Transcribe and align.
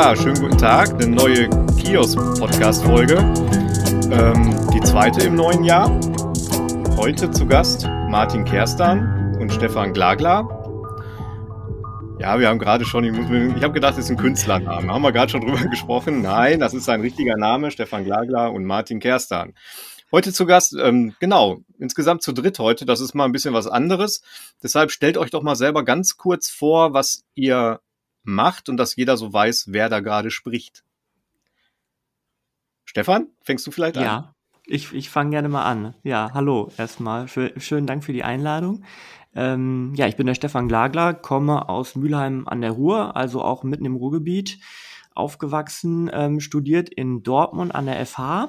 Schönen 0.00 0.40
guten 0.40 0.56
Tag. 0.56 0.94
Eine 0.94 1.08
neue 1.08 1.50
Kiosk-Podcast-Folge. 1.76 3.18
Ähm, 4.10 4.56
die 4.72 4.80
zweite 4.80 5.26
im 5.26 5.34
neuen 5.34 5.62
Jahr. 5.62 5.90
Heute 6.96 7.30
zu 7.30 7.46
Gast 7.46 7.86
Martin 8.08 8.46
Kerstan 8.46 9.36
und 9.38 9.52
Stefan 9.52 9.92
Glagler. 9.92 10.48
Ja, 12.18 12.40
wir 12.40 12.48
haben 12.48 12.58
gerade 12.58 12.86
schon, 12.86 13.04
ich, 13.04 13.12
ich 13.12 13.62
habe 13.62 13.74
gedacht, 13.74 13.98
das 13.98 14.06
ist 14.06 14.10
ein 14.10 14.16
Künstlername. 14.16 14.90
Haben 14.90 15.02
wir 15.02 15.12
gerade 15.12 15.30
schon 15.30 15.42
drüber 15.42 15.64
gesprochen? 15.70 16.22
Nein, 16.22 16.60
das 16.60 16.72
ist 16.72 16.88
ein 16.88 17.02
richtiger 17.02 17.36
Name, 17.36 17.70
Stefan 17.70 18.04
Glagler 18.04 18.52
und 18.52 18.64
Martin 18.64 19.00
Kerstan. 19.00 19.52
Heute 20.10 20.32
zu 20.32 20.46
Gast, 20.46 20.74
ähm, 20.82 21.14
genau, 21.20 21.58
insgesamt 21.78 22.22
zu 22.22 22.32
dritt 22.32 22.58
heute. 22.58 22.86
Das 22.86 23.00
ist 23.00 23.14
mal 23.14 23.26
ein 23.26 23.32
bisschen 23.32 23.52
was 23.52 23.66
anderes. 23.66 24.22
Deshalb 24.62 24.90
stellt 24.90 25.18
euch 25.18 25.30
doch 25.30 25.42
mal 25.42 25.56
selber 25.56 25.84
ganz 25.84 26.16
kurz 26.16 26.48
vor, 26.48 26.94
was 26.94 27.22
ihr 27.34 27.80
macht 28.22 28.68
und 28.68 28.76
dass 28.76 28.96
jeder 28.96 29.16
so 29.16 29.32
weiß, 29.32 29.66
wer 29.68 29.88
da 29.88 30.00
gerade 30.00 30.30
spricht. 30.30 30.84
Stefan, 32.84 33.28
fängst 33.42 33.66
du 33.66 33.70
vielleicht 33.70 33.96
an? 33.96 34.02
Ja, 34.02 34.34
ich, 34.66 34.92
ich 34.92 35.10
fange 35.10 35.30
gerne 35.30 35.48
mal 35.48 35.64
an. 35.64 35.94
Ja, 36.02 36.30
hallo 36.34 36.70
erstmal. 36.76 37.28
Für, 37.28 37.52
schönen 37.60 37.86
Dank 37.86 38.04
für 38.04 38.12
die 38.12 38.24
Einladung. 38.24 38.84
Ähm, 39.34 39.92
ja, 39.94 40.06
ich 40.08 40.16
bin 40.16 40.26
der 40.26 40.34
Stefan 40.34 40.68
Glagler, 40.68 41.14
komme 41.14 41.68
aus 41.68 41.94
Mülheim 41.94 42.48
an 42.48 42.60
der 42.60 42.72
Ruhr, 42.72 43.16
also 43.16 43.42
auch 43.42 43.62
mitten 43.62 43.84
im 43.84 43.94
Ruhrgebiet, 43.94 44.58
aufgewachsen, 45.14 46.10
ähm, 46.12 46.40
studiert 46.40 46.88
in 46.88 47.22
Dortmund 47.22 47.74
an 47.74 47.86
der 47.86 48.04
FH, 48.04 48.48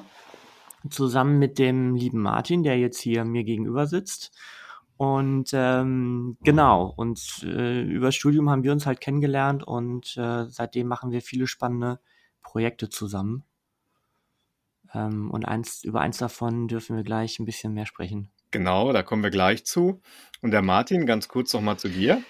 zusammen 0.90 1.38
mit 1.38 1.58
dem 1.58 1.94
lieben 1.94 2.20
Martin, 2.20 2.64
der 2.64 2.78
jetzt 2.78 3.00
hier 3.00 3.24
mir 3.24 3.44
gegenüber 3.44 3.86
sitzt. 3.86 4.32
Und 4.96 5.50
ähm, 5.52 6.36
genau, 6.42 6.92
und 6.96 7.42
äh, 7.44 7.82
über 7.82 8.12
Studium 8.12 8.50
haben 8.50 8.62
wir 8.62 8.72
uns 8.72 8.86
halt 8.86 9.00
kennengelernt 9.00 9.64
und 9.64 10.16
äh, 10.16 10.44
seitdem 10.48 10.86
machen 10.86 11.10
wir 11.10 11.22
viele 11.22 11.46
spannende 11.46 11.98
Projekte 12.42 12.88
zusammen. 12.88 13.44
Ähm, 14.94 15.30
und 15.30 15.44
eins, 15.44 15.82
über 15.84 16.00
eins 16.00 16.18
davon 16.18 16.68
dürfen 16.68 16.96
wir 16.96 17.02
gleich 17.02 17.38
ein 17.38 17.46
bisschen 17.46 17.74
mehr 17.74 17.86
sprechen. 17.86 18.30
Genau, 18.50 18.92
da 18.92 19.02
kommen 19.02 19.22
wir 19.22 19.30
gleich 19.30 19.64
zu. 19.64 20.00
Und 20.42 20.50
der 20.50 20.62
Martin, 20.62 21.06
ganz 21.06 21.28
kurz 21.28 21.52
noch 21.54 21.62
mal 21.62 21.78
zu 21.78 21.88
dir. 21.88 22.22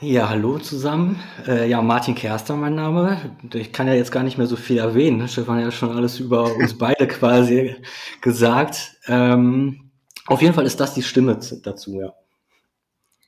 Ja, 0.00 0.28
hallo 0.30 0.58
zusammen. 0.58 1.20
Äh, 1.46 1.68
ja, 1.68 1.82
Martin 1.82 2.14
Kerster, 2.14 2.56
mein 2.56 2.74
Name. 2.74 3.36
Ich 3.52 3.72
kann 3.72 3.86
ja 3.86 3.94
jetzt 3.94 4.10
gar 4.10 4.22
nicht 4.22 4.38
mehr 4.38 4.46
so 4.46 4.56
viel 4.56 4.78
erwähnen. 4.78 5.28
Stefan 5.28 5.58
hat 5.58 5.64
ja 5.64 5.70
schon 5.70 5.90
alles 5.90 6.18
über 6.18 6.56
uns 6.56 6.76
beide 6.76 7.06
quasi 7.06 7.76
gesagt. 8.22 8.96
Ähm, 9.06 9.89
auf 10.26 10.42
jeden 10.42 10.54
Fall 10.54 10.66
ist 10.66 10.80
das 10.80 10.94
die 10.94 11.02
Stimme 11.02 11.38
dazu, 11.62 12.00
ja. 12.00 12.12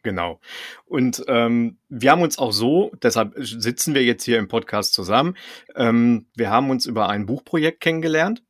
Genau. 0.03 0.41
Und 0.85 1.23
ähm, 1.29 1.79
wir 1.89 2.11
haben 2.11 2.23
uns 2.23 2.39
auch 2.39 2.53
so, 2.53 2.91
deshalb 3.03 3.35
sitzen 3.39 3.95
wir 3.95 4.03
jetzt 4.03 4.25
hier 4.25 4.39
im 4.39 4.49
Podcast 4.49 4.95
zusammen. 4.95 5.37
Ähm, 5.77 6.27
wir 6.35 6.51
haben 6.51 6.71
uns 6.71 6.87
über 6.87 7.09
ein 7.09 7.27
Buchprojekt 7.27 7.81
kennengelernt, 7.81 8.43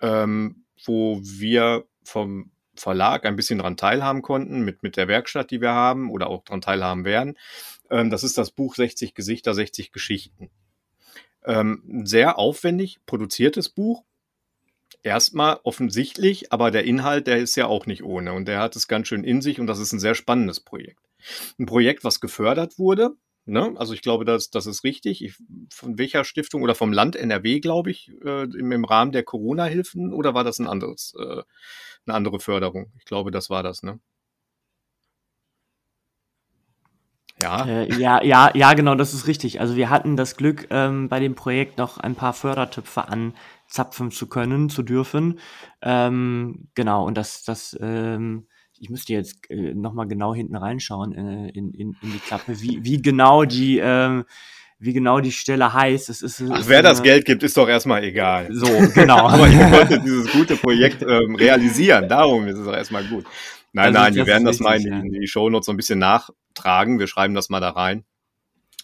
ähm, 0.00 0.64
wo 0.84 1.20
wir 1.22 1.84
vom 2.04 2.52
Verlag 2.76 3.26
ein 3.26 3.36
bisschen 3.36 3.58
daran 3.58 3.76
teilhaben 3.76 4.22
konnten, 4.22 4.60
mit, 4.60 4.82
mit 4.84 4.96
der 4.96 5.08
Werkstatt, 5.08 5.50
die 5.50 5.60
wir 5.60 5.72
haben 5.72 6.10
oder 6.10 6.28
auch 6.28 6.44
daran 6.44 6.60
teilhaben 6.60 7.04
werden. 7.04 7.36
Ähm, 7.90 8.10
das 8.10 8.22
ist 8.22 8.38
das 8.38 8.52
Buch 8.52 8.76
60 8.76 9.14
Gesichter, 9.14 9.54
60 9.54 9.90
Geschichten. 9.90 10.50
Ähm, 11.44 12.02
sehr 12.04 12.38
aufwendig 12.38 12.98
produziertes 13.06 13.70
Buch, 13.70 14.04
erstmal 15.02 15.60
offensichtlich, 15.62 16.52
aber 16.52 16.70
der 16.70 16.84
Inhalt, 16.84 17.26
der 17.26 17.38
ist 17.38 17.56
ja 17.56 17.66
auch 17.66 17.86
nicht 17.86 18.02
ohne 18.02 18.32
und 18.32 18.46
der 18.46 18.60
hat 18.60 18.76
es 18.76 18.88
ganz 18.88 19.08
schön 19.08 19.24
in 19.24 19.40
sich 19.40 19.60
und 19.60 19.66
das 19.66 19.78
ist 19.78 19.92
ein 19.92 20.00
sehr 20.00 20.14
spannendes 20.14 20.60
Projekt. 20.60 21.00
Ein 21.58 21.66
Projekt, 21.66 22.04
was 22.04 22.20
gefördert 22.20 22.78
wurde, 22.78 23.16
ne? 23.46 23.74
also 23.76 23.94
ich 23.94 24.02
glaube, 24.02 24.24
das, 24.24 24.50
das 24.50 24.66
ist 24.66 24.84
richtig. 24.84 25.24
Ich, 25.24 25.36
von 25.72 25.98
welcher 25.98 26.24
Stiftung 26.24 26.62
oder 26.62 26.74
vom 26.74 26.92
Land 26.92 27.16
NRW, 27.16 27.60
glaube 27.60 27.90
ich, 27.90 28.10
äh, 28.24 28.44
im, 28.44 28.72
im, 28.72 28.84
Rahmen 28.84 29.12
der 29.12 29.22
Corona-Hilfen 29.22 30.12
oder 30.12 30.34
war 30.34 30.44
das 30.44 30.58
ein 30.58 30.66
anderes, 30.66 31.14
äh, 31.18 31.42
eine 32.06 32.14
andere 32.14 32.40
Förderung? 32.40 32.92
Ich 32.98 33.04
glaube, 33.04 33.30
das 33.30 33.50
war 33.50 33.62
das, 33.62 33.82
ne? 33.82 34.00
Ja. 37.40 37.66
Äh, 37.66 37.92
ja, 37.98 38.22
ja, 38.22 38.50
ja, 38.54 38.72
genau, 38.72 38.94
das 38.94 39.12
ist 39.12 39.26
richtig. 39.26 39.60
Also 39.60 39.76
wir 39.76 39.90
hatten 39.90 40.16
das 40.16 40.36
Glück, 40.36 40.68
ähm, 40.70 41.08
bei 41.08 41.20
dem 41.20 41.34
Projekt 41.34 41.76
noch 41.76 41.98
ein 41.98 42.14
paar 42.14 42.32
Fördertöpfe 42.32 43.08
anzapfen 43.66 44.10
zu 44.10 44.28
können, 44.28 44.68
zu 44.70 44.82
dürfen. 44.82 45.38
Ähm, 45.82 46.68
genau, 46.74 47.06
und 47.06 47.16
das, 47.16 47.44
das, 47.44 47.76
ähm, 47.80 48.46
ich 48.78 48.90
müsste 48.90 49.12
jetzt 49.12 49.50
äh, 49.50 49.74
nochmal 49.74 50.06
genau 50.06 50.34
hinten 50.34 50.56
reinschauen 50.56 51.12
äh, 51.12 51.48
in, 51.50 51.72
in, 51.72 51.96
in 52.02 52.12
die 52.12 52.18
Klappe, 52.18 52.60
wie, 52.60 52.84
wie 52.84 53.00
genau 53.00 53.44
die, 53.44 53.78
ähm, 53.78 54.24
wie 54.78 54.92
genau 54.92 55.20
die 55.20 55.32
Stelle 55.32 55.72
heißt. 55.72 56.10
Es 56.10 56.22
ist, 56.22 56.42
Ach, 56.50 56.62
wer 56.66 56.82
das 56.82 57.02
Geld 57.02 57.24
gibt, 57.24 57.42
ist 57.42 57.56
doch 57.56 57.68
erstmal 57.68 58.04
egal. 58.04 58.48
So, 58.50 58.66
genau. 58.94 59.28
Aber 59.28 59.48
ihr 59.48 59.70
konntet 59.70 60.04
dieses 60.04 60.30
gute 60.32 60.56
Projekt 60.56 61.02
ähm, 61.02 61.34
realisieren. 61.34 62.08
Darum 62.08 62.46
ist 62.46 62.58
es 62.58 62.66
doch 62.66 62.74
erstmal 62.74 63.04
gut. 63.04 63.24
Nein, 63.72 63.96
also, 63.96 63.98
nein, 64.00 64.14
wir 64.14 64.26
werden 64.26 64.44
das 64.44 64.60
mal 64.60 64.78
in, 64.80 64.86
ja. 64.86 64.98
in 65.00 65.12
die 65.12 65.26
Shownotes 65.26 65.66
so 65.66 65.72
ein 65.72 65.76
bisschen 65.76 65.98
nachtragen. 65.98 66.98
Wir 66.98 67.06
schreiben 67.06 67.34
das 67.34 67.48
mal 67.48 67.60
da 67.60 67.70
rein. 67.70 68.04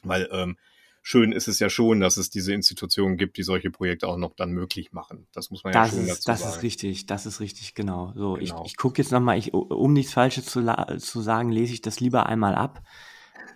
Weil 0.03 0.29
ähm, 0.33 0.57
schön 1.03 1.33
ist 1.33 1.49
es 1.49 1.59
ja 1.59 1.69
schon, 1.69 2.01
dass 2.01 2.17
es 2.17 2.31
diese 2.31 2.55
Institutionen 2.55 3.17
gibt, 3.17 3.37
die 3.37 3.43
solche 3.43 3.71
Projekte 3.71 4.09
auch 4.09 4.17
noch 4.17 4.35
dann 4.35 4.53
möglich 4.53 4.93
machen. 4.93 5.27
Das 5.33 5.51
muss 5.51 5.65
man 5.65 5.73
das 5.73 5.91
ja 5.91 5.97
schon 5.97 6.05
ist, 6.05 6.11
dazu 6.11 6.27
das 6.27 6.41
sagen. 6.41 6.49
Das 6.49 6.57
ist 6.57 6.63
richtig, 6.63 7.07
das 7.07 7.27
ist 7.27 7.41
richtig, 7.41 7.75
genau. 7.75 8.13
So, 8.15 8.35
genau. 8.35 8.63
ich, 8.65 8.73
ich 8.73 8.77
gucke 8.77 9.03
jetzt 9.03 9.11
nochmal, 9.11 9.41
um 9.51 9.93
nichts 9.93 10.13
Falsches 10.13 10.47
zu, 10.47 10.65
zu 10.99 11.21
sagen, 11.21 11.51
lese 11.51 11.75
ich 11.75 11.83
das 11.83 12.01
lieber 12.01 12.27
einmal 12.27 12.55
ab. 12.55 12.83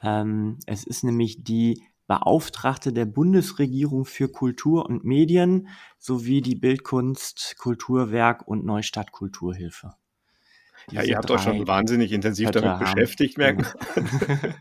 Ähm, 0.03 0.59
es 0.67 0.84
ist 0.84 1.05
nämlich 1.05 1.45
die 1.45 1.83
Beauftragte 2.09 2.93
der 2.93 3.07
Bundesregierung 3.07 4.05
für 4.05 4.28
Kultur 4.28 4.87
und 4.87 5.05
Medien 5.05 5.69
sowie 5.99 6.41
die 6.41 6.55
Bildkunst, 6.55 7.57
Kulturwerk 7.59 8.47
und 8.47 8.65
Neustadt 8.65 9.13
Kulturhilfe. 9.13 9.95
Ja, 10.91 11.03
ihr 11.03 11.17
habt 11.17 11.31
euch 11.31 11.43
schon 11.43 11.67
wahnsinnig 11.67 12.13
intensiv 12.13 12.51
damit 12.53 12.78
beschäftigt, 12.78 13.39
merken. 13.39 13.67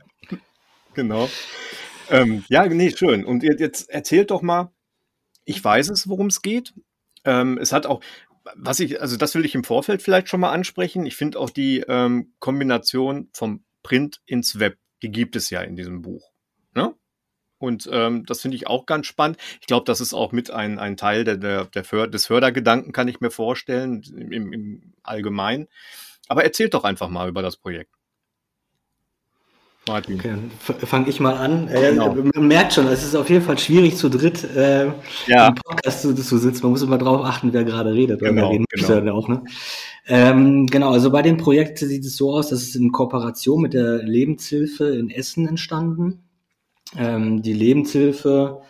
genau. 0.95 1.29
Ähm, 2.09 2.43
ja, 2.49 2.65
nee, 2.67 2.91
schön. 2.95 3.25
Und 3.25 3.43
jetzt 3.43 3.89
erzählt 3.89 4.31
doch 4.31 4.41
mal, 4.41 4.71
ich 5.45 5.63
weiß 5.63 5.89
es, 5.89 6.07
worum 6.07 6.27
es 6.27 6.41
geht. 6.41 6.73
Ähm, 7.23 7.57
es 7.57 7.71
hat 7.71 7.85
auch, 7.85 8.01
was 8.55 8.79
ich, 8.79 9.01
also 9.01 9.17
das 9.17 9.35
will 9.35 9.45
ich 9.45 9.55
im 9.55 9.63
Vorfeld 9.63 10.01
vielleicht 10.01 10.29
schon 10.29 10.39
mal 10.39 10.51
ansprechen. 10.51 11.05
Ich 11.05 11.15
finde 11.15 11.39
auch 11.39 11.49
die 11.49 11.83
ähm, 11.87 12.33
Kombination 12.39 13.29
vom 13.33 13.63
Print 13.83 14.21
ins 14.25 14.59
Web, 14.59 14.77
die 15.01 15.11
gibt 15.11 15.35
es 15.35 15.49
ja 15.49 15.61
in 15.61 15.75
diesem 15.75 16.01
Buch. 16.01 16.31
Ne? 16.73 16.95
Und 17.57 17.89
ähm, 17.91 18.25
das 18.25 18.41
finde 18.41 18.57
ich 18.57 18.67
auch 18.67 18.85
ganz 18.85 19.07
spannend. 19.07 19.37
Ich 19.61 19.67
glaube, 19.67 19.85
das 19.85 20.01
ist 20.01 20.13
auch 20.13 20.31
mit 20.31 20.51
ein, 20.51 20.77
ein 20.79 20.97
Teil 20.97 21.23
der, 21.23 21.37
der, 21.37 21.65
der 21.65 21.83
För 21.83 22.07
des 22.07 22.27
Fördergedanken, 22.27 22.91
kann 22.91 23.07
ich 23.07 23.19
mir 23.19 23.31
vorstellen, 23.31 24.03
im, 24.15 24.53
im 24.53 24.93
Allgemeinen. 25.03 25.67
Aber 26.27 26.43
erzählt 26.43 26.73
doch 26.73 26.83
einfach 26.83 27.09
mal 27.09 27.29
über 27.29 27.41
das 27.41 27.57
Projekt. 27.57 27.94
Martin. 29.87 30.19
Okay, 30.19 30.35
fange 30.85 31.09
ich 31.09 31.19
mal 31.19 31.35
an. 31.35 31.67
Äh, 31.67 31.91
genau. 31.91 32.15
Man 32.15 32.47
merkt 32.47 32.73
schon, 32.73 32.87
es 32.87 33.03
ist 33.03 33.15
auf 33.15 33.29
jeden 33.29 33.43
Fall 33.43 33.57
schwierig 33.57 33.97
zu 33.97 34.09
dritt 34.09 34.43
äh, 34.43 34.91
ja. 35.27 35.47
im 35.49 35.55
Podcast 35.55 36.01
zu, 36.01 36.15
zu, 36.15 36.37
sitzen. 36.37 36.63
Man 36.63 36.71
muss 36.71 36.81
immer 36.81 36.97
darauf 36.97 37.23
achten, 37.23 37.53
wer 37.53 37.63
gerade 37.63 37.93
redet. 37.93 38.19
Genau, 38.19 38.49
reden 38.49 38.65
genau. 38.69 39.15
Auch, 39.15 39.27
ne? 39.27 39.43
ähm, 40.07 40.65
genau, 40.67 40.91
also 40.91 41.11
bei 41.11 41.21
dem 41.21 41.37
Projekt 41.37 41.79
sieht 41.79 42.03
es 42.03 42.17
so 42.17 42.33
aus, 42.33 42.49
dass 42.49 42.63
es 42.63 42.75
in 42.75 42.91
Kooperation 42.91 43.61
mit 43.61 43.73
der 43.73 44.01
Lebenshilfe 44.03 44.85
in 44.85 45.09
Essen 45.11 45.47
entstanden. 45.47 46.23
Ähm, 46.97 47.41
die 47.41 47.53
Lebenshilfe 47.53 48.61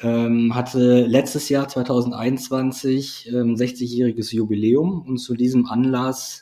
ähm, 0.00 0.54
hatte 0.54 1.04
letztes 1.06 1.48
Jahr 1.48 1.68
2021 1.68 3.30
ähm, 3.32 3.54
60-jähriges 3.54 4.34
Jubiläum 4.34 5.02
und 5.02 5.18
zu 5.18 5.34
diesem 5.34 5.66
Anlass 5.66 6.41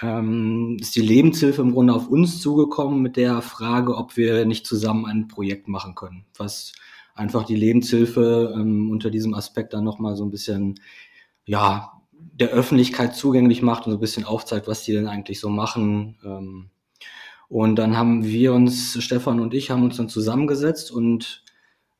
ähm, 0.00 0.76
ist 0.80 0.96
die 0.96 1.00
Lebenshilfe 1.00 1.62
im 1.62 1.72
Grunde 1.72 1.94
auf 1.94 2.08
uns 2.08 2.40
zugekommen 2.40 3.02
mit 3.02 3.16
der 3.16 3.42
Frage, 3.42 3.96
ob 3.96 4.16
wir 4.16 4.44
nicht 4.44 4.66
zusammen 4.66 5.06
ein 5.06 5.28
Projekt 5.28 5.68
machen 5.68 5.94
können, 5.94 6.24
was 6.36 6.72
einfach 7.14 7.44
die 7.44 7.56
Lebenshilfe 7.56 8.54
ähm, 8.56 8.90
unter 8.90 9.10
diesem 9.10 9.34
Aspekt 9.34 9.74
dann 9.74 9.84
nochmal 9.84 10.16
so 10.16 10.24
ein 10.24 10.30
bisschen, 10.30 10.80
ja, 11.44 11.92
der 12.12 12.50
Öffentlichkeit 12.50 13.16
zugänglich 13.16 13.62
macht 13.62 13.86
und 13.86 13.92
so 13.92 13.98
ein 13.98 14.00
bisschen 14.00 14.24
aufzeigt, 14.24 14.68
was 14.68 14.84
die 14.84 14.92
denn 14.92 15.08
eigentlich 15.08 15.40
so 15.40 15.48
machen. 15.48 16.16
Ähm, 16.24 16.70
und 17.48 17.76
dann 17.76 17.96
haben 17.96 18.24
wir 18.24 18.52
uns, 18.52 19.02
Stefan 19.02 19.40
und 19.40 19.54
ich, 19.54 19.70
haben 19.70 19.82
uns 19.82 19.96
dann 19.96 20.08
zusammengesetzt 20.08 20.92
und 20.92 21.42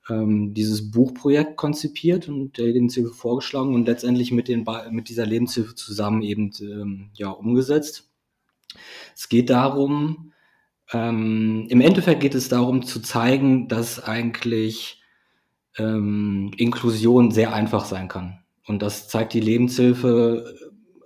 ähm, 0.08 0.54
dieses 0.54 0.90
Buchprojekt 0.90 1.56
konzipiert 1.56 2.28
und 2.28 2.58
der 2.58 2.66
Lebenshilfe 2.66 3.12
vorgeschlagen 3.12 3.74
und 3.74 3.86
letztendlich 3.86 4.32
mit, 4.32 4.48
den, 4.48 4.64
mit 4.90 5.08
dieser 5.08 5.26
Lebenshilfe 5.26 5.74
zusammen 5.74 6.22
eben 6.22 6.52
ähm, 6.60 7.10
ja, 7.14 7.30
umgesetzt. 7.30 8.10
Es 9.14 9.28
geht 9.28 9.50
darum, 9.50 10.32
ähm, 10.92 11.66
im 11.68 11.80
Endeffekt 11.80 12.20
geht 12.20 12.34
es 12.34 12.48
darum 12.48 12.82
zu 12.84 13.00
zeigen, 13.00 13.68
dass 13.68 14.02
eigentlich 14.02 15.02
ähm, 15.76 16.52
Inklusion 16.56 17.30
sehr 17.30 17.52
einfach 17.52 17.84
sein 17.84 18.08
kann. 18.08 18.40
Und 18.66 18.82
das 18.82 19.08
zeigt 19.08 19.32
die 19.32 19.40
Lebenshilfe 19.40 20.54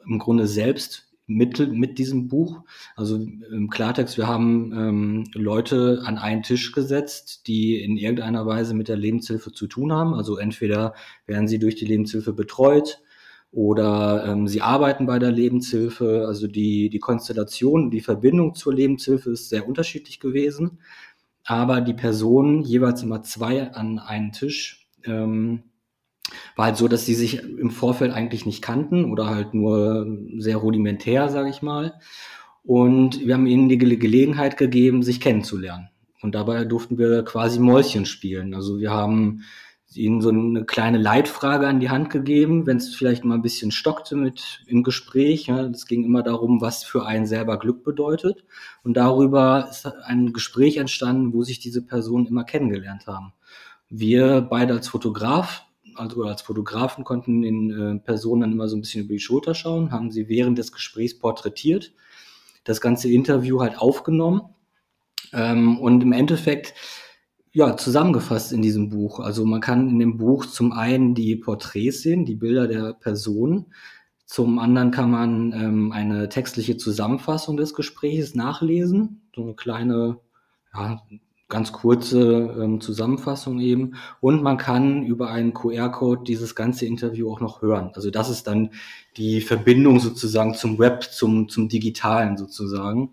im 0.06 0.19
Grunde 0.19 0.46
selbst 0.46 1.12
mit, 1.26 1.72
mit 1.72 1.98
diesem 1.98 2.28
Buch. 2.28 2.62
Also 2.96 3.16
im 3.16 3.70
Klartext, 3.70 4.19
wir 4.19 4.26
haben 4.26 4.72
ähm, 4.72 5.24
Leute 5.34 6.02
an 6.04 6.19
einen 6.19 6.42
Tisch 6.42 6.72
gesetzt, 6.72 7.46
die 7.46 7.82
in 7.82 7.96
irgendeiner 7.96 8.46
Weise 8.46 8.74
mit 8.74 8.88
der 8.88 8.96
Lebenshilfe 8.96 9.52
zu 9.52 9.66
tun 9.66 9.92
haben. 9.92 10.14
Also 10.14 10.36
entweder 10.36 10.94
werden 11.26 11.48
sie 11.48 11.58
durch 11.58 11.76
die 11.76 11.86
Lebenshilfe 11.86 12.32
betreut 12.32 13.02
oder 13.50 14.24
ähm, 14.26 14.48
sie 14.48 14.62
arbeiten 14.62 15.06
bei 15.06 15.19
der 15.19 15.30
Lebenshilfe. 15.30 16.24
Also 16.26 16.46
die, 16.46 16.88
die 16.88 16.98
Konstellation, 16.98 17.90
die 17.90 18.00
Verbindung 18.00 18.54
zur 18.54 18.74
Lebenshilfe 18.74 19.30
ist 19.30 19.48
sehr 19.48 19.69
unterschiedlich 19.69 20.20
gewesen. 20.20 20.78
Aber 21.44 21.80
die 21.80 21.94
Personen, 21.94 22.62
jeweils 22.62 23.02
immer 23.02 23.22
zwei 23.22 23.70
an 23.72 23.98
einen 23.98 24.32
Tisch, 24.32 24.88
ähm, 25.04 25.64
war 26.56 26.67
halt 26.67 26.76
so, 26.76 26.88
dass 26.88 27.06
sie 27.06 27.14
sich 27.14 27.43
im 27.43 27.70
Vorfeld 27.70 28.12
eigentlich 28.12 28.46
nicht 28.46 28.62
kannten 28.62 29.11
oder 29.11 29.29
halt 29.29 29.55
nur 29.55 30.06
sehr 30.38 30.56
rudimentär, 30.56 31.29
sage 31.29 31.50
ich 31.50 31.62
mal. 31.62 31.94
Und 32.64 33.26
wir 33.26 33.34
haben 33.34 33.46
ihnen 33.46 33.69
die 33.69 33.79
Gelegenheit 33.79 34.56
gegeben, 34.56 35.02
sich 35.02 35.20
kennenzulernen. 35.20 35.88
Und 36.20 36.34
dabei 36.34 36.64
durften 36.64 36.99
wir 36.99 37.25
quasi 37.25 37.58
Mäuschen 37.58 38.06
spielen. 38.06 38.55
Also 38.55 38.79
wir 38.79 38.93
haben 38.93 39.43
ihnen 39.96 40.23
so 40.23 40.31
eine 40.31 40.64
kleine 40.64 40.99
Leitfrage 40.99 41.67
an 41.67 41.81
die 41.81 41.90
Hand 41.90 42.11
gegeben, 42.11 42.67
wenn 42.67 42.79
es 42.79 42.94
vielleicht 42.94 43.25
mal 43.25 43.34
ein 43.34 43.43
bisschen 43.43 43.73
stockte 43.73 44.17
mit 44.17 44.62
im 44.67 44.82
Gespräch. 44.82 45.46
Ja, 45.46 45.64
es 45.67 45.87
ging 45.87 46.05
immer 46.05 46.23
darum, 46.23 46.61
was 46.61 46.84
für 46.84 47.05
einen 47.06 47.26
selber 47.26 47.58
Glück 47.58 47.84
bedeutet. 47.84 48.44
Und 48.84 48.96
darüber 48.96 49.69
ist 49.70 49.87
ein 50.05 50.32
Gespräch 50.32 50.76
entstanden, 50.76 51.32
wo 51.34 51.43
sich 51.43 51.58
diese 51.58 51.82
Personen 51.82 52.26
immer 52.26 52.44
kennengelernt 52.44 53.06
haben. 53.06 53.32
Wir 53.90 54.40
beide 54.40 54.75
als 54.75 54.88
Fotograf 54.88 55.67
also 55.97 56.23
als 56.25 56.43
Fotografen 56.43 57.05
konnten 57.05 57.43
den 57.43 57.71
äh, 57.71 57.99
Personen 57.99 58.43
dann 58.43 58.53
immer 58.53 58.69
so 58.69 58.77
ein 58.77 58.81
bisschen 58.81 59.05
über 59.05 59.15
die 59.15 59.21
Schulter 59.21 59.55
schauen, 59.55 59.93
haben 59.93 60.11
sie 60.11 60.29
während 60.29 60.59
des 60.59 60.73
Gesprächs 60.73 61.19
porträtiert, 61.19 61.93
das 62.65 62.81
ganze 62.81 63.11
Interview 63.11 63.61
halt 63.61 63.79
aufgenommen 63.79 64.43
ähm, 65.33 65.79
und 65.79 66.03
im 66.03 66.12
Endeffekt 66.12 66.75
ja 67.53 67.77
zusammengefasst 67.77 68.53
in 68.53 68.62
diesem 68.62 68.89
Buch. 68.89 69.21
Also 69.21 69.44
man 69.44 69.61
kann 69.61 69.89
in 69.89 69.99
dem 69.99 70.17
Buch 70.17 70.47
zum 70.47 70.73
einen 70.73 71.15
die 71.15 71.37
Porträts 71.37 72.03
sehen, 72.03 72.25
die 72.25 72.37
Bilder 72.37 72.67
der 72.67 72.94
Personen, 72.94 73.67
zum 74.33 74.59
anderen 74.59 74.91
kann 74.93 75.11
man 75.11 75.53
ähm, 75.53 75.93
eine 75.93 76.31
textliche 76.31 76.79
Zusammenfassung 76.79 77.59
des 77.59 77.75
Gesprächs 77.75 78.35
nachlesen, 78.35 79.29
so 79.35 79.43
eine 79.43 79.55
kleine 79.55 80.21
ja, 80.73 81.03
ganz 81.52 81.70
kurze 81.70 82.56
ähm, 82.58 82.81
Zusammenfassung 82.81 83.60
eben. 83.60 83.96
Und 84.20 84.43
man 84.43 84.56
kann 84.56 85.04
über 85.04 85.31
einen 85.31 85.52
QR-Code 85.52 86.25
dieses 86.25 86.54
ganze 86.54 86.87
Interview 86.87 87.31
auch 87.31 87.40
noch 87.40 87.60
hören. 87.60 87.90
Also 87.94 88.10
das 88.10 88.31
ist 88.31 88.46
dann 88.46 88.70
die 89.19 89.43
Verbindung 89.43 90.00
sozusagen 90.00 90.54
zum 90.54 90.78
Web, 90.78 91.04
zum, 91.04 91.50
zum 91.50 91.69
Digitalen 91.69 92.38
sozusagen. 92.38 93.10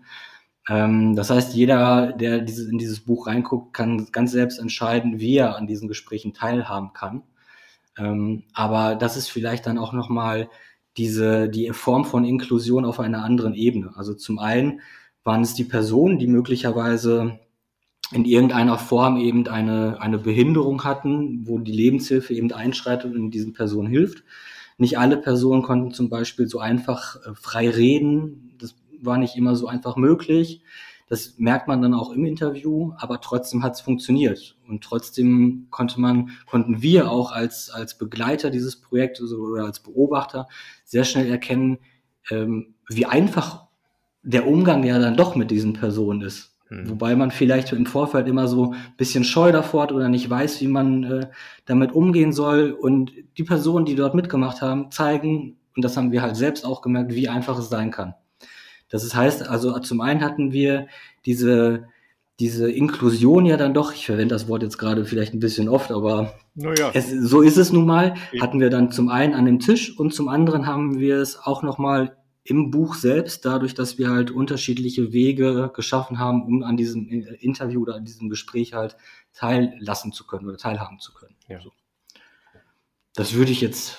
Ähm, 0.68 1.14
das 1.16 1.28
heißt, 1.28 1.54
jeder, 1.54 2.12
der 2.14 2.40
dieses, 2.40 2.68
in 2.68 2.78
dieses 2.78 3.00
Buch 3.00 3.26
reinguckt, 3.26 3.74
kann 3.74 4.08
ganz 4.10 4.32
selbst 4.32 4.58
entscheiden, 4.58 5.20
wie 5.20 5.36
er 5.36 5.56
an 5.56 5.66
diesen 5.66 5.86
Gesprächen 5.86 6.32
teilhaben 6.32 6.94
kann. 6.94 7.22
Ähm, 7.98 8.44
aber 8.54 8.94
das 8.94 9.18
ist 9.18 9.28
vielleicht 9.28 9.66
dann 9.66 9.76
auch 9.76 9.92
nochmal 9.92 10.48
diese, 10.96 11.50
die 11.50 11.70
Form 11.72 12.06
von 12.06 12.24
Inklusion 12.24 12.86
auf 12.86 13.00
einer 13.00 13.22
anderen 13.22 13.54
Ebene. 13.54 13.92
Also 13.96 14.14
zum 14.14 14.38
einen 14.38 14.80
waren 15.24 15.42
es 15.42 15.52
die 15.52 15.64
Personen, 15.64 16.18
die 16.18 16.26
möglicherweise 16.26 17.38
in 18.12 18.24
irgendeiner 18.24 18.78
Form 18.78 19.16
eben 19.16 19.46
eine, 19.46 20.00
eine 20.00 20.18
Behinderung 20.18 20.84
hatten, 20.84 21.46
wo 21.46 21.58
die 21.58 21.72
Lebenshilfe 21.72 22.34
eben 22.34 22.52
einschreitet 22.52 23.14
und 23.14 23.30
diesen 23.30 23.52
Personen 23.52 23.88
hilft. 23.88 24.24
Nicht 24.78 24.98
alle 24.98 25.16
Personen 25.16 25.62
konnten 25.62 25.92
zum 25.92 26.08
Beispiel 26.08 26.48
so 26.48 26.58
einfach 26.58 27.16
äh, 27.24 27.34
frei 27.34 27.68
reden. 27.68 28.54
Das 28.58 28.74
war 29.00 29.18
nicht 29.18 29.36
immer 29.36 29.54
so 29.54 29.68
einfach 29.68 29.96
möglich. 29.96 30.62
Das 31.10 31.38
merkt 31.38 31.66
man 31.66 31.82
dann 31.82 31.92
auch 31.92 32.12
im 32.12 32.24
Interview, 32.24 32.92
aber 32.96 33.20
trotzdem 33.20 33.64
hat 33.64 33.74
es 33.74 33.80
funktioniert. 33.80 34.56
Und 34.68 34.84
trotzdem 34.84 35.66
konnte 35.70 36.00
man, 36.00 36.30
konnten 36.46 36.82
wir 36.82 37.10
auch 37.10 37.32
als, 37.32 37.68
als 37.68 37.98
Begleiter 37.98 38.50
dieses 38.50 38.80
Projektes 38.80 39.32
oder 39.32 39.64
als 39.64 39.80
Beobachter 39.80 40.48
sehr 40.84 41.04
schnell 41.04 41.28
erkennen, 41.28 41.78
ähm, 42.30 42.74
wie 42.88 43.06
einfach 43.06 43.66
der 44.22 44.46
Umgang 44.46 44.84
ja 44.84 44.98
dann 44.98 45.16
doch 45.16 45.34
mit 45.34 45.50
diesen 45.50 45.72
Personen 45.72 46.20
ist. 46.22 46.49
Mhm. 46.70 46.88
Wobei 46.88 47.16
man 47.16 47.30
vielleicht 47.30 47.72
im 47.72 47.84
Vorfeld 47.84 48.28
immer 48.28 48.48
so 48.48 48.72
ein 48.72 48.76
bisschen 48.96 49.24
scheu 49.24 49.52
davor 49.52 49.82
hat 49.82 49.92
oder 49.92 50.08
nicht 50.08 50.30
weiß, 50.30 50.60
wie 50.60 50.68
man 50.68 51.04
äh, 51.04 51.26
damit 51.66 51.92
umgehen 51.92 52.32
soll. 52.32 52.70
Und 52.70 53.12
die 53.36 53.44
Personen, 53.44 53.84
die 53.84 53.96
dort 53.96 54.14
mitgemacht 54.14 54.62
haben, 54.62 54.90
zeigen, 54.90 55.58
und 55.76 55.84
das 55.84 55.96
haben 55.96 56.12
wir 56.12 56.22
halt 56.22 56.36
selbst 56.36 56.64
auch 56.64 56.80
gemerkt, 56.80 57.14
wie 57.14 57.28
einfach 57.28 57.58
es 57.58 57.68
sein 57.68 57.90
kann. 57.90 58.14
Das 58.88 59.14
heißt, 59.14 59.48
also 59.48 59.78
zum 59.80 60.00
einen 60.00 60.22
hatten 60.22 60.52
wir 60.52 60.86
diese, 61.26 61.84
diese 62.40 62.70
Inklusion 62.70 63.46
ja 63.46 63.56
dann 63.56 63.74
doch, 63.74 63.92
ich 63.92 64.06
verwende 64.06 64.34
das 64.34 64.48
Wort 64.48 64.62
jetzt 64.62 64.78
gerade 64.78 65.04
vielleicht 65.04 65.34
ein 65.34 65.40
bisschen 65.40 65.68
oft, 65.68 65.92
aber 65.92 66.34
naja. 66.54 66.90
es, 66.92 67.08
so 67.10 67.40
ist 67.42 67.56
es 67.56 67.72
nun 67.72 67.86
mal, 67.86 68.14
hatten 68.40 68.58
wir 68.58 68.70
dann 68.70 68.90
zum 68.90 69.08
einen 69.08 69.34
an 69.34 69.44
dem 69.44 69.60
Tisch 69.60 69.96
und 69.96 70.12
zum 70.12 70.28
anderen 70.28 70.66
haben 70.66 70.98
wir 70.98 71.18
es 71.18 71.38
auch 71.38 71.62
nochmal 71.62 72.16
im 72.50 72.72
Buch 72.72 72.96
selbst, 72.96 73.44
dadurch, 73.44 73.74
dass 73.74 73.96
wir 73.96 74.10
halt 74.10 74.32
unterschiedliche 74.32 75.12
Wege 75.12 75.70
geschaffen 75.72 76.18
haben, 76.18 76.42
um 76.42 76.64
an 76.64 76.76
diesem 76.76 77.08
Interview 77.08 77.80
oder 77.82 77.94
an 77.94 78.04
diesem 78.04 78.28
Gespräch 78.28 78.74
halt 78.74 78.96
teillassen 79.32 80.12
zu 80.12 80.26
können 80.26 80.48
oder 80.48 80.56
teilhaben 80.58 80.98
zu 80.98 81.14
können. 81.14 81.36
Ja. 81.46 81.60
So. 81.60 81.70
Das 83.14 83.34
würde 83.34 83.52
ich 83.52 83.60
jetzt 83.60 83.98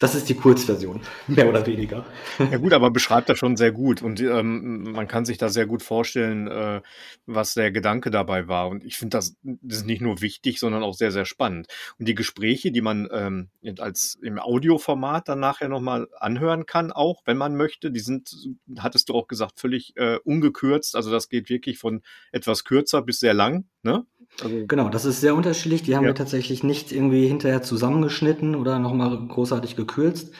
das 0.00 0.14
ist 0.14 0.30
die 0.30 0.34
Kurzversion, 0.34 1.02
mehr 1.28 1.48
oder 1.48 1.64
weniger. 1.66 2.06
Ja 2.38 2.56
gut, 2.56 2.72
aber 2.72 2.90
beschreibt 2.90 3.28
das 3.28 3.38
schon 3.38 3.56
sehr 3.56 3.70
gut 3.70 4.02
und 4.02 4.18
ähm, 4.20 4.92
man 4.92 5.06
kann 5.06 5.26
sich 5.26 5.36
da 5.36 5.50
sehr 5.50 5.66
gut 5.66 5.82
vorstellen, 5.82 6.48
äh, 6.48 6.80
was 7.26 7.52
der 7.52 7.70
Gedanke 7.70 8.10
dabei 8.10 8.48
war. 8.48 8.68
Und 8.68 8.82
ich 8.82 8.96
finde 8.96 9.18
das, 9.18 9.36
das 9.42 9.78
ist 9.78 9.86
nicht 9.86 10.00
nur 10.00 10.22
wichtig, 10.22 10.58
sondern 10.58 10.82
auch 10.82 10.94
sehr, 10.94 11.12
sehr 11.12 11.26
spannend. 11.26 11.66
Und 11.98 12.08
die 12.08 12.14
Gespräche, 12.14 12.72
die 12.72 12.80
man 12.80 13.08
ähm, 13.12 13.50
als 13.78 14.18
im 14.22 14.38
Audioformat 14.38 15.28
dann 15.28 15.38
nachher 15.38 15.68
nochmal 15.68 16.08
anhören 16.18 16.64
kann, 16.64 16.92
auch 16.92 17.20
wenn 17.26 17.36
man 17.36 17.54
möchte, 17.54 17.90
die 17.90 18.00
sind, 18.00 18.34
hattest 18.78 19.10
du 19.10 19.14
auch 19.14 19.28
gesagt, 19.28 19.60
völlig 19.60 19.92
äh, 19.96 20.16
ungekürzt. 20.24 20.96
Also 20.96 21.10
das 21.10 21.28
geht 21.28 21.50
wirklich 21.50 21.78
von 21.78 22.00
etwas 22.32 22.64
kürzer 22.64 23.02
bis 23.02 23.20
sehr 23.20 23.34
lang. 23.34 23.66
Ne? 23.82 24.06
Also, 24.42 24.66
genau, 24.66 24.88
das 24.88 25.04
ist 25.04 25.20
sehr 25.20 25.34
unterschiedlich. 25.34 25.82
Die 25.82 25.96
haben 25.96 26.04
ja. 26.04 26.10
wir 26.10 26.14
tatsächlich 26.14 26.62
nicht 26.62 26.92
irgendwie 26.92 27.26
hinterher 27.26 27.62
zusammengeschnitten 27.62 28.54
oder 28.54 28.78
nochmal 28.78 29.18
großartig 29.28 29.76
gekürzt. 29.76 30.32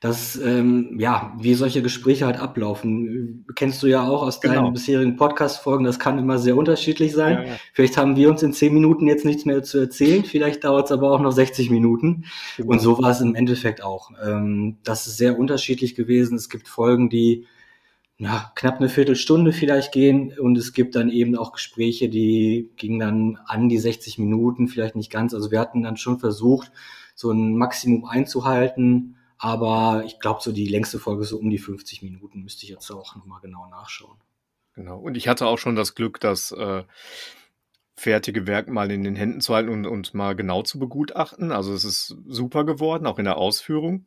Das, 0.00 0.40
ähm, 0.42 0.96
ja, 0.98 1.34
wie 1.38 1.52
solche 1.52 1.82
Gespräche 1.82 2.24
halt 2.24 2.40
ablaufen. 2.40 3.44
Kennst 3.54 3.82
du 3.82 3.86
ja 3.86 4.08
auch 4.08 4.22
aus 4.22 4.40
genau. 4.40 4.54
deinen 4.54 4.72
bisherigen 4.72 5.16
Podcast-Folgen, 5.16 5.84
das 5.84 5.98
kann 5.98 6.18
immer 6.18 6.38
sehr 6.38 6.56
unterschiedlich 6.56 7.12
sein. 7.12 7.34
Ja, 7.34 7.44
ja. 7.44 7.52
Vielleicht 7.74 7.98
haben 7.98 8.16
wir 8.16 8.30
uns 8.30 8.42
in 8.42 8.54
zehn 8.54 8.72
Minuten 8.72 9.06
jetzt 9.06 9.26
nichts 9.26 9.44
mehr 9.44 9.62
zu 9.62 9.78
erzählen, 9.78 10.24
vielleicht 10.24 10.64
dauert 10.64 10.86
es 10.86 10.92
aber 10.92 11.12
auch 11.12 11.20
noch 11.20 11.32
60 11.32 11.68
Minuten. 11.68 12.24
Genau. 12.56 12.70
Und 12.70 12.78
so 12.80 12.96
war 12.96 13.10
es 13.10 13.20
im 13.20 13.34
Endeffekt 13.34 13.82
auch. 13.82 14.10
Ähm, 14.24 14.78
das 14.84 15.06
ist 15.06 15.18
sehr 15.18 15.38
unterschiedlich 15.38 15.94
gewesen. 15.94 16.34
Es 16.34 16.48
gibt 16.48 16.66
Folgen, 16.66 17.10
die 17.10 17.46
ja, 18.20 18.52
knapp 18.54 18.76
eine 18.76 18.90
Viertelstunde 18.90 19.54
vielleicht 19.54 19.92
gehen 19.92 20.38
und 20.38 20.58
es 20.58 20.74
gibt 20.74 20.94
dann 20.94 21.08
eben 21.08 21.36
auch 21.36 21.52
Gespräche, 21.52 22.10
die 22.10 22.70
gingen 22.76 22.98
dann 22.98 23.38
an 23.46 23.70
die 23.70 23.78
60 23.78 24.18
Minuten, 24.18 24.68
vielleicht 24.68 24.94
nicht 24.94 25.10
ganz. 25.10 25.32
Also 25.32 25.50
wir 25.50 25.58
hatten 25.58 25.82
dann 25.82 25.96
schon 25.96 26.18
versucht, 26.18 26.70
so 27.14 27.30
ein 27.30 27.56
Maximum 27.56 28.04
einzuhalten, 28.04 29.16
aber 29.38 30.02
ich 30.04 30.20
glaube, 30.20 30.40
so 30.42 30.52
die 30.52 30.68
längste 30.68 30.98
Folge 30.98 31.24
so 31.24 31.38
um 31.38 31.48
die 31.48 31.56
50 31.56 32.02
Minuten 32.02 32.42
müsste 32.42 32.64
ich 32.64 32.70
jetzt 32.70 32.90
auch 32.90 33.16
nochmal 33.16 33.40
genau 33.40 33.66
nachschauen. 33.70 34.18
Genau. 34.74 34.98
Und 34.98 35.16
ich 35.16 35.26
hatte 35.26 35.46
auch 35.46 35.58
schon 35.58 35.74
das 35.74 35.94
Glück, 35.94 36.20
das 36.20 36.52
äh, 36.52 36.84
fertige 37.96 38.46
Werk 38.46 38.68
mal 38.68 38.90
in 38.90 39.02
den 39.02 39.16
Händen 39.16 39.40
zu 39.40 39.54
halten 39.54 39.70
und, 39.70 39.86
und 39.86 40.12
mal 40.12 40.36
genau 40.36 40.62
zu 40.62 40.78
begutachten. 40.78 41.52
Also 41.52 41.72
es 41.72 41.84
ist 41.84 42.16
super 42.26 42.64
geworden, 42.64 43.06
auch 43.06 43.18
in 43.18 43.24
der 43.24 43.38
Ausführung 43.38 44.04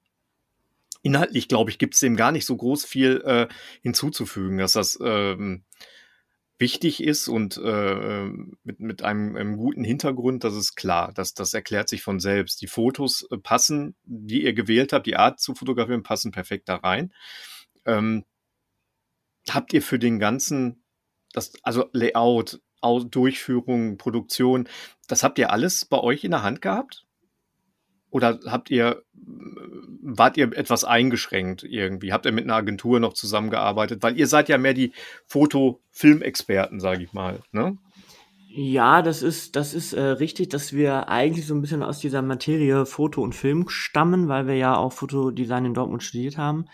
inhaltlich, 1.03 1.47
glaube 1.47 1.69
ich, 1.69 1.77
gibt 1.77 1.93
es 1.93 1.99
dem 1.99 2.15
gar 2.15 2.31
nicht 2.31 2.45
so 2.45 2.57
groß 2.57 2.85
viel 2.85 3.21
äh, 3.25 3.47
hinzuzufügen, 3.81 4.57
dass 4.57 4.73
das 4.73 4.97
ähm, 5.03 5.63
wichtig 6.57 7.03
ist 7.03 7.27
und 7.27 7.57
äh, 7.57 8.25
mit, 8.63 8.79
mit 8.79 9.03
einem, 9.03 9.35
einem, 9.35 9.57
guten 9.57 9.83
Hintergrund, 9.83 10.43
das 10.43 10.55
ist 10.55 10.75
klar, 10.75 11.11
dass 11.13 11.33
das 11.33 11.53
erklärt 11.53 11.89
sich 11.89 12.01
von 12.01 12.19
selbst. 12.19 12.61
Die 12.61 12.67
Fotos 12.67 13.27
äh, 13.29 13.37
passen, 13.37 13.95
die 14.05 14.43
ihr 14.43 14.53
gewählt 14.53 14.93
habt, 14.93 15.05
die 15.05 15.17
Art 15.17 15.39
zu 15.39 15.55
fotografieren, 15.55 16.03
passen 16.03 16.31
perfekt 16.31 16.69
da 16.69 16.77
rein. 16.77 17.13
Ähm, 17.85 18.23
habt 19.49 19.73
ihr 19.73 19.81
für 19.81 19.99
den 19.99 20.19
ganzen, 20.19 20.83
das, 21.33 21.51
also 21.63 21.89
Layout, 21.91 22.61
Durchführung, 23.09 23.97
Produktion, 23.97 24.67
das 25.07 25.23
habt 25.23 25.39
ihr 25.39 25.51
alles 25.51 25.85
bei 25.85 25.99
euch 25.99 26.23
in 26.23 26.31
der 26.31 26.43
Hand 26.43 26.61
gehabt? 26.61 27.05
Oder 28.09 28.39
habt 28.45 28.69
ihr, 28.69 29.03
wart 30.01 30.37
ihr 30.37 30.55
etwas 30.55 30.83
eingeschränkt 30.83 31.63
irgendwie? 31.63 32.13
Habt 32.13 32.25
ihr 32.25 32.31
mit 32.31 32.43
einer 32.43 32.55
Agentur 32.55 32.99
noch 32.99 33.13
zusammengearbeitet? 33.13 34.03
Weil 34.03 34.17
ihr 34.17 34.27
seid 34.27 34.49
ja 34.49 34.57
mehr 34.57 34.73
die 34.73 34.93
Foto-Film-Experten, 35.27 36.79
sage 36.79 37.03
ich 37.03 37.13
mal. 37.13 37.39
Ne? 37.51 37.77
Ja, 38.55 39.01
das 39.01 39.23
ist, 39.23 39.55
das 39.55 39.73
ist 39.73 39.93
äh, 39.93 40.01
richtig, 40.01 40.49
dass 40.49 40.73
wir 40.73 41.09
eigentlich 41.09 41.47
so 41.47 41.55
ein 41.55 41.61
bisschen 41.61 41.81
aus 41.81 41.99
dieser 41.99 42.21
Materie 42.21 42.85
Foto 42.85 43.21
und 43.23 43.33
Film 43.33 43.67
stammen, 43.67 44.27
weil 44.27 44.45
wir 44.45 44.55
ja 44.55 44.75
auch 44.75 44.93
Fotodesign 44.93 45.65
in 45.65 45.73
Dortmund 45.73 46.03
studiert 46.03 46.37
haben. 46.37 46.65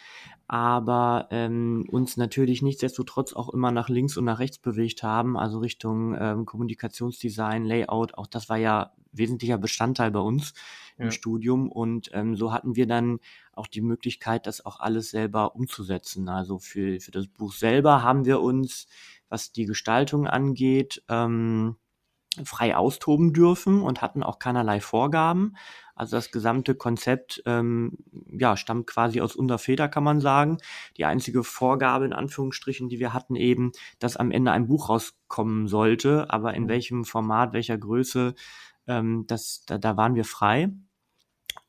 Aber 0.50 1.27
ähm, 1.29 1.86
uns 1.91 2.18
natürlich 2.18 2.63
nichtsdestotrotz 2.63 3.34
auch 3.34 3.50
immer 3.50 3.70
nach 3.70 3.88
links 3.88 4.18
und 4.18 4.25
nach 4.25 4.39
rechts 4.39 4.58
bewegt 4.58 5.03
haben, 5.03 5.38
also 5.38 5.60
Richtung 5.60 6.18
ähm, 6.20 6.48
Kommunikationsdesign, 6.48 7.65
Layout, 7.65 8.15
auch 8.15 8.25
das 8.25 8.50
war 8.50 8.58
ja 8.58 8.91
wesentlicher 9.12 9.60
Bestandteil 9.60 10.10
bei 10.10 10.20
uns 10.20 10.56
ja. 10.98 11.06
im 11.06 11.12
Studium 11.12 11.72
und 11.72 12.10
ähm, 12.13 12.36
so 12.36 12.51
hatten 12.51 12.75
wir 12.75 12.88
dann 12.88 13.20
auch 13.53 13.68
die 13.68 13.82
Möglichkeit, 13.82 14.48
das 14.48 14.65
auch 14.65 14.79
alles 14.79 15.12
selber 15.12 15.56
umzusetzen. 15.56 16.27
Also 16.29 16.58
für, 16.58 17.00
für 17.00 17.12
das 17.12 17.27
Buch 17.27 17.53
selber 17.53 18.01
haben 18.01 18.25
wir 18.25 18.41
uns, 18.41 18.88
was 19.29 19.51
die 19.51 19.65
Gestaltung 19.65 20.25
angeht, 20.25 21.03
ähm, 21.10 21.75
frei 22.43 22.75
austoben 22.75 23.33
dürfen 23.33 23.81
und 23.81 24.01
hatten 24.01 24.24
auch 24.24 24.39
keinerlei 24.39 24.79
Vorgaben. 24.79 25.55
Also 25.95 26.15
das 26.15 26.31
gesamte 26.31 26.75
Konzept 26.75 27.43
ähm, 27.45 27.98
ja, 28.31 28.55
stammt 28.55 28.88
quasi 28.88 29.19
aus 29.19 29.36
unserer 29.36 29.57
Feder, 29.57 29.89
kann 29.89 30.03
man 30.03 30.21
sagen. 30.21 30.57
Die 30.95 31.03
einzige 31.03 31.43
Vorgabe 31.43 32.05
in 32.05 32.13
Anführungsstrichen, 32.13 32.88
die 32.88 33.00
wir 33.00 33.13
hatten, 33.13 33.36
eben, 33.36 33.74
dass 34.00 34.15
am 34.15 34.31
Ende 34.31 34.51
ein 34.51 34.67
Buch 34.67 34.88
rauskommen 34.88 35.67
sollte, 35.67 36.31
aber 36.31 36.53
in 36.53 36.63
mhm. 36.63 36.69
welchem 36.69 37.03
Format, 37.03 37.51
welcher 37.51 37.77
Größe, 37.77 38.33
ähm, 38.88 39.25
das, 39.27 39.65
da, 39.65 39.77
da 39.77 39.98
waren 39.98 40.15
wir 40.15 40.24
frei. 40.24 40.69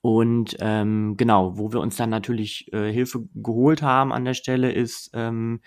Und 0.03 0.57
ähm, 0.61 1.17
genau, 1.17 1.59
wo 1.59 1.73
wir 1.73 1.81
uns 1.81 1.97
dann 1.97 2.11
natürlich 2.11 2.73
äh, 2.73 2.93
Hilfe 2.93 3.29
geholt 3.35 3.83
haben 3.83 4.13
an 4.13 4.25
der 4.25 4.35
Stelle, 4.35 4.73
ist 4.73 5.11
ähm, 5.13 5.61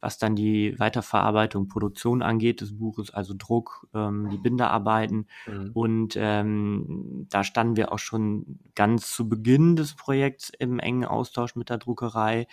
was 0.00 0.18
dann 0.18 0.34
die 0.34 0.78
Weiterverarbeitung, 0.78 1.68
Produktion 1.68 2.22
angeht 2.22 2.60
des 2.60 2.78
Buches, 2.78 3.12
also 3.12 3.34
Druck, 3.36 3.86
ähm, 3.94 4.30
die 4.30 4.38
Binderarbeiten. 4.38 5.26
Mhm. 5.46 5.70
Und 5.74 6.14
ähm, 6.16 7.26
da 7.28 7.44
standen 7.44 7.76
wir 7.76 7.92
auch 7.92 7.98
schon 7.98 8.58
ganz 8.74 9.10
zu 9.10 9.28
Beginn 9.28 9.76
des 9.76 9.94
Projekts 9.94 10.50
im 10.58 10.78
engen 10.78 11.04
Austausch 11.04 11.54
mit 11.54 11.68
der 11.68 11.78
Druckerei, 11.78 12.46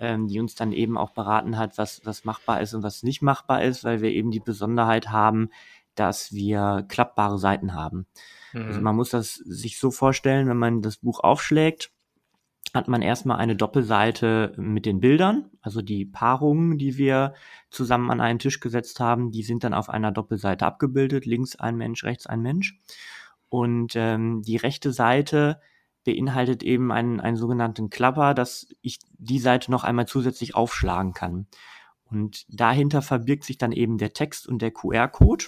ähm, 0.00 0.26
die 0.28 0.40
uns 0.40 0.54
dann 0.54 0.72
eben 0.72 0.96
auch 0.96 1.10
beraten 1.10 1.58
hat, 1.58 1.76
was, 1.76 2.00
was 2.04 2.24
machbar 2.24 2.60
ist 2.60 2.74
und 2.74 2.82
was 2.82 3.02
nicht 3.02 3.22
machbar 3.22 3.62
ist, 3.62 3.84
weil 3.84 4.00
wir 4.00 4.10
eben 4.10 4.30
die 4.30 4.40
Besonderheit 4.40 5.10
haben, 5.10 5.50
dass 5.94 6.32
wir 6.32 6.84
klappbare 6.88 7.38
Seiten 7.38 7.74
haben. 7.74 8.06
Also 8.52 8.58
mhm. 8.58 8.68
Also 8.68 8.80
man 8.80 8.96
muss 8.96 9.10
das 9.10 9.34
sich 9.34 9.78
so 9.78 9.90
vorstellen, 9.90 10.48
wenn 10.48 10.56
man 10.56 10.82
das 10.82 10.98
Buch 10.98 11.20
aufschlägt, 11.20 11.90
hat 12.74 12.88
man 12.88 13.02
erstmal 13.02 13.38
eine 13.38 13.56
Doppelseite 13.56 14.52
mit 14.56 14.86
den 14.86 15.00
Bildern, 15.00 15.50
also 15.60 15.82
die 15.82 16.04
Paarungen, 16.04 16.78
die 16.78 16.98
wir 16.98 17.34
zusammen 17.70 18.10
an 18.10 18.20
einen 18.20 18.38
Tisch 18.38 18.60
gesetzt 18.60 19.00
haben, 19.00 19.30
die 19.30 19.42
sind 19.42 19.64
dann 19.64 19.74
auf 19.74 19.88
einer 19.88 20.12
Doppelseite 20.12 20.66
abgebildet, 20.66 21.26
links 21.26 21.56
ein 21.56 21.76
Mensch, 21.76 22.04
rechts 22.04 22.26
ein 22.26 22.42
Mensch. 22.42 22.78
Und 23.48 23.94
ähm, 23.96 24.42
die 24.42 24.56
rechte 24.56 24.92
Seite 24.92 25.60
beinhaltet 26.04 26.62
eben 26.62 26.92
einen, 26.92 27.20
einen 27.20 27.36
sogenannten 27.36 27.90
Klapper, 27.90 28.34
dass 28.34 28.68
ich 28.82 28.98
die 29.18 29.38
Seite 29.38 29.70
noch 29.70 29.84
einmal 29.84 30.06
zusätzlich 30.06 30.54
aufschlagen 30.54 31.12
kann. 31.12 31.46
Und 32.04 32.46
dahinter 32.48 33.02
verbirgt 33.02 33.44
sich 33.44 33.58
dann 33.58 33.72
eben 33.72 33.98
der 33.98 34.12
Text 34.12 34.46
und 34.46 34.62
der 34.62 34.70
QR-Code 34.70 35.46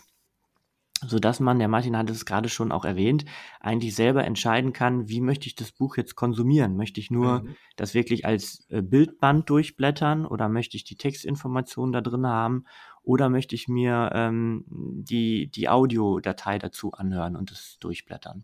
so 1.06 1.18
dass 1.18 1.40
man, 1.40 1.58
der 1.58 1.68
Martin 1.68 1.96
hat 1.96 2.10
es 2.10 2.24
gerade 2.24 2.48
schon 2.48 2.72
auch 2.72 2.84
erwähnt, 2.84 3.24
eigentlich 3.60 3.94
selber 3.94 4.24
entscheiden 4.24 4.72
kann, 4.72 5.08
wie 5.08 5.20
möchte 5.20 5.46
ich 5.46 5.54
das 5.54 5.72
Buch 5.72 5.96
jetzt 5.96 6.16
konsumieren? 6.16 6.76
Möchte 6.76 7.00
ich 7.00 7.10
nur 7.10 7.42
mhm. 7.42 7.56
das 7.76 7.94
wirklich 7.94 8.26
als 8.26 8.66
äh, 8.70 8.82
Bildband 8.82 9.48
durchblättern 9.50 10.26
oder 10.26 10.48
möchte 10.48 10.76
ich 10.76 10.84
die 10.84 10.96
Textinformationen 10.96 11.92
da 11.92 12.00
drin 12.00 12.26
haben 12.26 12.64
oder 13.02 13.28
möchte 13.28 13.54
ich 13.54 13.68
mir 13.68 14.10
ähm, 14.12 14.64
die, 14.68 15.50
die 15.50 15.68
Audiodatei 15.68 16.58
dazu 16.58 16.92
anhören 16.92 17.36
und 17.36 17.50
es 17.50 17.78
durchblättern? 17.80 18.42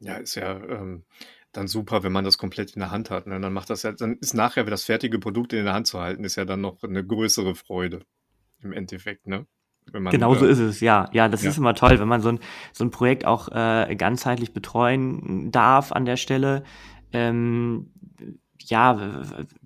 Ja, 0.00 0.16
ist 0.16 0.34
ja 0.34 0.62
ähm, 0.62 1.04
dann 1.52 1.68
super, 1.68 2.02
wenn 2.02 2.12
man 2.12 2.24
das 2.24 2.38
komplett 2.38 2.72
in 2.72 2.80
der 2.80 2.90
Hand 2.90 3.10
hat. 3.10 3.26
Ne? 3.26 3.40
Dann 3.40 3.52
macht 3.52 3.70
das 3.70 3.82
ja, 3.82 3.92
dann 3.92 4.16
ist 4.18 4.34
nachher 4.34 4.64
das 4.64 4.84
fertige 4.84 5.18
Produkt 5.18 5.52
in 5.52 5.64
der 5.64 5.74
Hand 5.74 5.86
zu 5.86 6.00
halten, 6.00 6.24
ist 6.24 6.36
ja 6.36 6.44
dann 6.44 6.60
noch 6.60 6.82
eine 6.82 7.04
größere 7.04 7.54
Freude 7.54 8.00
im 8.60 8.72
Endeffekt, 8.72 9.26
ne? 9.26 9.46
Genau 9.92 10.34
so 10.34 10.46
äh, 10.46 10.50
ist 10.50 10.58
es, 10.58 10.80
ja. 10.80 11.08
Ja, 11.12 11.28
das 11.28 11.42
ja. 11.42 11.50
ist 11.50 11.58
immer 11.58 11.74
toll, 11.74 11.98
wenn 12.00 12.08
man 12.08 12.20
so 12.20 12.30
ein, 12.30 12.40
so 12.72 12.84
ein 12.84 12.90
Projekt 12.90 13.24
auch 13.24 13.48
äh, 13.48 13.94
ganzheitlich 13.96 14.52
betreuen 14.52 15.50
darf 15.50 15.92
an 15.92 16.04
der 16.04 16.16
Stelle. 16.16 16.64
Ähm, 17.12 17.90
ja, 18.58 18.98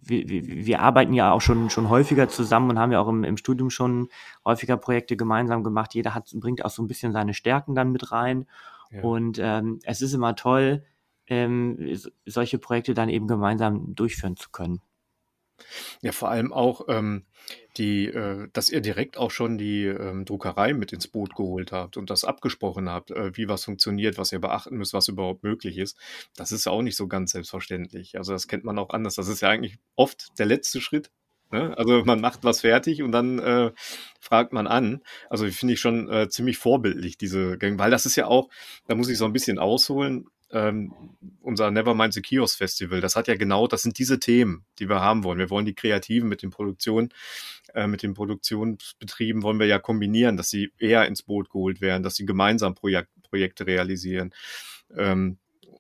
wir, 0.03 0.29
wir, 0.29 0.67
wir 0.67 0.81
arbeiten 0.81 1.13
ja 1.13 1.33
auch 1.33 1.41
schon, 1.41 1.71
schon 1.71 1.89
häufiger 1.89 2.29
zusammen 2.29 2.71
und 2.71 2.79
haben 2.79 2.93
ja 2.93 3.01
auch 3.01 3.09
im, 3.09 3.25
im 3.25 3.37
Studium 3.37 3.71
schon 3.71 4.09
häufiger 4.45 4.77
Projekte 4.77 5.17
gemeinsam 5.17 5.63
gemacht. 5.63 5.95
Jeder 5.95 6.15
hat, 6.15 6.31
bringt 6.35 6.65
auch 6.65 6.71
so 6.71 6.83
ein 6.83 6.89
bisschen 6.89 7.13
seine 7.13 7.35
Stärken 7.35 7.75
dann 7.75 7.93
mit 7.93 8.13
rein. 8.13 8.47
Ja. 8.91 9.03
Und 9.03 9.39
ähm, 9.41 9.79
es 9.85 10.03
ist 10.03 10.15
immer 10.15 10.35
toll, 10.35 10.85
ähm, 11.27 11.97
solche 12.27 12.59
Projekte 12.59 12.95
dann 12.95 13.09
eben 13.09 13.29
gemeinsam 13.29 13.95
durchführen 13.95 14.37
zu 14.37 14.51
können. 14.51 14.81
Ja, 16.03 16.13
vor 16.13 16.31
allem 16.31 16.53
auch, 16.53 16.83
ähm, 16.89 17.25
die, 17.77 18.07
äh, 18.07 18.49
dass 18.53 18.71
ihr 18.71 18.81
direkt 18.81 19.17
auch 19.17 19.31
schon 19.31 19.59
die 19.59 19.85
ähm, 19.85 20.25
Druckerei 20.25 20.75
mit 20.75 20.93
ins 20.93 21.09
Boot 21.09 21.35
geholt 21.35 21.73
habt 21.73 21.97
und 21.97 22.11
das 22.11 22.25
abgesprochen 22.25 22.89
habt, 22.89 23.11
äh, 23.11 23.37
wie 23.37 23.49
was 23.49 23.65
funktioniert, 23.65 24.19
was 24.19 24.33
ihr 24.33 24.41
beachten 24.41 24.77
müsst, 24.77 24.93
was 24.93 25.09
überhaupt 25.09 25.43
möglich 25.43 25.79
ist. 25.79 25.97
Das 26.37 26.53
ist 26.53 26.67
ja 26.67 26.73
auch 26.73 26.83
nicht 26.83 26.97
so 26.97 27.07
ganz 27.09 27.33
selbstverständlich. 27.33 28.19
Also 28.19 28.33
das 28.33 28.49
kennt 28.49 28.65
man 28.65 28.79
auch 28.79 28.91
anders. 28.91 29.15
Das 29.15 29.29
ist 29.29 29.41
ja 29.41 29.49
eigentlich 29.49 29.79
oft 29.97 30.39
der 30.39 30.47
letzte 30.47 30.81
Schritt. 30.81 31.11
Ne? 31.51 31.77
Also 31.79 32.05
man 32.05 32.21
macht 32.21 32.45
was 32.45 32.61
fertig 32.61 33.03
und 33.03 33.13
dann 33.13 33.39
äh, 33.39 33.73
fragt 34.21 34.53
man 34.53 34.67
an. 34.67 35.03
Also 35.31 35.47
finde 35.47 35.75
ich 35.75 35.81
schon 35.81 36.11
äh, 36.11 36.29
ziemlich 36.29 36.59
vorbildlich, 36.59 37.17
diese 37.17 37.57
Gang, 37.57 37.79
weil 37.79 37.91
das 37.91 38.07
ist 38.07 38.17
ja 38.17 38.27
auch, 38.27 38.51
da 38.87 38.95
muss 38.95 39.09
ich 39.09 39.19
so 39.19 39.25
ein 39.25 39.33
bisschen 39.33 39.59
ausholen 39.59 40.27
ähm, 40.51 40.93
unser 41.41 41.71
Nevermind 41.71 42.15
the 42.15 42.23
Kiosk 42.23 42.59
Festival, 42.59 43.01
das 43.01 43.17
hat 43.17 43.29
ja 43.29 43.37
genau, 43.37 43.67
das 43.67 43.83
sind 43.83 43.99
diese 43.99 44.19
Themen, 44.19 44.65
die 44.79 44.89
wir 44.89 45.01
haben 45.01 45.25
wollen. 45.25 45.39
Wir 45.39 45.51
wollen 45.51 45.67
die 45.67 45.75
Kreativen 45.75 46.29
mit 46.29 46.43
den 46.43 46.51
Produktionen, 46.51 47.11
äh, 47.75 47.87
mit 47.87 48.03
den 48.03 48.15
Produktionsbetrieben 48.15 49.43
wollen 49.43 49.59
wir 49.59 49.67
ja 49.67 49.79
kombinieren, 49.79 50.37
dass 50.37 50.51
sie 50.51 50.73
eher 50.79 51.07
ins 51.07 51.23
Boot 51.23 51.51
geholt 51.51 51.81
werden, 51.81 52.03
dass 52.03 52.17
sie 52.17 52.27
gemeinsam 52.27 52.75
Projek 52.75 53.09
Projekte 53.23 53.67
realisieren. 53.67 54.33
Ähm, 54.97 55.39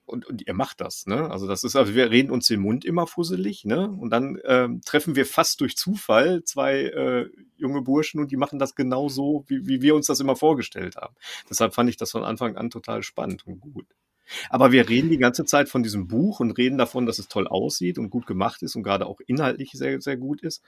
und, 0.08 0.26
und 0.26 0.46
ihr 0.46 0.54
macht 0.54 0.80
das, 0.80 1.06
ne? 1.06 1.30
Also 1.30 1.46
das 1.46 1.64
ist, 1.64 1.76
also 1.76 1.94
wir 1.94 2.10
reden 2.10 2.30
uns 2.30 2.46
den 2.46 2.60
Mund 2.60 2.84
immer 2.84 3.06
fusselig, 3.06 3.64
ne? 3.64 3.90
Und 3.90 4.10
dann 4.10 4.38
ähm, 4.44 4.80
treffen 4.84 5.16
wir 5.16 5.26
fast 5.26 5.60
durch 5.60 5.76
Zufall 5.76 6.44
zwei 6.44 6.84
äh, 6.84 7.30
junge 7.56 7.82
Burschen 7.82 8.20
und 8.20 8.30
die 8.30 8.36
machen 8.36 8.58
das 8.58 8.74
genau 8.74 9.08
so, 9.08 9.44
wie, 9.48 9.66
wie 9.66 9.82
wir 9.82 9.94
uns 9.94 10.06
das 10.06 10.20
immer 10.20 10.36
vorgestellt 10.36 10.96
haben. 10.96 11.14
Deshalb 11.50 11.74
fand 11.74 11.90
ich 11.90 11.96
das 11.96 12.10
von 12.10 12.24
Anfang 12.24 12.56
an 12.56 12.70
total 12.70 13.02
spannend 13.02 13.46
und 13.46 13.60
gut. 13.60 13.86
Aber 14.50 14.72
wir 14.72 14.88
reden 14.88 15.10
die 15.10 15.18
ganze 15.18 15.44
Zeit 15.44 15.68
von 15.68 15.82
diesem 15.82 16.08
Buch 16.08 16.40
und 16.40 16.52
reden 16.52 16.78
davon, 16.78 17.06
dass 17.06 17.18
es 17.18 17.28
toll 17.28 17.46
aussieht 17.46 17.98
und 17.98 18.10
gut 18.10 18.26
gemacht 18.26 18.62
ist 18.62 18.76
und 18.76 18.82
gerade 18.82 19.06
auch 19.06 19.20
inhaltlich 19.26 19.72
sehr, 19.72 20.00
sehr 20.00 20.16
gut 20.16 20.42
ist. 20.42 20.62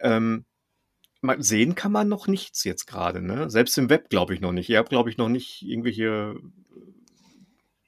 Ähm, 0.00 0.44
sehen 1.38 1.74
kann 1.74 1.92
man 1.92 2.08
noch 2.08 2.26
nichts 2.26 2.64
jetzt 2.64 2.86
gerade, 2.86 3.22
ne? 3.22 3.48
Selbst 3.48 3.78
im 3.78 3.88
Web 3.90 4.08
glaube 4.10 4.34
ich 4.34 4.40
noch 4.40 4.52
nicht. 4.52 4.68
Ihr 4.68 4.78
habt, 4.78 4.88
glaube 4.88 5.10
ich, 5.10 5.18
noch 5.18 5.28
nicht 5.28 5.62
irgendwelche 5.62 6.34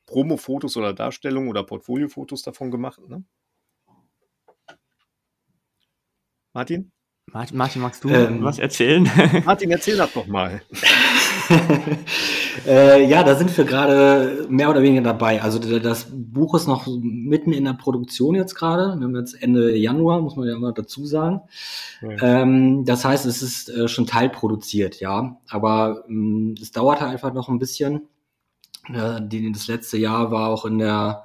Promo-Fotos 0.07 0.77
oder 0.77 0.93
Darstellungen 0.93 1.49
oder 1.49 1.65
Portfolio-Fotos 1.65 2.43
davon 2.43 2.71
gemacht, 2.71 3.01
ne? 3.09 3.25
Martin? 6.53 6.93
Martin, 7.27 7.81
magst 7.81 8.05
du 8.05 8.11
ähm, 8.11 8.45
was 8.45 8.61
erzählen? 8.61 9.11
Martin, 9.45 9.71
erzähl 9.73 9.97
das 9.97 10.13
doch 10.13 10.27
mal. 10.27 10.63
äh, 12.67 13.07
ja, 13.07 13.23
da 13.23 13.35
sind 13.35 13.57
wir 13.57 13.65
gerade 13.65 14.47
mehr 14.49 14.71
oder 14.71 14.83
weniger 14.83 15.03
dabei. 15.03 15.43
Also 15.43 15.59
das 15.59 16.07
Buch 16.11 16.55
ist 16.55 16.67
noch 16.67 16.87
mitten 16.87 17.53
in 17.53 17.65
der 17.65 17.75
Produktion 17.75 18.35
jetzt 18.35 18.55
gerade. 18.55 18.99
Wir 18.99 19.05
haben 19.05 19.17
jetzt 19.17 19.41
Ende 19.43 19.77
Januar, 19.77 20.21
muss 20.21 20.37
man 20.37 20.49
ja 20.49 20.59
mal 20.59 20.73
dazu 20.73 21.07
sagen. 21.07 21.43
Ja. 22.03 22.43
Ähm, 22.43 22.85
das 22.85 23.05
heißt, 23.05 23.27
es 23.27 23.43
ist 23.43 23.69
äh, 23.69 23.89
schon 23.89 24.07
teilproduziert, 24.07 25.01
ja. 25.01 25.37
Aber 25.49 26.05
ähm, 26.09 26.55
es 26.61 26.73
dauert 26.73 27.01
halt 27.01 27.13
einfach 27.13 27.33
noch 27.33 27.49
ein 27.49 27.59
bisschen. 27.59 28.09
Äh, 28.93 29.21
die, 29.23 29.53
das 29.53 29.69
letzte 29.69 29.99
Jahr 29.99 30.31
war 30.31 30.49
auch 30.49 30.65
in 30.65 30.79
der 30.79 31.25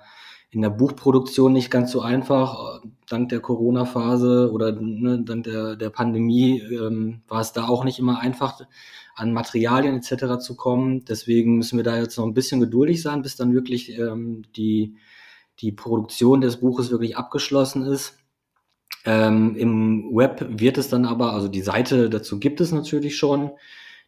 in 0.52 0.62
der 0.62 0.70
Buchproduktion 0.70 1.54
nicht 1.54 1.70
ganz 1.70 1.92
so 1.92 2.02
einfach. 2.02 2.82
Dank 3.08 3.30
der 3.30 3.40
Corona-Phase 3.40 4.52
oder 4.52 4.72
ne, 4.72 5.22
dank 5.24 5.44
der, 5.44 5.76
der 5.76 5.90
Pandemie 5.90 6.60
ähm, 6.62 7.22
war 7.28 7.42
es 7.42 7.54
da 7.54 7.68
auch 7.68 7.84
nicht 7.84 8.00
immer 8.00 8.20
einfach, 8.20 8.60
an 9.20 9.34
Materialien 9.34 9.98
etc. 9.98 10.40
zu 10.40 10.56
kommen. 10.56 11.04
Deswegen 11.06 11.58
müssen 11.58 11.78
wir 11.78 11.84
da 11.84 11.98
jetzt 11.98 12.18
noch 12.18 12.26
ein 12.26 12.34
bisschen 12.34 12.60
geduldig 12.60 13.02
sein, 13.02 13.22
bis 13.22 13.36
dann 13.36 13.54
wirklich 13.54 13.98
ähm, 13.98 14.44
die, 14.56 14.96
die 15.60 15.72
Produktion 15.72 16.42
des 16.42 16.58
Buches 16.58 16.90
wirklich 16.90 17.18
abgeschlossen 17.18 17.84
ist. 17.84 18.18
Ähm, 19.06 19.56
Im 19.56 20.16
Web 20.16 20.46
wird 20.50 20.78
es 20.78 20.90
dann 20.90 21.06
aber, 21.06 21.34
also 21.34 21.48
die 21.48 21.62
Seite 21.62 22.10
dazu 22.10 22.40
gibt 22.40 22.62
es 22.62 22.72
natürlich 22.72 23.18
schon. 23.18 23.52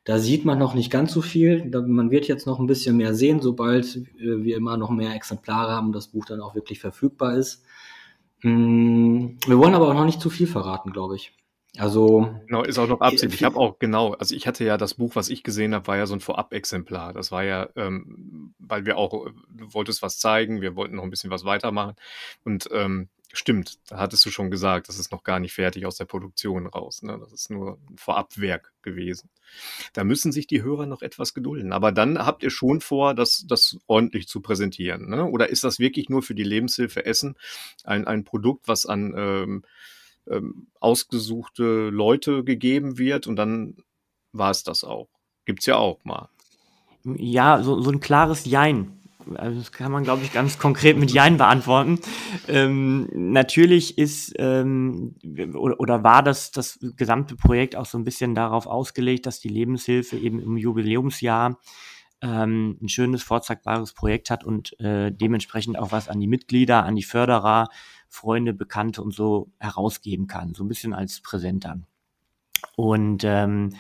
Da 0.03 0.17
sieht 0.17 0.45
man 0.45 0.57
noch 0.57 0.73
nicht 0.73 0.89
ganz 0.89 1.13
so 1.13 1.21
viel. 1.21 1.69
Man 1.69 2.09
wird 2.09 2.27
jetzt 2.27 2.47
noch 2.47 2.59
ein 2.59 2.67
bisschen 2.67 2.97
mehr 2.97 3.13
sehen, 3.13 3.39
sobald 3.41 3.97
äh, 3.97 4.43
wir 4.43 4.57
immer 4.57 4.77
noch 4.77 4.89
mehr 4.89 5.13
Exemplare 5.13 5.73
haben, 5.73 5.91
das 5.91 6.07
Buch 6.07 6.25
dann 6.25 6.41
auch 6.41 6.55
wirklich 6.55 6.79
verfügbar 6.79 7.35
ist. 7.35 7.63
Mm, 8.43 9.37
wir 9.45 9.57
wollen 9.57 9.75
aber 9.75 9.89
auch 9.89 9.93
noch 9.93 10.05
nicht 10.05 10.21
zu 10.21 10.29
viel 10.29 10.47
verraten, 10.47 10.91
glaube 10.91 11.15
ich. 11.17 11.33
Also 11.77 12.35
genau, 12.47 12.63
ist 12.63 12.77
auch 12.77 12.87
noch 12.87 12.99
Absicht. 12.99 13.33
Ich 13.33 13.43
habe 13.43 13.57
auch 13.57 13.79
genau, 13.79 14.13
also 14.13 14.35
ich 14.35 14.45
hatte 14.45 14.65
ja 14.65 14.77
das 14.77 14.95
Buch, 14.95 15.15
was 15.15 15.29
ich 15.29 15.41
gesehen 15.41 15.73
habe, 15.73 15.87
war 15.87 15.97
ja 15.97 16.05
so 16.05 16.13
ein 16.13 16.19
Vorab-Exemplar. 16.19 17.13
Das 17.13 17.31
war 17.31 17.43
ja, 17.43 17.69
ähm, 17.75 18.53
weil 18.59 18.85
wir 18.85 18.97
auch, 18.97 19.27
du 19.49 19.73
wolltest 19.73 20.01
was 20.01 20.19
zeigen, 20.19 20.61
wir 20.61 20.75
wollten 20.75 20.95
noch 20.95 21.03
ein 21.03 21.09
bisschen 21.09 21.31
was 21.31 21.45
weitermachen 21.45 21.95
und 22.43 22.67
ähm, 22.71 23.07
Stimmt, 23.33 23.79
da 23.87 23.97
hattest 23.97 24.25
du 24.25 24.29
schon 24.29 24.51
gesagt, 24.51 24.89
das 24.89 24.99
ist 24.99 25.11
noch 25.11 25.23
gar 25.23 25.39
nicht 25.39 25.53
fertig 25.53 25.85
aus 25.85 25.95
der 25.95 26.05
Produktion 26.05 26.67
raus. 26.67 27.01
Ne? 27.01 27.17
Das 27.17 27.31
ist 27.31 27.49
nur 27.49 27.77
ein 27.89 27.97
Vorabwerk 27.97 28.73
gewesen. 28.81 29.29
Da 29.93 30.03
müssen 30.03 30.33
sich 30.33 30.47
die 30.47 30.61
Hörer 30.61 30.85
noch 30.85 31.01
etwas 31.01 31.33
gedulden. 31.33 31.71
Aber 31.71 31.93
dann 31.93 32.19
habt 32.19 32.43
ihr 32.43 32.49
schon 32.49 32.81
vor, 32.81 33.13
das, 33.13 33.45
das 33.47 33.77
ordentlich 33.87 34.27
zu 34.27 34.41
präsentieren. 34.41 35.09
Ne? 35.09 35.23
Oder 35.25 35.49
ist 35.49 35.63
das 35.63 35.79
wirklich 35.79 36.09
nur 36.09 36.23
für 36.23 36.35
die 36.35 36.43
Lebenshilfe 36.43 37.05
Essen 37.05 37.37
ein, 37.85 38.05
ein 38.05 38.25
Produkt, 38.25 38.67
was 38.67 38.85
an 38.85 39.13
ähm, 39.15 39.63
ähm, 40.29 40.67
ausgesuchte 40.79 41.89
Leute 41.89 42.43
gegeben 42.43 42.97
wird 42.97 43.27
und 43.27 43.35
dann 43.35 43.77
war 44.31 44.51
es 44.51 44.63
das 44.63 44.83
auch? 44.83 45.09
Gibt's 45.45 45.65
ja 45.65 45.77
auch 45.77 46.03
mal. 46.03 46.29
Ja, 47.03 47.63
so, 47.63 47.81
so 47.81 47.91
ein 47.91 47.99
klares 47.99 48.45
Jein 48.45 49.01
also 49.35 49.59
das 49.59 49.71
kann 49.71 49.91
man, 49.91 50.03
glaube 50.03 50.23
ich, 50.23 50.33
ganz 50.33 50.57
konkret 50.57 50.97
mit 50.97 51.11
Jein 51.11 51.37
beantworten. 51.37 51.99
Ähm, 52.47 53.07
natürlich 53.13 53.97
ist 53.97 54.33
ähm, 54.37 55.15
oder, 55.53 55.79
oder 55.79 56.03
war 56.03 56.23
das, 56.23 56.51
das 56.51 56.79
gesamte 56.97 57.35
Projekt 57.35 57.75
auch 57.75 57.85
so 57.85 57.97
ein 57.97 58.03
bisschen 58.03 58.35
darauf 58.35 58.67
ausgelegt, 58.67 59.25
dass 59.25 59.39
die 59.39 59.49
Lebenshilfe 59.49 60.17
eben 60.17 60.39
im 60.39 60.57
Jubiläumsjahr 60.57 61.59
ähm, 62.21 62.77
ein 62.81 62.89
schönes, 62.89 63.23
vorzeigbares 63.23 63.93
Projekt 63.93 64.29
hat 64.29 64.43
und 64.43 64.79
äh, 64.79 65.11
dementsprechend 65.11 65.77
auch 65.77 65.91
was 65.91 66.07
an 66.07 66.19
die 66.19 66.27
Mitglieder, 66.27 66.83
an 66.83 66.95
die 66.95 67.03
Förderer, 67.03 67.69
Freunde, 68.11 68.53
Bekannte 68.53 69.01
und 69.01 69.13
so 69.13 69.49
herausgeben 69.57 70.27
kann. 70.27 70.53
So 70.53 70.65
ein 70.65 70.67
bisschen 70.67 70.93
als 70.93 71.21
Präsent 71.21 71.63
dann. 71.63 71.85
Und 72.75 73.23
ähm, 73.23 73.73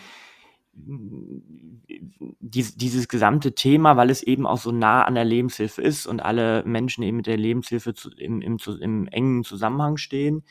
dies, 0.73 2.77
dieses 2.77 3.09
gesamte 3.09 3.53
Thema, 3.53 3.97
weil 3.97 4.09
es 4.09 4.23
eben 4.23 4.47
auch 4.47 4.57
so 4.57 4.71
nah 4.71 5.03
an 5.03 5.15
der 5.15 5.25
Lebenshilfe 5.25 5.81
ist 5.81 6.07
und 6.07 6.21
alle 6.21 6.63
Menschen 6.65 7.03
eben 7.03 7.17
mit 7.17 7.27
der 7.27 7.35
Lebenshilfe 7.35 7.93
zu, 7.93 8.09
im, 8.11 8.41
im, 8.41 8.57
im, 8.79 9.07
engen 9.07 9.43
Zusammenhang 9.43 9.97
stehen, 9.97 10.45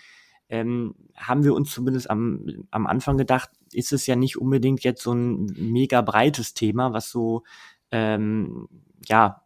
ähm, 0.50 0.94
haben 1.16 1.42
wir 1.42 1.54
uns 1.54 1.72
zumindest 1.72 2.10
am, 2.10 2.66
am 2.70 2.86
Anfang 2.86 3.16
gedacht, 3.16 3.48
ist 3.72 3.94
es 3.94 4.06
ja 4.06 4.14
nicht 4.14 4.36
unbedingt 4.36 4.84
jetzt 4.84 5.02
so 5.02 5.14
ein 5.14 5.46
mega 5.56 6.02
breites 6.02 6.52
Thema, 6.52 6.92
was 6.92 7.10
so 7.10 7.44
ähm, 7.90 8.68
ja 9.06 9.42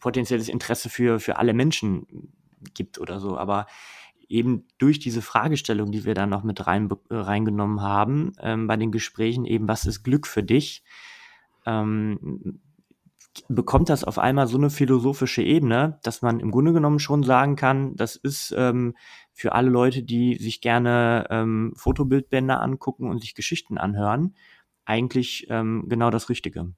potenzielles 0.00 0.48
Interesse 0.48 0.90
für, 0.90 1.20
für 1.20 1.38
alle 1.38 1.54
Menschen 1.54 2.32
gibt 2.74 2.98
oder 2.98 3.20
so. 3.20 3.36
Aber 3.36 3.66
eben 4.28 4.64
durch 4.78 4.98
diese 4.98 5.22
Fragestellung, 5.22 5.92
die 5.92 6.04
wir 6.04 6.14
da 6.14 6.26
noch 6.26 6.42
mit 6.42 6.66
rein, 6.66 6.88
äh, 7.10 7.14
reingenommen 7.14 7.80
haben, 7.80 8.32
ähm, 8.40 8.66
bei 8.66 8.76
den 8.76 8.92
Gesprächen 8.92 9.44
eben, 9.44 9.68
was 9.68 9.86
ist 9.86 10.02
Glück 10.02 10.26
für 10.26 10.42
dich, 10.42 10.82
ähm, 11.64 12.60
bekommt 13.48 13.88
das 13.88 14.04
auf 14.04 14.18
einmal 14.18 14.46
so 14.46 14.56
eine 14.56 14.70
philosophische 14.70 15.42
Ebene, 15.42 15.98
dass 16.02 16.22
man 16.22 16.40
im 16.40 16.50
Grunde 16.50 16.72
genommen 16.72 16.98
schon 16.98 17.22
sagen 17.22 17.56
kann, 17.56 17.94
das 17.96 18.16
ist 18.16 18.54
ähm, 18.56 18.96
für 19.32 19.52
alle 19.52 19.68
Leute, 19.68 20.02
die 20.02 20.36
sich 20.36 20.60
gerne 20.60 21.26
ähm, 21.30 21.72
Fotobildbänder 21.76 22.60
angucken 22.62 23.10
und 23.10 23.20
sich 23.20 23.34
Geschichten 23.34 23.78
anhören, 23.78 24.34
eigentlich 24.86 25.46
ähm, 25.50 25.84
genau 25.88 26.10
das 26.10 26.30
Richtige. 26.30 26.72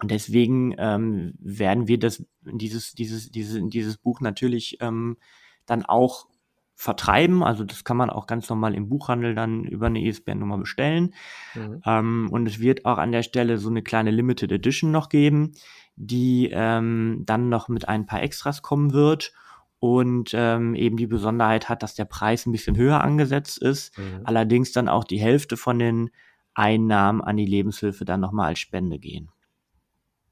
Und 0.00 0.10
deswegen 0.10 0.74
ähm, 0.78 1.34
werden 1.38 1.88
wir 1.88 1.98
das, 1.98 2.24
dieses, 2.42 2.92
dieses, 2.92 3.30
dieses, 3.30 3.60
dieses 3.68 3.96
Buch 3.96 4.20
natürlich 4.20 4.78
ähm, 4.80 5.16
dann 5.64 5.84
auch 5.84 6.26
vertreiben. 6.74 7.42
Also 7.42 7.64
das 7.64 7.84
kann 7.84 7.96
man 7.96 8.10
auch 8.10 8.26
ganz 8.26 8.48
normal 8.50 8.74
im 8.74 8.90
Buchhandel 8.90 9.34
dann 9.34 9.64
über 9.64 9.86
eine 9.86 10.02
ISBN-Nummer 10.02 10.58
bestellen. 10.58 11.14
Mhm. 11.54 11.80
Ähm, 11.84 12.28
und 12.30 12.46
es 12.46 12.60
wird 12.60 12.84
auch 12.84 12.98
an 12.98 13.12
der 13.12 13.22
Stelle 13.22 13.56
so 13.56 13.70
eine 13.70 13.82
kleine 13.82 14.10
Limited 14.10 14.52
Edition 14.52 14.90
noch 14.90 15.08
geben, 15.08 15.52
die 15.96 16.50
ähm, 16.52 17.22
dann 17.24 17.48
noch 17.48 17.68
mit 17.68 17.88
ein 17.88 18.04
paar 18.04 18.22
Extras 18.22 18.60
kommen 18.60 18.92
wird 18.92 19.32
und 19.78 20.32
ähm, 20.34 20.74
eben 20.74 20.98
die 20.98 21.06
Besonderheit 21.06 21.70
hat, 21.70 21.82
dass 21.82 21.94
der 21.94 22.04
Preis 22.04 22.44
ein 22.44 22.52
bisschen 22.52 22.76
höher 22.76 23.02
angesetzt 23.02 23.58
ist, 23.58 23.96
mhm. 23.98 24.20
allerdings 24.24 24.72
dann 24.72 24.88
auch 24.88 25.04
die 25.04 25.18
Hälfte 25.18 25.56
von 25.56 25.78
den 25.78 26.10
Einnahmen 26.54 27.22
an 27.22 27.36
die 27.36 27.46
Lebenshilfe 27.46 28.04
dann 28.04 28.20
nochmal 28.20 28.48
als 28.48 28.58
Spende 28.58 28.98
gehen. 28.98 29.30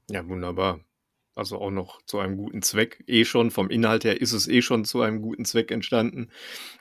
Ja, 0.09 0.27
wunderbar. 0.27 0.79
Also 1.35 1.59
auch 1.59 1.71
noch 1.71 2.01
zu 2.05 2.19
einem 2.19 2.37
guten 2.37 2.61
Zweck. 2.61 3.03
Eh 3.07 3.25
schon, 3.25 3.51
vom 3.51 3.69
Inhalt 3.69 4.05
her 4.05 4.21
ist 4.21 4.31
es 4.31 4.47
eh 4.47 4.61
schon 4.61 4.85
zu 4.85 5.01
einem 5.01 5.21
guten 5.21 5.43
Zweck 5.43 5.69
entstanden. 5.69 6.29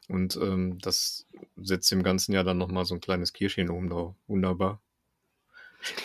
Und 0.09 0.37
ähm, 0.37 0.79
das 0.79 1.27
setzt 1.57 1.91
dem 1.91 2.05
Ganzen 2.05 2.33
ja 2.33 2.45
dann 2.45 2.59
nochmal 2.59 2.85
so 2.85 2.95
ein 2.95 3.01
kleines 3.01 3.33
Kirschchen 3.33 3.71
oben 3.71 3.91
drauf. 3.91 4.15
Wunderbar. 4.29 4.81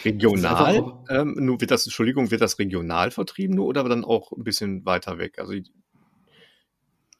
Regional, 0.04 1.06
ähm, 1.10 1.36
nur 1.38 1.62
wird 1.62 1.72
das, 1.72 1.86
Entschuldigung, 1.86 2.32
wird 2.32 2.42
das 2.42 2.60
regional 2.60 3.12
vertrieben 3.12 3.56
nur 3.56 3.68
oder 3.68 3.84
dann 3.84 4.04
auch 4.04 4.32
ein 4.32 4.44
bisschen 4.44 4.86
weiter 4.86 5.18
weg? 5.18 5.40
Also 5.40 5.54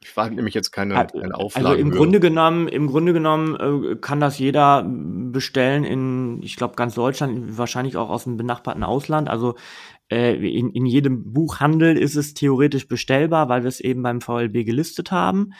ich, 0.02 0.16
war 0.16 0.30
nämlich 0.30 0.54
jetzt 0.54 0.70
keine, 0.70 0.94
keine 0.94 1.34
Auflage. 1.34 1.68
Also 1.68 1.80
im 1.80 1.90
Grunde 1.90 2.20
genommen, 2.20 2.68
im 2.68 2.86
Grunde 2.86 3.12
genommen 3.12 3.56
äh, 3.56 3.96
kann 3.96 4.20
das 4.20 4.38
jeder 4.38 4.82
bestellen 4.84 5.84
in, 5.84 6.42
ich 6.42 6.56
glaube, 6.56 6.74
ganz 6.74 6.94
Deutschland, 6.94 7.58
wahrscheinlich 7.58 7.96
auch 7.96 8.08
aus 8.08 8.24
dem 8.24 8.36
benachbarten 8.36 8.82
Ausland. 8.82 9.28
Also 9.28 9.56
äh, 10.10 10.34
in, 10.34 10.70
in 10.70 10.86
jedem 10.86 11.32
Buchhandel 11.32 11.96
ist 11.96 12.16
es 12.16 12.34
theoretisch 12.34 12.88
bestellbar, 12.88 13.48
weil 13.48 13.62
wir 13.62 13.68
es 13.68 13.80
eben 13.80 14.02
beim 14.02 14.20
VLB 14.20 14.64
gelistet 14.64 15.12
haben. 15.12 15.52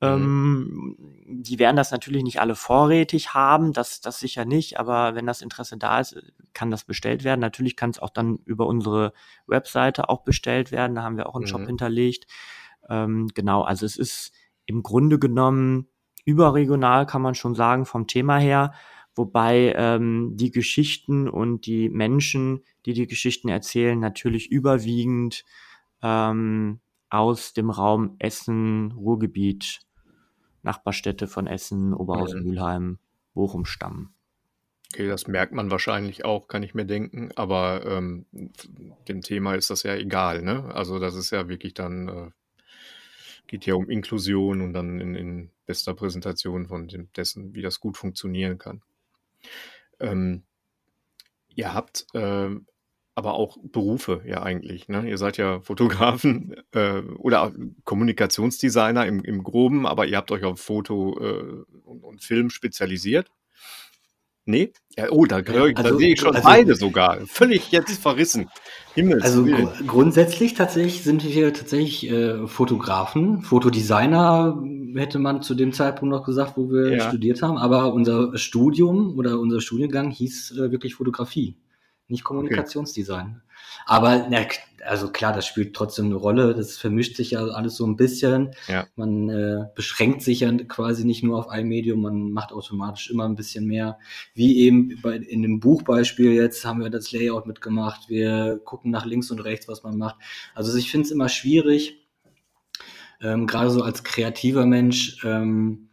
Mhm. 0.00 0.06
Ähm, 0.06 0.96
die 1.26 1.58
werden 1.58 1.76
das 1.76 1.90
natürlich 1.90 2.22
nicht 2.22 2.40
alle 2.40 2.54
vorrätig 2.54 3.34
haben, 3.34 3.72
das, 3.72 4.00
das 4.00 4.20
sicher 4.20 4.44
nicht, 4.44 4.78
aber 4.78 5.14
wenn 5.14 5.26
das 5.26 5.42
Interesse 5.42 5.76
da 5.76 5.98
ist, 5.98 6.16
kann 6.52 6.70
das 6.70 6.84
bestellt 6.84 7.24
werden. 7.24 7.40
Natürlich 7.40 7.74
kann 7.74 7.90
es 7.90 7.98
auch 7.98 8.10
dann 8.10 8.38
über 8.44 8.66
unsere 8.66 9.12
Webseite 9.46 10.08
auch 10.08 10.22
bestellt 10.22 10.70
werden, 10.70 10.94
da 10.94 11.02
haben 11.02 11.16
wir 11.16 11.28
auch 11.28 11.34
einen 11.34 11.44
mhm. 11.44 11.48
Shop 11.48 11.66
hinterlegt. 11.66 12.26
Ähm, 12.88 13.28
genau, 13.34 13.62
also 13.62 13.86
es 13.86 13.96
ist 13.96 14.32
im 14.66 14.82
Grunde 14.82 15.18
genommen 15.18 15.88
überregional, 16.24 17.06
kann 17.06 17.22
man 17.22 17.34
schon 17.34 17.54
sagen, 17.54 17.86
vom 17.86 18.06
Thema 18.06 18.38
her 18.38 18.72
wobei 19.18 19.74
ähm, 19.76 20.36
die 20.36 20.50
Geschichten 20.50 21.28
und 21.28 21.66
die 21.66 21.90
Menschen, 21.90 22.64
die 22.86 22.94
die 22.94 23.08
Geschichten 23.08 23.48
erzählen, 23.48 23.98
natürlich 23.98 24.50
überwiegend 24.50 25.44
ähm, 26.02 26.78
aus 27.10 27.52
dem 27.52 27.68
Raum 27.68 28.14
Essen, 28.20 28.92
Ruhrgebiet, 28.92 29.80
Nachbarstädte 30.62 31.26
von 31.26 31.46
Essen, 31.46 31.92
Oberhausen, 31.92 32.40
mhm. 32.40 32.46
Mülheim, 32.46 32.98
Bochum 33.34 33.64
stammen. 33.64 34.14
Okay, 34.94 35.08
das 35.08 35.26
merkt 35.26 35.52
man 35.52 35.70
wahrscheinlich 35.70 36.24
auch, 36.24 36.48
kann 36.48 36.62
ich 36.62 36.74
mir 36.74 36.86
denken, 36.86 37.30
aber 37.34 37.84
ähm, 37.84 38.24
dem 39.08 39.20
Thema 39.20 39.54
ist 39.54 39.68
das 39.68 39.82
ja 39.82 39.94
egal, 39.94 40.42
ne? 40.42 40.72
Also 40.74 40.98
das 40.98 41.14
ist 41.14 41.30
ja 41.30 41.48
wirklich 41.48 41.74
dann, 41.74 42.08
äh, 42.08 42.30
geht 43.48 43.66
ja 43.66 43.74
um 43.74 43.90
Inklusion 43.90 44.60
und 44.60 44.72
dann 44.72 45.00
in, 45.00 45.14
in 45.16 45.50
bester 45.66 45.94
Präsentation 45.94 46.68
von 46.68 46.86
dem, 46.86 47.12
dessen, 47.14 47.54
wie 47.54 47.62
das 47.62 47.80
gut 47.80 47.96
funktionieren 47.96 48.58
kann. 48.58 48.82
Ähm, 49.98 50.44
ihr 51.48 51.74
habt 51.74 52.06
äh, 52.14 52.50
aber 53.18 53.34
auch 53.34 53.58
Berufe 53.60 54.22
ja 54.24 54.44
eigentlich. 54.44 54.88
Ne? 54.88 55.10
Ihr 55.10 55.18
seid 55.18 55.38
ja 55.38 55.60
Fotografen 55.62 56.54
äh, 56.72 57.00
oder 57.00 57.52
Kommunikationsdesigner 57.82 59.06
im, 59.06 59.24
im 59.24 59.42
Groben, 59.42 59.86
aber 59.86 60.06
ihr 60.06 60.16
habt 60.16 60.30
euch 60.30 60.44
auf 60.44 60.60
Foto 60.60 61.18
äh, 61.18 61.64
und, 61.82 62.04
und 62.04 62.22
Film 62.22 62.48
spezialisiert. 62.50 63.28
Nee? 64.48 64.72
Ja, 64.96 65.10
oh, 65.10 65.26
da, 65.26 65.42
da 65.42 65.52
also, 65.74 65.98
sehe 65.98 66.14
ich 66.14 66.20
schon 66.20 66.34
also, 66.34 66.48
beide 66.48 66.74
sogar. 66.74 67.18
Völlig 67.26 67.70
jetzt 67.70 68.00
verrissen. 68.00 68.48
Himmels 68.94 69.22
also 69.22 69.44
gr 69.44 69.70
grundsätzlich 69.86 70.54
tatsächlich 70.54 71.04
sind 71.04 71.22
wir 71.22 71.52
tatsächlich 71.52 72.10
äh, 72.10 72.46
Fotografen, 72.46 73.42
Fotodesigner 73.42 74.58
hätte 74.94 75.18
man 75.18 75.42
zu 75.42 75.54
dem 75.54 75.74
Zeitpunkt 75.74 76.14
noch 76.14 76.24
gesagt, 76.24 76.56
wo 76.56 76.70
wir 76.70 76.96
ja. 76.96 77.08
studiert 77.08 77.42
haben. 77.42 77.58
Aber 77.58 77.92
unser 77.92 78.38
Studium 78.38 79.18
oder 79.18 79.38
unser 79.38 79.60
Studiengang 79.60 80.10
hieß 80.10 80.52
äh, 80.52 80.70
wirklich 80.70 80.94
Fotografie, 80.94 81.58
nicht 82.08 82.24
Kommunikationsdesign. 82.24 83.26
Okay. 83.26 83.82
Aber 83.84 84.28
na, 84.30 84.46
also 84.84 85.10
klar, 85.10 85.32
das 85.32 85.46
spielt 85.46 85.74
trotzdem 85.74 86.06
eine 86.06 86.14
Rolle. 86.14 86.54
Das 86.54 86.76
vermischt 86.76 87.16
sich 87.16 87.32
ja 87.32 87.40
alles 87.40 87.76
so 87.76 87.86
ein 87.86 87.96
bisschen. 87.96 88.50
Ja. 88.66 88.86
Man 88.96 89.28
äh, 89.28 89.66
beschränkt 89.74 90.22
sich 90.22 90.40
ja 90.40 90.52
quasi 90.52 91.04
nicht 91.04 91.22
nur 91.22 91.38
auf 91.38 91.48
ein 91.48 91.66
Medium, 91.66 92.02
man 92.02 92.30
macht 92.32 92.52
automatisch 92.52 93.10
immer 93.10 93.24
ein 93.24 93.34
bisschen 93.34 93.66
mehr. 93.66 93.98
Wie 94.34 94.58
eben 94.58 95.00
bei, 95.02 95.16
in 95.16 95.42
dem 95.42 95.60
Buchbeispiel 95.60 96.32
jetzt 96.32 96.64
haben 96.64 96.80
wir 96.80 96.90
das 96.90 97.12
Layout 97.12 97.46
mitgemacht. 97.46 98.08
Wir 98.08 98.60
gucken 98.64 98.90
nach 98.90 99.06
links 99.06 99.30
und 99.30 99.40
rechts, 99.40 99.68
was 99.68 99.82
man 99.82 99.96
macht. 99.96 100.16
Also 100.54 100.76
ich 100.76 100.90
finde 100.90 101.06
es 101.06 101.10
immer 101.10 101.28
schwierig, 101.28 102.06
ähm, 103.20 103.46
gerade 103.46 103.70
so 103.70 103.82
als 103.82 104.04
kreativer 104.04 104.66
Mensch. 104.66 105.24
Ähm, 105.24 105.87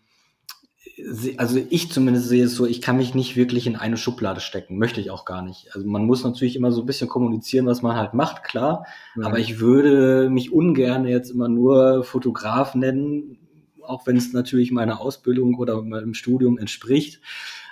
also 1.38 1.62
ich 1.70 1.92
zumindest 1.92 2.30
sehe 2.30 2.46
es 2.46 2.56
so, 2.56 2.66
ich 2.66 2.82
kann 2.82 2.98
mich 2.98 3.14
nicht 3.16 3.36
wirklich 3.36 3.68
in 3.68 3.76
eine 3.76 3.98
Schublade 3.98 4.40
stecken, 4.40 4.78
möchte 4.78 5.02
ich 5.02 5.12
auch 5.12 5.26
gar 5.26 5.42
nicht. 5.42 5.76
Also 5.76 5.88
man 5.88 6.06
muss 6.06 6.24
natürlich 6.24 6.56
immer 6.56 6.72
so 6.72 6.82
ein 6.82 6.86
bisschen 6.86 7.10
kommunizieren, 7.10 7.66
was 7.66 7.82
man 7.82 7.98
halt 7.98 8.14
macht, 8.14 8.44
klar, 8.44 8.86
mhm. 9.16 9.26
aber 9.26 9.40
ich 9.40 9.60
würde 9.60 10.30
mich 10.30 10.54
ungern 10.54 11.06
jetzt 11.06 11.32
immer 11.32 11.50
nur 11.50 12.04
Fotograf 12.04 12.76
nennen, 12.76 13.38
auch 13.82 14.08
wenn 14.08 14.18
es 14.18 14.34
natürlich 14.34 14.72
meiner 14.72 15.02
Ausbildung 15.02 15.56
oder 15.56 15.82
meinem 15.82 16.14
Studium 16.14 16.58
entspricht. 16.58 17.22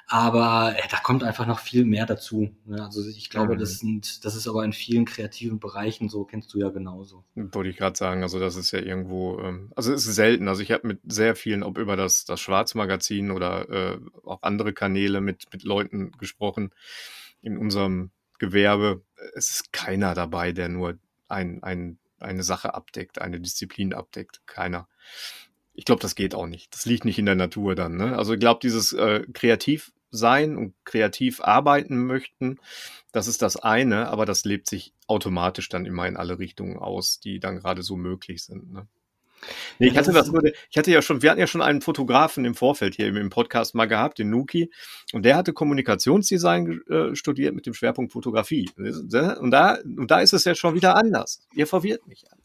Aber 0.07 0.75
äh, 0.77 0.87
da 0.89 0.97
kommt 0.97 1.23
einfach 1.23 1.45
noch 1.45 1.59
viel 1.59 1.85
mehr 1.85 2.05
dazu. 2.05 2.55
Ne? 2.65 2.83
Also 2.83 3.07
ich 3.07 3.29
glaube, 3.29 3.55
mhm. 3.55 3.59
das 3.59 3.79
sind, 3.79 4.25
das 4.25 4.35
ist 4.35 4.47
aber 4.47 4.63
in 4.65 4.73
vielen 4.73 5.05
kreativen 5.05 5.59
Bereichen 5.59 6.09
so, 6.09 6.25
kennst 6.25 6.53
du 6.53 6.59
ja 6.59 6.69
genauso. 6.69 7.23
Wollte 7.35 7.69
ich 7.69 7.77
gerade 7.77 7.97
sagen, 7.97 8.21
also 8.21 8.39
das 8.39 8.55
ist 8.55 8.71
ja 8.71 8.79
irgendwo, 8.79 9.39
ähm, 9.39 9.71
also 9.75 9.93
es 9.93 10.05
ist 10.05 10.15
selten. 10.15 10.47
Also 10.47 10.61
ich 10.61 10.71
habe 10.71 10.87
mit 10.87 10.99
sehr 11.05 11.35
vielen, 11.35 11.63
ob 11.63 11.77
über 11.77 11.95
das, 11.95 12.25
das 12.25 12.41
Schwarzmagazin 12.41 13.31
oder 13.31 13.69
äh, 13.69 13.99
auch 14.25 14.43
andere 14.43 14.73
Kanäle 14.73 15.21
mit, 15.21 15.45
mit 15.53 15.63
Leuten 15.63 16.11
gesprochen 16.17 16.71
in 17.41 17.57
unserem 17.57 18.11
Gewerbe. 18.39 19.03
Es 19.35 19.49
ist 19.49 19.73
keiner 19.73 20.13
dabei, 20.15 20.51
der 20.51 20.69
nur 20.69 20.99
ein, 21.29 21.63
ein, 21.63 21.97
eine 22.19 22.43
Sache 22.43 22.73
abdeckt, 22.73 23.21
eine 23.21 23.39
Disziplin 23.39 23.93
abdeckt. 23.93 24.41
Keiner 24.45 24.87
ich 25.73 25.85
glaube, 25.85 26.01
das 26.01 26.15
geht 26.15 26.35
auch 26.35 26.47
nicht. 26.47 26.73
Das 26.73 26.85
liegt 26.85 27.05
nicht 27.05 27.19
in 27.19 27.25
der 27.25 27.35
Natur 27.35 27.75
dann. 27.75 27.97
Ne? 27.97 28.17
Also 28.17 28.33
ich 28.33 28.39
glaube, 28.39 28.59
dieses 28.61 28.93
äh, 28.93 29.21
kreativ 29.33 29.91
sein 30.11 30.57
und 30.57 30.75
kreativ 30.85 31.41
arbeiten 31.41 32.05
möchten, 32.05 32.59
das 33.11 33.27
ist 33.27 33.41
das 33.41 33.57
eine, 33.57 34.09
aber 34.09 34.25
das 34.25 34.45
lebt 34.45 34.67
sich 34.67 34.93
automatisch 35.07 35.69
dann 35.69 35.85
immer 35.85 36.07
in 36.07 36.17
alle 36.17 36.39
Richtungen 36.39 36.77
aus, 36.77 37.19
die 37.19 37.39
dann 37.39 37.57
gerade 37.57 37.81
so 37.81 37.95
möglich 37.95 38.43
sind. 38.43 38.71
Ne? 38.71 38.87
Nee, 39.79 39.87
ich, 39.87 39.97
hatte 39.97 40.13
das 40.13 40.31
ich 40.69 40.77
hatte 40.77 40.91
ja 40.91 41.01
schon, 41.01 41.21
wir 41.21 41.31
hatten 41.31 41.39
ja 41.39 41.47
schon 41.47 41.61
einen 41.61 41.81
Fotografen 41.81 42.45
im 42.45 42.55
Vorfeld 42.55 42.95
hier 42.95 43.07
im 43.07 43.29
Podcast 43.29 43.75
mal 43.75 43.87
gehabt, 43.87 44.19
den 44.19 44.29
Nuki, 44.29 44.71
und 45.11 45.23
der 45.23 45.35
hatte 45.35 45.53
Kommunikationsdesign 45.53 46.81
äh, 46.89 47.15
studiert 47.15 47.53
mit 47.53 47.65
dem 47.65 47.73
Schwerpunkt 47.73 48.13
Fotografie. 48.13 48.69
Und 48.77 49.11
da, 49.51 49.79
und 49.83 50.11
da 50.11 50.19
ist 50.19 50.33
es 50.33 50.45
ja 50.45 50.55
schon 50.55 50.75
wieder 50.75 50.95
anders. 50.95 51.41
Ihr 51.53 51.67
verwirrt 51.67 52.07
mich 52.07 52.23
alle. 52.31 52.42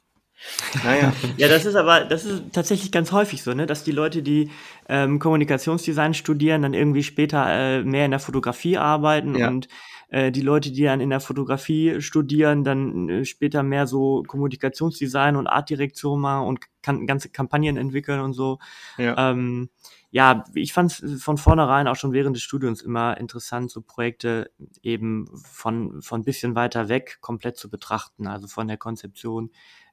Naja. 0.85 1.13
ja, 1.37 1.49
das 1.49 1.67
ist 1.67 1.75
aber, 1.75 2.05
das 2.05 2.25
ist 2.25 2.43
tatsächlich 2.53 2.93
ganz 2.93 3.13
häufig 3.13 3.43
so, 3.43 3.55
ne, 3.55 3.67
dass 3.67 3.85
die 3.85 3.93
Leute, 3.93 4.23
die 4.23 4.51
ähm, 4.89 5.19
Kommunikationsdesign 5.19 6.15
studieren, 6.15 6.63
dann 6.63 6.75
irgendwie 6.75 7.03
später 7.03 7.47
äh, 7.49 7.83
mehr 7.83 8.05
in 8.05 8.11
der 8.11 8.21
Fotografie 8.21 8.79
arbeiten 8.79 9.35
ja. 9.35 9.49
und 9.49 9.69
äh, 10.11 10.33
die 10.33 10.41
Leute, 10.41 10.73
die 10.73 10.85
dann 10.85 11.01
in 11.01 11.11
der 11.11 11.21
Fotografie 11.21 12.01
studieren, 12.01 12.65
dann 12.65 13.09
äh, 13.09 13.25
später 13.25 13.63
mehr 13.63 13.87
so 13.87 14.23
Kommunikationsdesign 14.27 15.37
und 15.37 15.47
Artdirektion 15.47 16.21
machen 16.21 16.47
und 16.47 16.61
kann, 16.83 17.07
ganze 17.07 17.29
Kampagnen 17.31 17.77
entwickeln 17.77 18.21
und 18.21 18.33
so. 18.33 18.59
Ja. 18.97 19.31
Ähm, 19.31 19.69
ja, 20.11 20.45
ich 20.55 20.73
fand 20.73 20.91
es 20.91 21.23
von 21.23 21.37
vornherein 21.37 21.87
auch 21.87 21.97
schon 21.97 22.13
während 22.13 22.35
des 22.35 22.43
Studiums 22.43 22.81
immer 22.81 23.19
interessant, 23.19 23.71
so 23.71 23.83
Projekte 23.83 24.51
eben 24.81 25.29
von, 25.45 26.01
von 26.01 26.25
bisschen 26.25 26.55
weiter 26.55 26.89
weg 26.89 27.19
komplett 27.21 27.59
zu 27.59 27.69
betrachten, 27.69 28.27
also 28.27 28.47
von 28.47 28.69
der 28.69 28.79
Konzeption 28.79 29.51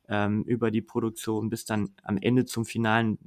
ähm, 0.09 0.43
über 0.43 0.71
die 0.71 0.81
Produktion 0.81 1.49
bis 1.49 1.65
dann 1.65 1.89
am 2.03 2.17
Ende 2.17 2.45
zum 2.45 2.65
finalen 2.65 3.17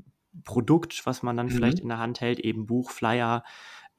Produkt, 0.45 1.05
was 1.05 1.23
man 1.23 1.37
dann 1.37 1.47
mhm. 1.47 1.51
vielleicht 1.51 1.81
in 1.81 1.89
der 1.89 1.99
Hand 1.99 2.21
hält, 2.21 2.39
eben 2.41 2.67
Buch, 2.67 2.91
Flyer 2.91 3.45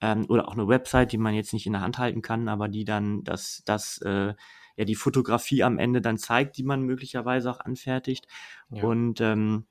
ähm, 0.01 0.25
oder 0.29 0.47
auch 0.47 0.53
eine 0.53 0.67
Website, 0.67 1.11
die 1.11 1.17
man 1.17 1.33
jetzt 1.33 1.53
nicht 1.53 1.65
in 1.65 1.73
der 1.73 1.81
Hand 1.81 1.97
halten 1.97 2.21
kann, 2.21 2.47
aber 2.47 2.67
die 2.67 2.85
dann 2.85 3.23
das, 3.23 3.63
das 3.65 3.99
äh, 4.01 4.33
ja 4.77 4.85
die 4.85 4.95
Fotografie 4.95 5.63
am 5.63 5.77
Ende 5.77 6.01
dann 6.01 6.17
zeigt, 6.17 6.57
die 6.57 6.63
man 6.63 6.83
möglicherweise 6.83 7.51
auch 7.51 7.59
anfertigt. 7.59 8.27
Ja. 8.69 8.83
Und 8.83 9.19
ähm, 9.21 9.65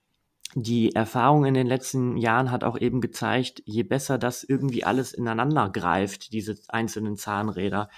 die 0.54 0.94
Erfahrung 0.94 1.44
in 1.44 1.54
den 1.54 1.66
letzten 1.66 2.16
Jahren 2.16 2.50
hat 2.50 2.64
auch 2.64 2.78
eben 2.78 3.00
gezeigt, 3.00 3.62
je 3.66 3.82
besser 3.82 4.16
das 4.16 4.44
irgendwie 4.44 4.84
alles 4.84 5.12
ineinander 5.12 5.68
greift, 5.68 6.32
diese 6.32 6.56
einzelnen 6.68 7.16
Zahnräder, 7.16 7.90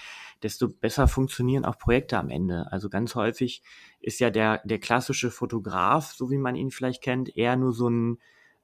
desto 0.42 0.68
besser 0.68 1.08
funktionieren 1.08 1.64
auch 1.64 1.78
Projekte 1.78 2.18
am 2.18 2.30
Ende. 2.30 2.70
Also 2.70 2.88
ganz 2.88 3.14
häufig 3.14 3.62
ist 4.00 4.20
ja 4.20 4.30
der, 4.30 4.60
der 4.64 4.78
klassische 4.78 5.30
Fotograf, 5.30 6.12
so 6.12 6.30
wie 6.30 6.38
man 6.38 6.56
ihn 6.56 6.70
vielleicht 6.70 7.02
kennt, 7.02 7.36
eher 7.36 7.56
nur 7.56 7.72
so 7.72 7.88
ein 7.88 8.18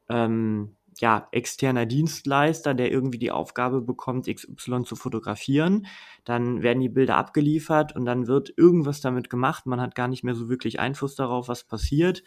ähm, 0.08 0.76
ja, 0.98 1.28
externer 1.30 1.86
Dienstleister, 1.86 2.74
der 2.74 2.90
irgendwie 2.90 3.18
die 3.18 3.30
Aufgabe 3.30 3.82
bekommt, 3.82 4.26
XY 4.26 4.84
zu 4.84 4.96
fotografieren. 4.96 5.86
Dann 6.24 6.62
werden 6.62 6.80
die 6.80 6.88
Bilder 6.88 7.16
abgeliefert 7.16 7.94
und 7.94 8.06
dann 8.06 8.26
wird 8.26 8.52
irgendwas 8.56 9.00
damit 9.00 9.28
gemacht. 9.28 9.66
Man 9.66 9.80
hat 9.80 9.94
gar 9.94 10.08
nicht 10.08 10.24
mehr 10.24 10.34
so 10.34 10.48
wirklich 10.48 10.80
Einfluss 10.80 11.14
darauf, 11.14 11.48
was 11.48 11.64
passiert. 11.64 12.22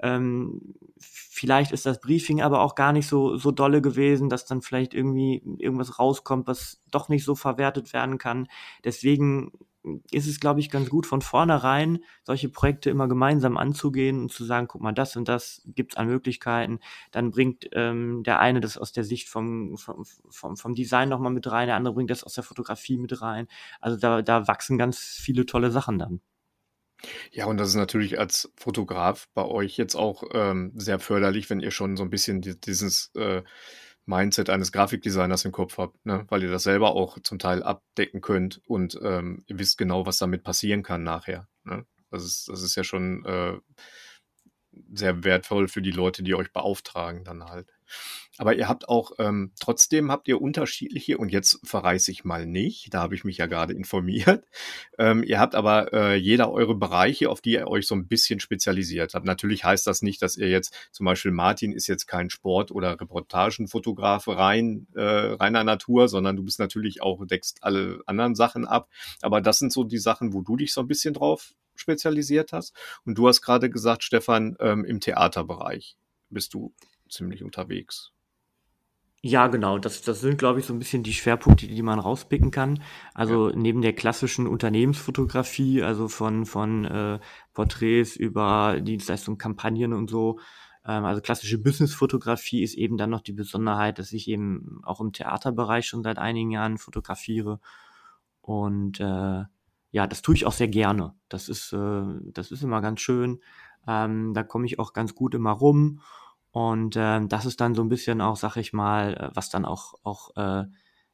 Ähm, 0.00 0.74
vielleicht 0.98 1.72
ist 1.72 1.86
das 1.86 2.00
Briefing 2.00 2.42
aber 2.42 2.60
auch 2.60 2.74
gar 2.74 2.92
nicht 2.92 3.08
so, 3.08 3.36
so 3.36 3.50
dolle 3.50 3.82
gewesen, 3.82 4.28
dass 4.28 4.46
dann 4.46 4.62
vielleicht 4.62 4.94
irgendwie 4.94 5.42
irgendwas 5.58 5.98
rauskommt, 5.98 6.46
was 6.46 6.80
doch 6.90 7.08
nicht 7.08 7.24
so 7.24 7.34
verwertet 7.34 7.92
werden 7.92 8.18
kann. 8.18 8.48
Deswegen 8.84 9.52
ist 10.10 10.26
es, 10.26 10.40
glaube 10.40 10.60
ich, 10.60 10.70
ganz 10.70 10.90
gut 10.90 11.06
von 11.06 11.22
vornherein, 11.22 12.00
solche 12.24 12.48
Projekte 12.48 12.90
immer 12.90 13.08
gemeinsam 13.08 13.56
anzugehen 13.56 14.20
und 14.22 14.32
zu 14.32 14.44
sagen, 14.44 14.66
guck 14.68 14.82
mal, 14.82 14.92
das 14.92 15.16
und 15.16 15.28
das 15.28 15.62
gibt 15.66 15.92
es 15.92 15.96
an 15.96 16.08
Möglichkeiten. 16.08 16.80
Dann 17.10 17.30
bringt 17.30 17.68
ähm, 17.72 18.22
der 18.24 18.40
eine 18.40 18.60
das 18.60 18.76
aus 18.78 18.92
der 18.92 19.04
Sicht 19.04 19.28
vom, 19.28 19.76
vom, 19.76 20.04
vom, 20.30 20.56
vom 20.56 20.74
Design 20.74 21.08
nochmal 21.08 21.32
mit 21.32 21.50
rein, 21.50 21.68
der 21.68 21.76
andere 21.76 21.94
bringt 21.94 22.10
das 22.10 22.24
aus 22.24 22.34
der 22.34 22.44
Fotografie 22.44 22.98
mit 22.98 23.20
rein. 23.22 23.46
Also 23.80 23.96
da, 23.98 24.22
da 24.22 24.46
wachsen 24.48 24.78
ganz 24.78 24.98
viele 24.98 25.46
tolle 25.46 25.70
Sachen 25.70 25.98
dann. 25.98 26.20
Ja, 27.30 27.46
und 27.46 27.58
das 27.58 27.68
ist 27.68 27.76
natürlich 27.76 28.18
als 28.18 28.52
Fotograf 28.56 29.28
bei 29.34 29.44
euch 29.44 29.76
jetzt 29.76 29.94
auch 29.94 30.24
ähm, 30.32 30.72
sehr 30.74 30.98
förderlich, 30.98 31.48
wenn 31.50 31.60
ihr 31.60 31.70
schon 31.70 31.96
so 31.96 32.02
ein 32.02 32.10
bisschen 32.10 32.40
dieses 32.40 33.12
äh, 33.14 33.42
Mindset 34.08 34.48
eines 34.48 34.72
Grafikdesigners 34.72 35.44
im 35.44 35.52
Kopf 35.52 35.76
habt, 35.78 36.04
ne? 36.06 36.24
weil 36.28 36.42
ihr 36.42 36.50
das 36.50 36.62
selber 36.62 36.92
auch 36.92 37.18
zum 37.22 37.38
Teil 37.38 37.62
abdecken 37.62 38.22
könnt 38.22 38.60
und 38.64 38.98
ähm, 39.02 39.44
ihr 39.46 39.58
wisst 39.58 39.76
genau, 39.76 40.06
was 40.06 40.18
damit 40.18 40.42
passieren 40.42 40.82
kann 40.82 41.02
nachher. 41.02 41.46
Ne? 41.64 41.84
Das, 42.10 42.24
ist, 42.24 42.48
das 42.48 42.62
ist 42.62 42.74
ja 42.74 42.84
schon 42.84 43.24
äh, 43.26 43.58
sehr 44.92 45.24
wertvoll 45.24 45.68
für 45.68 45.82
die 45.82 45.90
Leute, 45.90 46.22
die 46.22 46.34
euch 46.34 46.52
beauftragen 46.52 47.22
dann 47.22 47.44
halt. 47.44 47.68
Aber 48.38 48.54
ihr 48.54 48.68
habt 48.68 48.88
auch, 48.88 49.12
ähm, 49.18 49.50
trotzdem 49.58 50.10
habt 50.12 50.28
ihr 50.28 50.40
unterschiedliche, 50.40 51.18
und 51.18 51.30
jetzt 51.30 51.58
verreiße 51.64 52.12
ich 52.12 52.24
mal 52.24 52.46
nicht, 52.46 52.94
da 52.94 53.02
habe 53.02 53.16
ich 53.16 53.24
mich 53.24 53.36
ja 53.38 53.46
gerade 53.46 53.74
informiert. 53.74 54.44
Ähm, 54.96 55.22
ihr 55.24 55.40
habt 55.40 55.54
aber 55.54 55.92
äh, 55.92 56.14
jeder 56.14 56.50
eure 56.52 56.74
Bereiche, 56.74 57.30
auf 57.30 57.40
die 57.40 57.52
ihr 57.52 57.68
euch 57.68 57.86
so 57.86 57.94
ein 57.94 58.06
bisschen 58.06 58.40
spezialisiert 58.40 59.14
habt. 59.14 59.26
Natürlich 59.26 59.64
heißt 59.64 59.86
das 59.86 60.02
nicht, 60.02 60.22
dass 60.22 60.36
ihr 60.36 60.48
jetzt, 60.48 60.74
zum 60.92 61.06
Beispiel 61.06 61.32
Martin 61.32 61.72
ist 61.72 61.86
jetzt 61.88 62.06
kein 62.06 62.30
Sport- 62.30 62.70
oder 62.70 63.00
Reportagenfotograf 63.00 64.28
rein, 64.28 64.86
äh, 64.94 65.02
reiner 65.02 65.64
Natur, 65.64 66.08
sondern 66.08 66.36
du 66.36 66.44
bist 66.44 66.58
natürlich 66.58 67.02
auch, 67.02 67.26
deckst 67.26 67.58
alle 67.62 68.00
anderen 68.06 68.34
Sachen 68.34 68.66
ab. 68.66 68.88
Aber 69.20 69.40
das 69.40 69.58
sind 69.58 69.72
so 69.72 69.84
die 69.84 69.98
Sachen, 69.98 70.32
wo 70.32 70.42
du 70.42 70.56
dich 70.56 70.72
so 70.72 70.80
ein 70.80 70.88
bisschen 70.88 71.14
drauf 71.14 71.54
spezialisiert 71.74 72.52
hast. 72.52 72.74
Und 73.04 73.16
du 73.18 73.28
hast 73.28 73.40
gerade 73.40 73.70
gesagt, 73.70 74.04
Stefan, 74.04 74.56
ähm, 74.60 74.84
im 74.84 75.00
Theaterbereich 75.00 75.96
bist 76.30 76.54
du 76.54 76.74
ziemlich 77.08 77.42
unterwegs. 77.42 78.12
Ja, 79.22 79.48
genau. 79.48 79.78
Das, 79.78 80.02
das 80.02 80.20
sind, 80.20 80.38
glaube 80.38 80.60
ich, 80.60 80.66
so 80.66 80.72
ein 80.72 80.78
bisschen 80.78 81.02
die 81.02 81.12
Schwerpunkte, 81.12 81.66
die 81.66 81.82
man 81.82 81.98
rauspicken 81.98 82.52
kann. 82.52 82.80
Also 83.14 83.50
ja. 83.50 83.56
neben 83.56 83.82
der 83.82 83.92
klassischen 83.92 84.46
Unternehmensfotografie, 84.46 85.82
also 85.82 86.06
von, 86.08 86.46
von 86.46 86.84
äh, 86.84 87.18
Porträts 87.52 88.14
über 88.14 88.80
Dienstleistungen, 88.80 89.38
Kampagnen 89.38 89.92
und 89.92 90.08
so, 90.08 90.38
ähm, 90.86 91.04
also 91.04 91.20
klassische 91.20 91.58
Businessfotografie 91.58 92.62
ist 92.62 92.74
eben 92.74 92.96
dann 92.96 93.10
noch 93.10 93.20
die 93.20 93.32
Besonderheit, 93.32 93.98
dass 93.98 94.12
ich 94.12 94.28
eben 94.28 94.80
auch 94.84 95.00
im 95.00 95.12
Theaterbereich 95.12 95.86
schon 95.86 96.04
seit 96.04 96.18
einigen 96.18 96.52
Jahren 96.52 96.78
fotografiere. 96.78 97.58
Und 98.40 99.00
äh, 99.00 99.44
ja, 99.90 100.06
das 100.06 100.22
tue 100.22 100.36
ich 100.36 100.46
auch 100.46 100.52
sehr 100.52 100.68
gerne. 100.68 101.14
Das 101.28 101.48
ist, 101.48 101.72
äh, 101.72 102.02
das 102.32 102.52
ist 102.52 102.62
immer 102.62 102.80
ganz 102.80 103.00
schön. 103.00 103.40
Ähm, 103.88 104.32
da 104.32 104.44
komme 104.44 104.66
ich 104.66 104.78
auch 104.78 104.92
ganz 104.92 105.14
gut 105.16 105.34
immer 105.34 105.52
rum. 105.52 106.00
Und 106.50 106.96
ähm, 106.96 107.28
das 107.28 107.46
ist 107.46 107.60
dann 107.60 107.74
so 107.74 107.82
ein 107.82 107.88
bisschen 107.88 108.20
auch, 108.20 108.36
sag 108.36 108.56
ich 108.56 108.72
mal, 108.72 109.14
äh, 109.14 109.30
was 109.34 109.50
dann 109.50 109.64
auch, 109.64 109.94
auch 110.02 110.30
äh, 110.36 110.64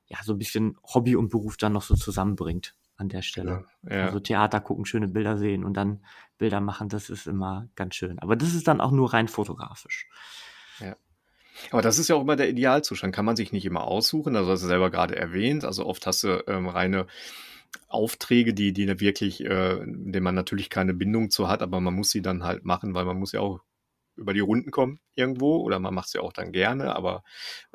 ja, 0.07 0.19
so 0.23 0.33
ein 0.33 0.39
bisschen 0.39 0.77
Hobby 0.83 1.17
und 1.17 1.31
Beruf 1.31 1.57
dann 1.57 1.73
noch 1.73 1.83
so 1.83 1.95
zusammenbringt 1.95 2.75
an 2.97 3.09
der 3.09 3.23
Stelle. 3.23 3.65
Ja, 3.83 3.97
ja. 3.97 4.07
Also 4.07 4.21
Theater 4.21 4.61
gucken, 4.61 4.85
schöne 4.85 5.09
Bilder 5.09 5.39
sehen 5.39 5.65
und 5.65 5.75
dann 5.75 6.05
Bilder 6.39 6.61
machen, 6.61 6.89
das 6.89 7.11
ist 7.11 7.27
immer 7.27 7.69
ganz 7.75 7.95
schön. 7.97 8.19
Aber 8.21 8.37
das 8.37 8.55
ist 8.55 8.69
dann 8.69 8.81
auch 8.81 8.93
nur 8.93 9.13
rein 9.13 9.29
fotografisch. 9.29 10.09
Ja. 10.81 10.97
Aber 11.71 11.83
das 11.83 11.99
ist 11.99 12.09
ja 12.09 12.17
auch 12.17 12.23
immer 12.23 12.37
der 12.37 12.49
Idealzustand. 12.49 13.15
Kann 13.15 13.25
man 13.25 13.37
sich 13.37 13.53
nicht 13.53 13.65
immer 13.65 13.85
aussuchen. 13.85 14.37
Also, 14.37 14.51
hast 14.51 14.63
du 14.63 14.67
selber 14.67 14.91
gerade 14.91 15.17
erwähnt. 15.17 15.65
Also, 15.65 15.87
oft 15.87 16.07
hast 16.07 16.25
du 16.25 16.45
ähm, 16.49 16.69
reine 16.69 17.07
Aufträge, 17.89 18.55
die, 18.55 18.73
die 18.73 18.89
wirklich, 19.01 19.45
äh, 19.45 19.79
denen 19.85 20.23
man 20.23 20.35
natürlich 20.35 20.71
keine 20.71 20.95
Bindung 20.95 21.31
zu 21.31 21.49
hat, 21.49 21.63
aber 21.63 21.81
man 21.81 21.95
muss 21.95 22.11
sie 22.11 22.23
dann 22.23 22.45
halt 22.45 22.65
machen, 22.65 22.95
weil 22.95 23.05
man 23.05 23.19
muss 23.19 23.33
ja 23.33 23.41
auch 23.41 23.61
über 24.17 24.33
die 24.33 24.41
Runden 24.41 24.71
kommen 24.71 25.01
irgendwo 25.15 25.59
oder 25.59 25.79
man 25.79 25.95
macht 25.95 26.09
es 26.09 26.13
ja 26.15 26.21
auch 26.21 26.33
dann 26.33 26.53
gerne, 26.53 26.95
aber 26.95 27.23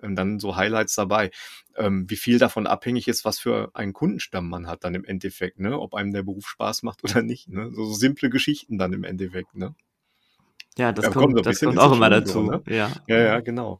ähm, 0.01 0.15
dann 0.15 0.39
so 0.39 0.55
Highlights 0.55 0.95
dabei. 0.95 1.31
Ähm, 1.75 2.09
wie 2.09 2.15
viel 2.15 2.39
davon 2.39 2.67
abhängig 2.67 3.07
ist, 3.07 3.25
was 3.25 3.39
für 3.39 3.71
einen 3.73 3.93
Kundenstamm 3.93 4.49
man 4.49 4.67
hat 4.67 4.83
dann 4.83 4.95
im 4.95 5.05
Endeffekt, 5.05 5.59
ne? 5.59 5.79
ob 5.79 5.93
einem 5.93 6.11
der 6.11 6.23
Beruf 6.23 6.47
Spaß 6.47 6.83
macht 6.83 7.03
oder 7.03 7.21
nicht. 7.21 7.49
Ne? 7.49 7.71
So, 7.71 7.85
so 7.85 7.93
simple 7.93 8.29
Geschichten 8.29 8.77
dann 8.77 8.93
im 8.93 9.03
Endeffekt. 9.03 9.55
Ne? 9.55 9.75
Ja, 10.77 10.93
das 10.93 11.05
ja, 11.05 11.11
kommt, 11.11 11.33
kommt, 11.35 11.45
das 11.45 11.59
kommt 11.59 11.77
auch 11.77 11.91
immer 11.91 12.09
dazu. 12.09 12.41
Ne? 12.43 12.61
ja. 12.67 12.91
ja, 13.07 13.17
ja, 13.17 13.39
genau. 13.41 13.79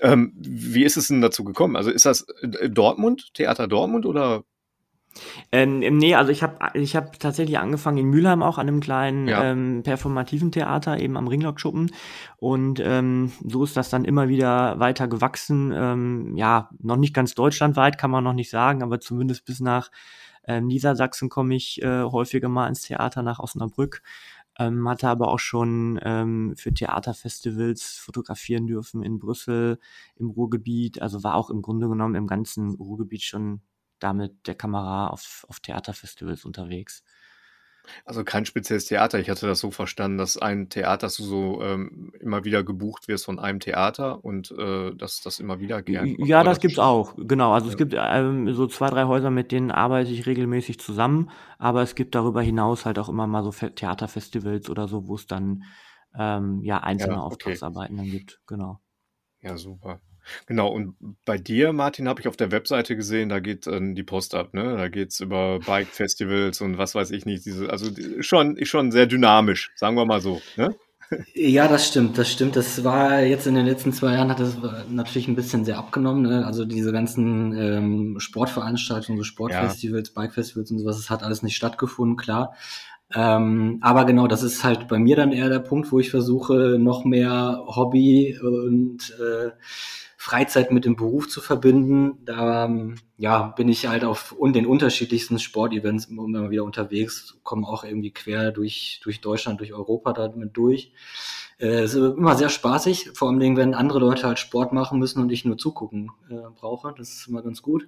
Ähm, 0.00 0.32
wie 0.36 0.84
ist 0.84 0.96
es 0.96 1.08
denn 1.08 1.22
dazu 1.22 1.44
gekommen? 1.44 1.76
Also 1.76 1.90
ist 1.90 2.04
das 2.04 2.26
äh, 2.42 2.68
Dortmund, 2.68 3.32
Theater 3.34 3.68
Dortmund 3.68 4.04
oder 4.04 4.44
Ähm, 5.52 5.78
nee, 5.78 6.14
also 6.14 6.30
ich 6.30 6.42
habe 6.42 6.56
ich 6.74 6.96
hab 6.96 7.18
tatsächlich 7.18 7.58
angefangen 7.58 7.98
in 7.98 8.06
Mülheim 8.06 8.42
auch 8.42 8.58
an 8.58 8.68
einem 8.68 8.80
kleinen 8.80 9.28
ja. 9.28 9.44
ähm, 9.44 9.82
performativen 9.82 10.52
Theater, 10.52 10.98
eben 10.98 11.16
am 11.16 11.28
Ringlockschuppen. 11.28 11.90
Und 12.38 12.80
ähm, 12.80 13.32
so 13.44 13.64
ist 13.64 13.76
das 13.76 13.90
dann 13.90 14.04
immer 14.04 14.28
wieder 14.28 14.78
weiter 14.78 15.08
gewachsen. 15.08 15.72
Ähm, 15.74 16.36
ja, 16.36 16.70
noch 16.80 16.96
nicht 16.96 17.14
ganz 17.14 17.34
deutschlandweit, 17.34 17.98
kann 17.98 18.10
man 18.10 18.24
noch 18.24 18.32
nicht 18.32 18.50
sagen, 18.50 18.82
aber 18.82 19.00
zumindest 19.00 19.44
bis 19.44 19.60
nach 19.60 19.90
ähm, 20.46 20.66
Niedersachsen 20.66 21.28
komme 21.28 21.54
ich 21.54 21.82
äh, 21.82 22.02
häufiger 22.02 22.48
mal 22.48 22.68
ins 22.68 22.82
Theater 22.82 23.22
nach 23.22 23.40
Osnabrück. 23.40 24.02
Ähm, 24.58 24.88
hatte 24.88 25.08
aber 25.08 25.28
auch 25.28 25.38
schon 25.38 26.00
ähm, 26.02 26.54
für 26.56 26.72
Theaterfestivals 26.72 27.98
fotografieren 27.98 28.66
dürfen 28.66 29.02
in 29.02 29.18
Brüssel, 29.18 29.78
im 30.16 30.30
Ruhrgebiet. 30.30 31.02
Also 31.02 31.22
war 31.22 31.34
auch 31.34 31.50
im 31.50 31.60
Grunde 31.60 31.88
genommen 31.88 32.14
im 32.14 32.26
ganzen 32.26 32.74
Ruhrgebiet 32.74 33.22
schon 33.22 33.60
da 33.98 34.12
mit 34.12 34.46
der 34.46 34.54
Kamera 34.54 35.08
auf, 35.08 35.46
auf 35.48 35.60
Theaterfestivals 35.60 36.44
unterwegs. 36.44 37.02
Also 38.04 38.24
kein 38.24 38.46
spezielles 38.46 38.86
Theater. 38.86 39.18
Ich 39.18 39.30
hatte 39.30 39.46
das 39.46 39.60
so 39.60 39.70
verstanden, 39.70 40.18
dass 40.18 40.36
ein 40.36 40.68
Theater, 40.68 41.06
dass 41.06 41.16
du 41.16 41.24
so 41.24 41.62
ähm, 41.62 42.12
immer 42.20 42.44
wieder 42.44 42.64
gebucht 42.64 43.08
wirst 43.08 43.24
von 43.24 43.38
einem 43.38 43.60
Theater 43.60 44.24
und 44.24 44.50
äh, 44.52 44.94
dass 44.94 45.20
das 45.20 45.40
immer 45.40 45.60
wieder 45.60 45.82
gern. 45.82 46.16
Ja, 46.18 46.42
das, 46.42 46.56
das 46.56 46.60
gibt's 46.60 46.78
auch. 46.78 47.14
Genau. 47.16 47.52
Also 47.52 47.66
ja. 47.66 47.72
es 47.72 47.76
gibt 47.76 47.94
ähm, 47.96 48.52
so 48.54 48.66
zwei, 48.66 48.90
drei 48.90 49.04
Häuser, 49.04 49.30
mit 49.30 49.52
denen 49.52 49.70
arbeite 49.70 50.10
ich 50.10 50.26
regelmäßig 50.26 50.80
zusammen, 50.80 51.30
aber 51.58 51.82
es 51.82 51.94
gibt 51.94 52.14
darüber 52.14 52.42
hinaus 52.42 52.84
halt 52.84 52.98
auch 52.98 53.08
immer 53.08 53.26
mal 53.26 53.44
so 53.44 53.50
Theaterfestivals 53.50 54.68
oder 54.68 54.88
so, 54.88 55.06
wo 55.06 55.14
es 55.14 55.26
dann 55.26 55.64
ähm, 56.18 56.62
ja 56.62 56.78
einzelne 56.78 57.14
ja, 57.14 57.18
okay. 57.20 57.26
Auftragsarbeiten 57.26 57.96
dann 57.96 58.10
gibt. 58.10 58.40
Genau. 58.46 58.80
Ja, 59.40 59.56
super. 59.56 60.00
Genau, 60.46 60.68
und 60.68 60.94
bei 61.24 61.38
dir, 61.38 61.72
Martin, 61.72 62.08
habe 62.08 62.20
ich 62.20 62.28
auf 62.28 62.36
der 62.36 62.50
Webseite 62.52 62.96
gesehen, 62.96 63.28
da 63.28 63.40
geht 63.40 63.66
äh, 63.66 63.80
die 63.80 64.02
Post 64.02 64.34
ab, 64.34 64.54
ne? 64.54 64.76
Da 64.76 64.88
geht 64.88 65.10
es 65.10 65.20
über 65.20 65.58
Bike-Festivals 65.60 66.60
und 66.60 66.78
was 66.78 66.94
weiß 66.94 67.10
ich 67.10 67.26
nicht. 67.26 67.44
Diese, 67.44 67.70
also 67.70 67.90
die, 67.90 68.22
schon, 68.22 68.64
schon 68.64 68.92
sehr 68.92 69.06
dynamisch, 69.06 69.70
sagen 69.76 69.96
wir 69.96 70.06
mal 70.06 70.20
so. 70.20 70.40
Ne? 70.56 70.74
Ja, 71.34 71.68
das 71.68 71.86
stimmt, 71.86 72.18
das 72.18 72.30
stimmt. 72.30 72.56
Das 72.56 72.82
war 72.82 73.20
jetzt 73.20 73.46
in 73.46 73.54
den 73.54 73.66
letzten 73.66 73.92
zwei 73.92 74.14
Jahren 74.14 74.30
hat 74.30 74.40
das 74.40 74.56
natürlich 74.88 75.28
ein 75.28 75.36
bisschen 75.36 75.64
sehr 75.64 75.78
abgenommen. 75.78 76.22
Ne? 76.22 76.44
Also 76.44 76.64
diese 76.64 76.92
ganzen 76.92 77.52
ähm, 77.56 78.16
Sportveranstaltungen, 78.18 79.18
so 79.18 79.24
Sportfestivals, 79.24 80.12
ja. 80.14 80.20
Bikefestivals 80.20 80.70
und 80.70 80.80
sowas, 80.80 80.96
das 80.96 81.10
hat 81.10 81.22
alles 81.22 81.42
nicht 81.42 81.56
stattgefunden, 81.56 82.16
klar. 82.16 82.54
Ähm, 83.14 83.78
aber 83.82 84.04
genau, 84.04 84.26
das 84.26 84.42
ist 84.42 84.64
halt 84.64 84.88
bei 84.88 84.98
mir 84.98 85.14
dann 85.14 85.30
eher 85.30 85.48
der 85.48 85.60
Punkt, 85.60 85.92
wo 85.92 86.00
ich 86.00 86.10
versuche, 86.10 86.76
noch 86.78 87.04
mehr 87.04 87.62
Hobby 87.66 88.36
und 88.42 89.14
äh, 89.20 89.50
Freizeit 90.26 90.72
mit 90.72 90.84
dem 90.84 90.96
Beruf 90.96 91.28
zu 91.28 91.40
verbinden. 91.40 92.18
Da 92.24 92.64
ähm, 92.64 92.96
ja, 93.16 93.54
bin 93.56 93.68
ich 93.68 93.86
halt 93.86 94.04
auf 94.04 94.34
den 94.40 94.66
unterschiedlichsten 94.66 95.38
Sportevents 95.38 96.06
immer 96.06 96.50
wieder 96.50 96.64
unterwegs, 96.64 97.38
komme 97.44 97.64
auch 97.68 97.84
irgendwie 97.84 98.10
quer 98.10 98.50
durch, 98.50 99.00
durch 99.04 99.20
Deutschland, 99.20 99.60
durch 99.60 99.72
Europa 99.72 100.12
damit 100.12 100.56
durch. 100.56 100.90
Äh, 101.58 101.84
es 101.84 101.94
ist 101.94 102.16
immer 102.16 102.34
sehr 102.34 102.48
spaßig, 102.48 103.10
vor 103.14 103.28
allem 103.28 103.56
wenn 103.56 103.72
andere 103.72 104.00
Leute 104.00 104.26
halt 104.26 104.40
Sport 104.40 104.72
machen 104.72 104.98
müssen 104.98 105.22
und 105.22 105.30
ich 105.30 105.44
nur 105.44 105.58
zugucken 105.58 106.10
äh, 106.28 106.34
brauche. 106.58 106.92
Das 106.98 107.08
ist 107.08 107.28
immer 107.28 107.42
ganz 107.42 107.62
gut. 107.62 107.86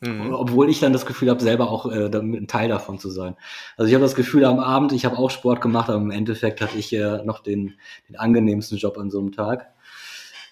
Mhm. 0.00 0.34
Obwohl 0.34 0.68
ich 0.70 0.80
dann 0.80 0.92
das 0.92 1.06
Gefühl 1.06 1.30
habe, 1.30 1.40
selber 1.40 1.70
auch 1.70 1.86
äh, 1.86 2.10
ein 2.12 2.48
Teil 2.48 2.68
davon 2.68 2.98
zu 2.98 3.08
sein. 3.08 3.36
Also 3.76 3.88
ich 3.88 3.94
habe 3.94 4.04
das 4.04 4.16
Gefühl 4.16 4.44
am 4.44 4.58
Abend, 4.58 4.90
ich 4.90 5.04
habe 5.04 5.16
auch 5.16 5.30
Sport 5.30 5.60
gemacht, 5.60 5.90
aber 5.90 6.02
im 6.02 6.10
Endeffekt 6.10 6.60
hatte 6.60 6.76
ich 6.76 6.92
äh, 6.92 7.22
noch 7.22 7.38
den, 7.38 7.74
den 8.08 8.16
angenehmsten 8.16 8.78
Job 8.78 8.98
an 8.98 9.10
so 9.10 9.20
einem 9.20 9.30
Tag. 9.30 9.74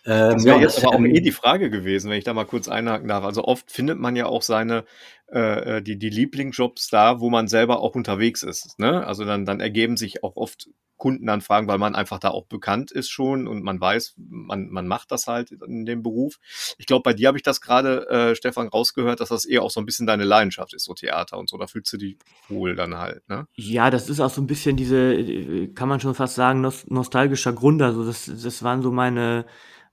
Ähm, 0.06 0.32
das 0.34 0.44
wäre 0.44 0.56
ja, 0.56 0.62
jetzt 0.62 0.84
aber 0.84 0.94
auch 0.94 1.00
eh 1.00 1.20
die 1.20 1.32
Frage 1.32 1.70
gewesen, 1.70 2.10
wenn 2.10 2.18
ich 2.18 2.24
da 2.24 2.32
mal 2.32 2.46
kurz 2.46 2.68
einhaken 2.68 3.08
darf. 3.08 3.24
Also 3.24 3.44
oft 3.44 3.70
findet 3.70 3.98
man 3.98 4.16
ja 4.16 4.26
auch 4.26 4.42
seine, 4.42 4.84
äh, 5.32 5.78
äh, 5.78 5.82
die, 5.82 5.98
die 5.98 6.10
Lieblingsjobs 6.10 6.88
da, 6.88 7.20
wo 7.20 7.28
man 7.28 7.48
selber 7.48 7.80
auch 7.80 7.94
unterwegs 7.94 8.42
ist. 8.42 8.78
Ne? 8.78 9.06
Also 9.06 9.24
dann, 9.24 9.44
dann 9.44 9.60
ergeben 9.60 9.96
sich 9.96 10.22
auch 10.22 10.36
oft 10.36 10.68
Kundenanfragen, 10.96 11.68
weil 11.68 11.78
man 11.78 11.94
einfach 11.94 12.18
da 12.18 12.30
auch 12.30 12.46
bekannt 12.46 12.90
ist 12.90 13.10
schon 13.10 13.46
und 13.46 13.62
man 13.62 13.80
weiß, 13.80 14.14
man, 14.16 14.68
man 14.68 14.86
macht 14.86 15.10
das 15.10 15.26
halt 15.26 15.50
in 15.50 15.84
dem 15.84 16.02
Beruf. 16.02 16.38
Ich 16.78 16.86
glaube, 16.86 17.02
bei 17.02 17.12
dir 17.12 17.28
habe 17.28 17.36
ich 17.36 17.42
das 17.42 17.60
gerade, 17.60 18.08
äh, 18.08 18.34
Stefan, 18.34 18.68
rausgehört, 18.68 19.20
dass 19.20 19.28
das 19.28 19.44
eher 19.44 19.62
auch 19.62 19.70
so 19.70 19.80
ein 19.80 19.86
bisschen 19.86 20.06
deine 20.06 20.24
Leidenschaft 20.24 20.72
ist, 20.72 20.84
so 20.84 20.94
Theater 20.94 21.38
und 21.38 21.48
so. 21.48 21.58
Da 21.58 21.66
fühlst 21.66 21.92
du 21.92 21.98
dich 21.98 22.16
wohl 22.48 22.76
dann 22.76 22.96
halt, 22.96 23.28
ne? 23.28 23.46
Ja, 23.54 23.90
das 23.90 24.08
ist 24.08 24.20
auch 24.20 24.30
so 24.30 24.40
ein 24.40 24.46
bisschen 24.46 24.76
diese, 24.76 25.68
kann 25.74 25.88
man 25.88 26.00
schon 26.00 26.14
fast 26.14 26.34
sagen, 26.34 26.66
nostalgischer 26.86 27.52
Grund. 27.52 27.82
Also 27.82 28.04
das, 28.04 28.24
das 28.26 28.62
waren 28.62 28.82
so 28.82 28.90
meine 28.90 29.44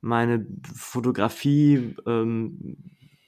meine 0.04 0.46
Fotografie, 0.76 1.96
ähm, 2.06 2.78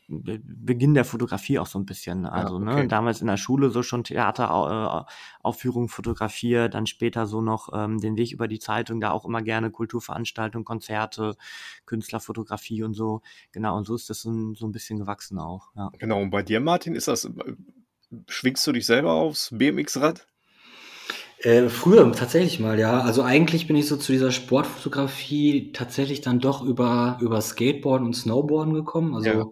Beginn 0.07 0.93
der 0.93 1.03
Fotografie 1.03 1.57
auch 1.57 1.65
so 1.65 1.79
ein 1.79 1.85
bisschen. 1.87 2.27
Also, 2.27 2.59
ja, 2.59 2.67
okay. 2.67 2.81
ne, 2.83 2.87
damals 2.87 3.21
in 3.21 3.27
der 3.27 3.37
Schule 3.37 3.71
so 3.71 3.81
schon 3.81 4.03
Theateraufführungen 4.03 5.87
äh, 5.87 5.91
fotografiert, 5.91 6.75
dann 6.75 6.85
später 6.85 7.25
so 7.25 7.41
noch 7.41 7.69
ähm, 7.73 7.99
den 7.99 8.15
Weg 8.15 8.31
über 8.31 8.47
die 8.47 8.59
Zeitung, 8.59 9.01
da 9.01 9.09
auch 9.09 9.25
immer 9.25 9.41
gerne 9.41 9.71
Kulturveranstaltungen, 9.71 10.63
Konzerte, 10.63 11.35
Künstlerfotografie 11.87 12.83
und 12.83 12.93
so. 12.93 13.21
Genau, 13.51 13.75
und 13.75 13.85
so 13.85 13.95
ist 13.95 14.11
das 14.11 14.21
so, 14.21 14.53
so 14.53 14.67
ein 14.67 14.71
bisschen 14.71 14.99
gewachsen 14.99 15.39
auch. 15.39 15.69
Ja. 15.75 15.89
Genau, 15.97 16.21
und 16.21 16.29
bei 16.29 16.43
dir, 16.43 16.59
Martin, 16.59 16.93
ist 16.93 17.07
das, 17.07 17.25
äh, 17.25 17.55
schwingst 18.27 18.67
du 18.67 18.73
dich 18.73 18.85
selber 18.85 19.13
aufs 19.13 19.49
BMX-Rad? 19.51 20.27
Äh, 21.45 21.69
früher 21.69 22.11
tatsächlich 22.11 22.59
mal, 22.59 22.79
ja. 22.79 23.01
Also 23.01 23.21
eigentlich 23.21 23.67
bin 23.67 23.75
ich 23.75 23.87
so 23.87 23.97
zu 23.97 24.11
dieser 24.11 24.31
Sportfotografie 24.31 25.71
tatsächlich 25.73 26.21
dann 26.21 26.39
doch 26.39 26.63
über, 26.63 27.19
über 27.21 27.39
Skateboarden 27.39 28.07
und 28.07 28.15
Snowboarden 28.15 28.73
gekommen. 28.73 29.13
Also 29.13 29.29
ja. 29.29 29.45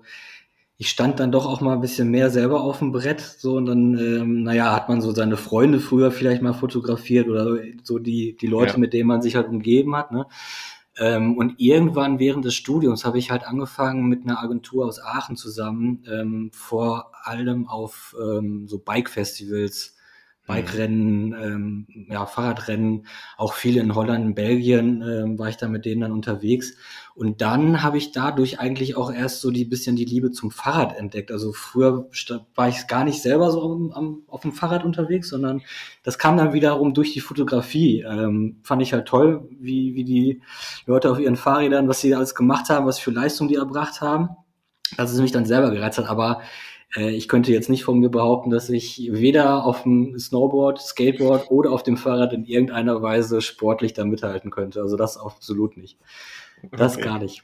ich 0.79 0.89
stand 0.89 1.19
dann 1.19 1.31
doch 1.31 1.45
auch 1.45 1.61
mal 1.61 1.73
ein 1.73 1.81
bisschen 1.81 2.09
mehr 2.09 2.31
selber 2.31 2.61
auf 2.61 2.79
dem 2.79 2.91
Brett. 2.91 3.21
So 3.21 3.57
und 3.57 3.67
dann, 3.67 3.95
ähm, 3.99 4.41
naja, 4.41 4.75
hat 4.75 4.89
man 4.89 5.01
so 5.01 5.11
seine 5.11 5.37
Freunde 5.37 5.79
früher 5.79 6.09
vielleicht 6.09 6.41
mal 6.41 6.53
fotografiert 6.53 7.27
oder 7.27 7.59
so 7.83 7.99
die, 7.99 8.35
die 8.37 8.47
Leute, 8.47 8.73
ja. 8.73 8.79
mit 8.79 8.93
denen 8.93 9.07
man 9.07 9.21
sich 9.21 9.35
halt 9.35 9.47
umgeben 9.47 9.95
hat. 9.95 10.11
Ne? 10.11 10.25
Ähm, 10.97 11.37
und 11.37 11.59
irgendwann 11.59 12.17
während 12.17 12.43
des 12.43 12.55
Studiums 12.55 13.05
habe 13.05 13.19
ich 13.19 13.29
halt 13.29 13.43
angefangen 13.43 14.07
mit 14.07 14.23
einer 14.23 14.41
Agentur 14.41 14.87
aus 14.87 14.99
Aachen 14.99 15.35
zusammen, 15.35 16.03
ähm, 16.11 16.49
vor 16.55 17.11
allem 17.21 17.67
auf 17.67 18.15
ähm, 18.19 18.67
so 18.67 18.79
Bike-Festivals 18.79 19.93
Bike-Rennen, 20.45 21.33
ähm, 21.33 21.87
ja, 22.09 22.25
Fahrradrennen, 22.25 23.07
auch 23.37 23.53
viele 23.53 23.79
in 23.79 23.95
Holland, 23.95 24.25
in 24.25 24.35
Belgien 24.35 25.01
ähm, 25.01 25.39
war 25.39 25.47
ich 25.47 25.55
da 25.55 25.69
mit 25.69 25.85
denen 25.85 26.01
dann 26.01 26.11
unterwegs. 26.11 26.75
Und 27.15 27.41
dann 27.41 27.81
habe 27.81 27.97
ich 27.97 28.11
dadurch 28.11 28.59
eigentlich 28.59 28.97
auch 28.97 29.13
erst 29.13 29.39
so 29.39 29.51
die 29.51 29.63
bisschen 29.63 29.95
die 29.95 30.03
Liebe 30.03 30.31
zum 30.31 30.51
Fahrrad 30.51 30.97
entdeckt. 30.97 31.31
Also 31.31 31.53
früher 31.53 32.09
war 32.55 32.67
ich 32.67 32.87
gar 32.87 33.05
nicht 33.05 33.21
selber 33.21 33.51
so 33.51 33.61
am, 33.63 33.91
am, 33.91 34.23
auf 34.27 34.41
dem 34.41 34.51
Fahrrad 34.51 34.83
unterwegs, 34.83 35.29
sondern 35.29 35.61
das 36.03 36.17
kam 36.17 36.35
dann 36.35 36.51
wiederum 36.51 36.93
durch 36.93 37.13
die 37.13 37.21
Fotografie. 37.21 38.01
Ähm, 38.01 38.57
fand 38.63 38.81
ich 38.81 38.91
halt 38.91 39.07
toll, 39.07 39.47
wie, 39.61 39.95
wie 39.95 40.03
die 40.03 40.41
Leute 40.85 41.09
auf 41.09 41.19
ihren 41.19 41.37
Fahrrädern, 41.37 41.87
was 41.87 42.01
sie 42.01 42.13
alles 42.15 42.35
gemacht 42.35 42.69
haben, 42.69 42.85
was 42.85 42.99
für 42.99 43.11
Leistung 43.11 43.47
die 43.47 43.55
erbracht 43.55 44.01
haben. 44.01 44.29
Dass 44.97 45.11
es 45.11 45.21
mich 45.21 45.31
dann 45.31 45.45
selber 45.45 45.71
gereizt 45.71 45.97
hat. 45.97 46.09
Aber 46.09 46.41
ich 46.95 47.27
könnte 47.27 47.51
jetzt 47.51 47.69
nicht 47.69 47.83
von 47.83 47.99
mir 47.99 48.09
behaupten, 48.09 48.49
dass 48.49 48.69
ich 48.69 49.09
weder 49.11 49.65
auf 49.65 49.83
dem 49.83 50.17
Snowboard, 50.17 50.79
Skateboard 50.79 51.49
oder 51.49 51.71
auf 51.71 51.83
dem 51.83 51.97
Fahrrad 51.97 52.33
in 52.33 52.45
irgendeiner 52.45 53.01
Weise 53.01 53.41
sportlich 53.41 53.93
da 53.93 54.05
mithalten 54.05 54.51
könnte. 54.51 54.81
Also 54.81 54.95
das 54.95 55.17
absolut 55.17 55.77
nicht. 55.77 55.97
Das 56.71 56.95
okay. 56.95 57.03
gar 57.03 57.19
nicht. 57.19 57.43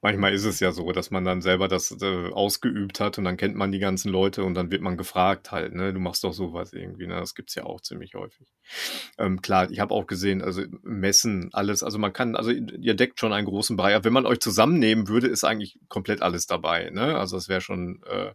Manchmal 0.00 0.32
ist 0.32 0.44
es 0.44 0.60
ja 0.60 0.72
so, 0.72 0.92
dass 0.92 1.10
man 1.10 1.24
dann 1.24 1.42
selber 1.42 1.68
das 1.68 1.96
äh, 2.00 2.30
ausgeübt 2.30 3.00
hat 3.00 3.18
und 3.18 3.24
dann 3.24 3.36
kennt 3.36 3.56
man 3.56 3.72
die 3.72 3.78
ganzen 3.78 4.10
Leute 4.10 4.44
und 4.44 4.54
dann 4.54 4.70
wird 4.70 4.82
man 4.82 4.96
gefragt 4.96 5.52
halt, 5.52 5.74
ne, 5.74 5.92
du 5.92 6.00
machst 6.00 6.24
doch 6.24 6.32
sowas 6.32 6.72
irgendwie, 6.72 7.06
ne? 7.06 7.14
Das 7.14 7.34
gibt's 7.34 7.54
ja 7.54 7.64
auch 7.64 7.80
ziemlich 7.80 8.14
häufig. 8.14 8.46
Ähm, 9.18 9.42
klar, 9.42 9.70
ich 9.70 9.80
habe 9.80 9.94
auch 9.94 10.06
gesehen, 10.06 10.42
also 10.42 10.62
Messen, 10.82 11.50
alles, 11.52 11.82
also 11.82 11.98
man 11.98 12.12
kann, 12.12 12.36
also 12.36 12.50
ihr 12.50 12.94
deckt 12.94 13.20
schon 13.20 13.32
einen 13.32 13.46
großen 13.46 13.76
Bereich. 13.76 14.02
Wenn 14.04 14.12
man 14.12 14.26
euch 14.26 14.40
zusammennehmen 14.40 15.08
würde, 15.08 15.26
ist 15.28 15.44
eigentlich 15.44 15.78
komplett 15.88 16.22
alles 16.22 16.46
dabei, 16.46 16.90
ne? 16.90 17.18
Also 17.18 17.36
das 17.36 17.48
wäre 17.48 17.60
schon 17.60 18.02
äh, 18.10 18.32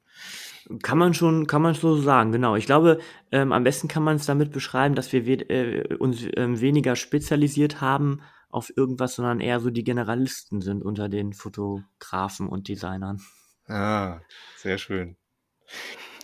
kann 0.84 0.98
man 0.98 1.14
schon, 1.14 1.48
kann 1.48 1.62
man 1.62 1.74
so 1.74 1.98
sagen, 1.98 2.32
genau. 2.32 2.56
Ich 2.56 2.66
glaube, 2.66 3.00
ähm, 3.32 3.52
am 3.52 3.64
besten 3.64 3.88
kann 3.88 4.04
man 4.04 4.18
es 4.18 4.26
damit 4.26 4.52
beschreiben, 4.52 4.96
dass 4.96 5.12
wir 5.12 5.50
äh, 5.50 5.96
uns 5.96 6.26
ähm, 6.36 6.62
weniger 6.62 6.96
spezialisiert 6.96 7.82
haben 7.82 8.22
auf 8.52 8.76
irgendwas, 8.76 9.16
sondern 9.16 9.40
eher 9.40 9.60
so 9.60 9.70
die 9.70 9.84
Generalisten 9.84 10.62
sind 10.62 10.84
unter 10.84 11.10
den 11.10 11.34
Fotografen 11.34 12.48
und 12.48 12.68
Designern. 12.68 13.22
Ah, 13.68 14.20
sehr 14.58 14.78
schön. 14.78 15.16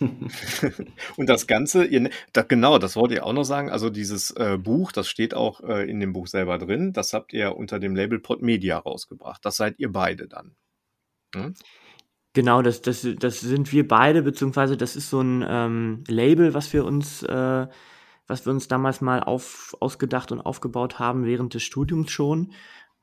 und 1.16 1.28
das 1.28 1.46
Ganze, 1.46 1.84
ihr, 1.84 2.10
da, 2.32 2.42
genau, 2.42 2.78
das 2.78 2.96
wollt 2.96 3.12
ihr 3.12 3.26
auch 3.26 3.32
noch 3.32 3.44
sagen. 3.44 3.70
Also 3.70 3.90
dieses 3.90 4.30
äh, 4.32 4.58
Buch, 4.58 4.92
das 4.92 5.08
steht 5.08 5.34
auch 5.34 5.60
äh, 5.62 5.90
in 5.90 6.00
dem 6.00 6.12
Buch 6.12 6.26
selber 6.26 6.58
drin. 6.58 6.92
Das 6.92 7.12
habt 7.12 7.32
ihr 7.32 7.56
unter 7.56 7.78
dem 7.78 7.96
Label 7.96 8.18
Podmedia 8.18 8.78
rausgebracht. 8.78 9.44
Das 9.44 9.56
seid 9.56 9.78
ihr 9.78 9.90
beide 9.90 10.28
dann. 10.28 10.54
Hm? 11.34 11.54
Genau, 12.34 12.62
das, 12.62 12.82
das, 12.82 13.06
das 13.18 13.40
sind 13.40 13.72
wir 13.72 13.88
beide, 13.88 14.22
beziehungsweise 14.22 14.76
das 14.76 14.94
ist 14.94 15.10
so 15.10 15.20
ein 15.20 15.44
ähm, 15.48 16.04
Label, 16.06 16.54
was 16.54 16.72
wir 16.72 16.84
uns 16.84 17.22
äh, 17.22 17.66
was 18.28 18.46
wir 18.46 18.52
uns 18.52 18.68
damals 18.68 19.00
mal 19.00 19.20
auf, 19.20 19.76
ausgedacht 19.80 20.30
und 20.30 20.40
aufgebaut 20.40 21.00
haben 21.00 21.24
während 21.24 21.54
des 21.54 21.64
Studiums 21.64 22.12
schon. 22.12 22.52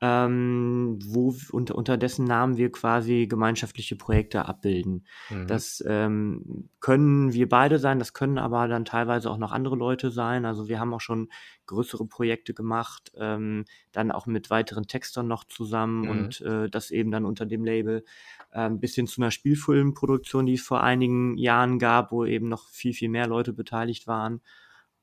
ähm, 0.02 0.98
wo 1.06 1.34
unter, 1.52 1.74
unter 1.74 1.96
dessen 1.96 2.26
Namen 2.26 2.58
wir 2.58 2.70
quasi 2.70 3.26
gemeinschaftliche 3.26 3.96
Projekte 3.96 4.44
abbilden. 4.44 5.06
Mhm. 5.30 5.46
Das 5.46 5.82
ähm, 5.86 6.68
können 6.80 7.32
wir 7.32 7.48
beide 7.48 7.78
sein, 7.78 7.98
das 7.98 8.12
können 8.12 8.36
aber 8.36 8.68
dann 8.68 8.84
teilweise 8.84 9.30
auch 9.30 9.38
noch 9.38 9.52
andere 9.52 9.74
Leute 9.74 10.10
sein. 10.10 10.44
Also 10.44 10.68
wir 10.68 10.80
haben 10.80 10.92
auch 10.92 11.00
schon 11.00 11.30
größere 11.64 12.04
Projekte 12.04 12.52
gemacht, 12.52 13.10
ähm, 13.16 13.64
dann 13.92 14.10
auch 14.10 14.26
mit 14.26 14.50
weiteren 14.50 14.86
Textern 14.86 15.28
noch 15.28 15.44
zusammen 15.44 16.02
mhm. 16.02 16.10
und 16.10 16.40
äh, 16.42 16.68
das 16.68 16.90
eben 16.90 17.10
dann 17.10 17.24
unter 17.24 17.46
dem 17.46 17.64
Label 17.64 18.04
äh, 18.52 18.68
bis 18.68 18.94
hin 18.94 19.06
zu 19.06 19.22
einer 19.22 19.30
Spielfilmproduktion, 19.30 20.44
die 20.44 20.54
es 20.54 20.62
vor 20.62 20.82
einigen 20.82 21.38
Jahren 21.38 21.78
gab, 21.78 22.12
wo 22.12 22.26
eben 22.26 22.48
noch 22.48 22.68
viel, 22.68 22.92
viel 22.92 23.08
mehr 23.08 23.26
Leute 23.26 23.54
beteiligt 23.54 24.06
waren. 24.06 24.42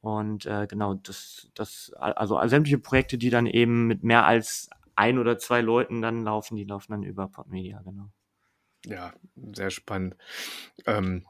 Und 0.04 0.46
äh, 0.46 0.68
genau, 0.68 0.96
das, 0.96 1.50
das, 1.54 1.94
also 1.96 2.38
sämtliche 2.46 2.78
Projekte, 2.78 3.18
die 3.18 3.30
dann 3.30 3.46
eben 3.46 3.88
mit 3.88 4.04
mehr 4.04 4.26
als 4.26 4.70
ein 4.96 5.18
oder 5.18 5.38
zwei 5.38 5.62
Leuten 5.62 6.02
dann 6.02 6.26
laufen, 6.26 6.58
die 6.58 6.66
laufen 6.66 6.92
dann 6.92 7.04
über 7.04 7.30
Podmedia, 7.30 7.82
genau. 7.86 8.10
Ja, 8.86 9.14
sehr 9.54 9.70
spannend. 9.70 10.18
Ähm, 10.86 11.26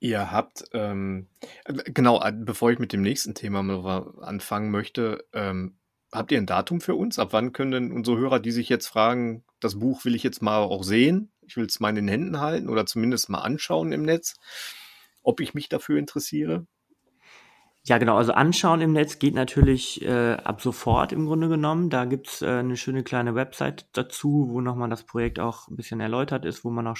ihr 0.00 0.32
habt, 0.32 0.64
ähm, 0.72 1.28
äh, 1.66 1.74
genau, 1.92 2.22
äh, 2.22 2.32
bevor 2.32 2.70
ich 2.70 2.78
mit 2.78 2.94
dem 2.94 3.02
nächsten 3.02 3.34
Thema 3.34 3.62
mal 3.62 4.14
anfangen 4.22 4.70
möchte, 4.70 5.26
ähm, 5.34 5.76
habt 6.10 6.32
ihr 6.32 6.38
ein 6.38 6.46
Datum 6.46 6.80
für 6.80 6.94
uns? 6.94 7.18
Ab 7.18 7.34
wann 7.34 7.52
können 7.52 7.72
denn 7.72 7.92
unsere 7.92 8.16
Hörer, 8.16 8.40
die 8.40 8.50
sich 8.50 8.70
jetzt 8.70 8.86
fragen, 8.86 9.44
das 9.60 9.78
Buch 9.78 10.06
will 10.06 10.14
ich 10.14 10.22
jetzt 10.22 10.40
mal 10.40 10.60
auch 10.60 10.84
sehen, 10.84 11.32
ich 11.42 11.58
will 11.58 11.66
es 11.66 11.80
mal 11.80 11.90
in 11.90 11.96
den 11.96 12.08
Händen 12.08 12.40
halten 12.40 12.70
oder 12.70 12.86
zumindest 12.86 13.28
mal 13.28 13.42
anschauen 13.42 13.92
im 13.92 14.04
Netz, 14.04 14.36
ob 15.22 15.40
ich 15.40 15.52
mich 15.52 15.68
dafür 15.68 15.98
interessiere? 15.98 16.66
Ja, 17.88 17.96
genau. 17.96 18.18
Also 18.18 18.32
anschauen 18.32 18.82
im 18.82 18.92
Netz 18.92 19.18
geht 19.18 19.34
natürlich 19.34 20.04
äh, 20.04 20.34
ab 20.34 20.60
sofort 20.60 21.10
im 21.10 21.24
Grunde 21.24 21.48
genommen. 21.48 21.88
Da 21.88 22.04
gibt's 22.04 22.42
äh, 22.42 22.58
eine 22.58 22.76
schöne 22.76 23.02
kleine 23.02 23.34
Website 23.34 23.88
dazu, 23.96 24.48
wo 24.50 24.60
nochmal 24.60 24.90
das 24.90 25.04
Projekt 25.04 25.40
auch 25.40 25.68
ein 25.68 25.76
bisschen 25.76 26.00
erläutert 26.00 26.44
ist, 26.44 26.66
wo 26.66 26.70
man 26.70 26.86
auch 26.86 26.98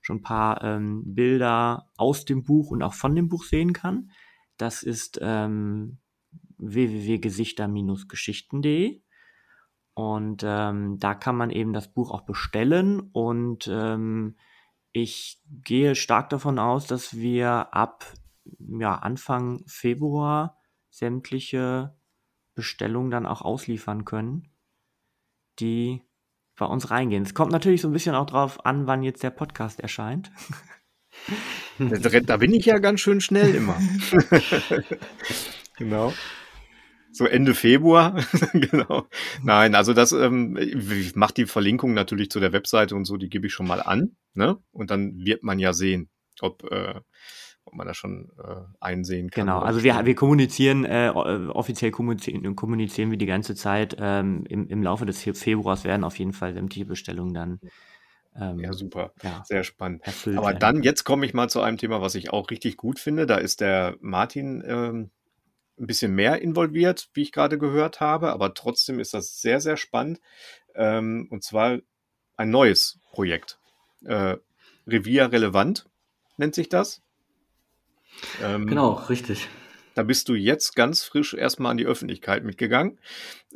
schon 0.00 0.18
ein 0.18 0.22
paar 0.22 0.62
ähm, 0.62 1.02
Bilder 1.04 1.88
aus 1.96 2.24
dem 2.24 2.44
Buch 2.44 2.70
und 2.70 2.84
auch 2.84 2.94
von 2.94 3.16
dem 3.16 3.28
Buch 3.28 3.42
sehen 3.42 3.72
kann. 3.72 4.12
Das 4.58 4.84
ist 4.84 5.18
ähm, 5.20 5.98
www.gesichter-geschichten.de. 6.58 9.02
Und 9.94 10.44
ähm, 10.46 10.98
da 11.00 11.16
kann 11.16 11.34
man 11.34 11.50
eben 11.50 11.72
das 11.72 11.92
Buch 11.92 12.12
auch 12.12 12.22
bestellen. 12.22 13.00
Und 13.12 13.66
ähm, 13.66 14.36
ich 14.92 15.42
gehe 15.64 15.96
stark 15.96 16.30
davon 16.30 16.60
aus, 16.60 16.86
dass 16.86 17.16
wir 17.16 17.74
ab 17.74 18.06
ja, 18.58 18.94
Anfang 18.94 19.62
Februar 19.66 20.56
sämtliche 20.90 21.96
Bestellungen 22.54 23.10
dann 23.10 23.26
auch 23.26 23.42
ausliefern 23.42 24.04
können, 24.04 24.50
die 25.60 26.02
bei 26.56 26.66
uns 26.66 26.90
reingehen. 26.90 27.22
Es 27.22 27.34
kommt 27.34 27.52
natürlich 27.52 27.80
so 27.80 27.88
ein 27.88 27.92
bisschen 27.92 28.14
auch 28.14 28.26
drauf 28.26 28.64
an, 28.66 28.86
wann 28.86 29.02
jetzt 29.02 29.22
der 29.22 29.30
Podcast 29.30 29.80
erscheint. 29.80 30.30
Da 31.78 32.36
bin 32.36 32.52
ich 32.52 32.66
ja 32.66 32.78
ganz 32.78 33.00
schön 33.00 33.20
schnell 33.20 33.54
immer. 33.54 33.78
genau. 35.76 36.12
So 37.12 37.26
Ende 37.26 37.54
Februar, 37.54 38.22
genau. 38.52 39.08
Nein, 39.42 39.74
also 39.74 39.94
das, 39.94 40.12
ähm, 40.12 40.56
ich 40.56 41.16
mache 41.16 41.34
die 41.34 41.46
Verlinkung 41.46 41.94
natürlich 41.94 42.30
zu 42.30 42.40
der 42.40 42.52
Webseite 42.52 42.94
und 42.94 43.04
so, 43.04 43.16
die 43.16 43.28
gebe 43.28 43.46
ich 43.46 43.52
schon 43.52 43.66
mal 43.66 43.80
an, 43.80 44.16
ne? 44.34 44.58
Und 44.72 44.90
dann 44.90 45.24
wird 45.24 45.42
man 45.42 45.58
ja 45.58 45.72
sehen, 45.72 46.10
ob 46.40 46.64
äh, 46.70 47.00
ob 47.68 47.74
man 47.74 47.86
das 47.86 47.96
schon 47.96 48.30
äh, 48.38 48.56
einsehen 48.80 49.30
kann. 49.30 49.46
Genau, 49.46 49.60
also 49.60 49.82
wir, 49.82 50.04
wir 50.04 50.14
kommunizieren, 50.14 50.84
äh, 50.84 51.10
offiziell 51.14 51.90
kommunizieren, 51.90 52.56
kommunizieren 52.56 53.10
wir 53.10 53.18
die 53.18 53.26
ganze 53.26 53.54
Zeit. 53.54 53.96
Ähm, 54.00 54.44
im, 54.48 54.66
Im 54.68 54.82
Laufe 54.82 55.04
des 55.06 55.22
Februars 55.22 55.84
werden 55.84 56.04
auf 56.04 56.18
jeden 56.18 56.32
Fall 56.32 56.54
sämtliche 56.54 56.86
Bestellungen 56.86 57.34
dann. 57.34 57.60
Ähm, 58.34 58.60
ja, 58.60 58.72
super. 58.72 59.12
Ja, 59.22 59.42
Sehr 59.44 59.64
spannend. 59.64 60.02
Aber 60.36 60.54
dann, 60.54 60.82
jetzt 60.82 61.04
komme 61.04 61.26
ich 61.26 61.34
mal 61.34 61.48
zu 61.50 61.60
einem 61.60 61.76
Thema, 61.76 62.00
was 62.00 62.14
ich 62.14 62.30
auch 62.30 62.50
richtig 62.50 62.76
gut 62.76 62.98
finde. 62.98 63.26
Da 63.26 63.36
ist 63.36 63.60
der 63.60 63.96
Martin 64.00 64.62
ähm, 64.66 65.10
ein 65.78 65.86
bisschen 65.86 66.14
mehr 66.14 66.40
involviert, 66.40 67.10
wie 67.12 67.22
ich 67.22 67.32
gerade 67.32 67.58
gehört 67.58 68.00
habe. 68.00 68.32
Aber 68.32 68.54
trotzdem 68.54 68.98
ist 68.98 69.12
das 69.12 69.40
sehr, 69.40 69.60
sehr 69.60 69.76
spannend. 69.76 70.20
Ähm, 70.74 71.28
und 71.30 71.42
zwar 71.44 71.78
ein 72.36 72.50
neues 72.50 72.98
Projekt. 73.12 73.58
Äh, 74.04 74.36
Revier 74.86 75.30
relevant 75.32 75.86
nennt 76.38 76.54
sich 76.54 76.68
das. 76.68 77.02
Ähm, 78.42 78.66
genau, 78.66 78.92
richtig. 79.08 79.48
Da 79.94 80.04
bist 80.04 80.28
du 80.28 80.34
jetzt 80.34 80.76
ganz 80.76 81.02
frisch 81.02 81.34
erstmal 81.34 81.72
an 81.72 81.76
die 81.76 81.86
Öffentlichkeit 81.86 82.44
mitgegangen, 82.44 83.00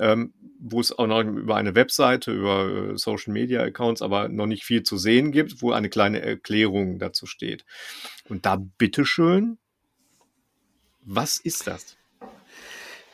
ähm, 0.01 0.35
wo 0.59 0.81
es 0.81 0.91
auch 0.91 1.07
noch 1.07 1.21
über 1.21 1.55
eine 1.55 1.77
Webseite, 1.77 2.33
über 2.33 2.69
äh, 2.69 2.99
Social 2.99 3.33
Media 3.33 3.63
Accounts, 3.63 4.03
aber 4.03 4.29
noch 4.29 4.47
nicht 4.47 4.65
viel 4.65 4.83
zu 4.83 4.97
sehen 4.97 5.31
gibt, 5.31 5.63
wo 5.63 5.71
eine 5.71 5.89
kleine 5.89 6.21
Erklärung 6.21 6.99
dazu 6.99 7.27
steht. 7.27 7.65
Und 8.29 8.45
da 8.45 8.57
bitteschön, 8.57 9.59
was 11.05 11.39
ist 11.39 11.69
das? 11.69 11.97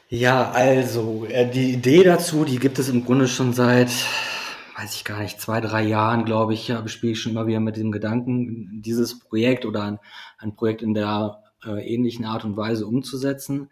Ja, 0.09 0.51
also 0.53 1.27
äh, 1.29 1.51
die 1.51 1.75
Idee 1.75 2.03
dazu, 2.03 2.47
die 2.47 2.59
gibt 2.59 2.79
es 2.79 2.89
im 2.89 3.05
Grunde 3.05 3.29
schon 3.29 3.53
seit, 3.53 3.91
weiß 4.79 4.95
ich 4.95 5.05
gar 5.05 5.21
nicht, 5.21 5.41
zwei, 5.41 5.61
drei 5.61 5.83
Jahren, 5.83 6.25
glaube 6.25 6.55
ich, 6.55 6.73
spiele 6.87 7.13
ich 7.13 7.21
schon 7.21 7.33
immer 7.33 7.49
wieder 7.49 7.59
mit 7.59 7.77
dem 7.77 7.91
Gedanken, 7.91 8.81
dieses 8.81 9.19
Projekt 9.19 9.67
oder 9.67 9.83
ein, 9.83 9.99
ein 10.39 10.55
Projekt 10.55 10.83
in 10.83 10.95
der 10.95 11.43
äh, 11.67 11.85
ähnlichen 11.93 12.25
Art 12.25 12.45
und 12.45 12.57
Weise 12.57 12.87
umzusetzen. 12.87 13.71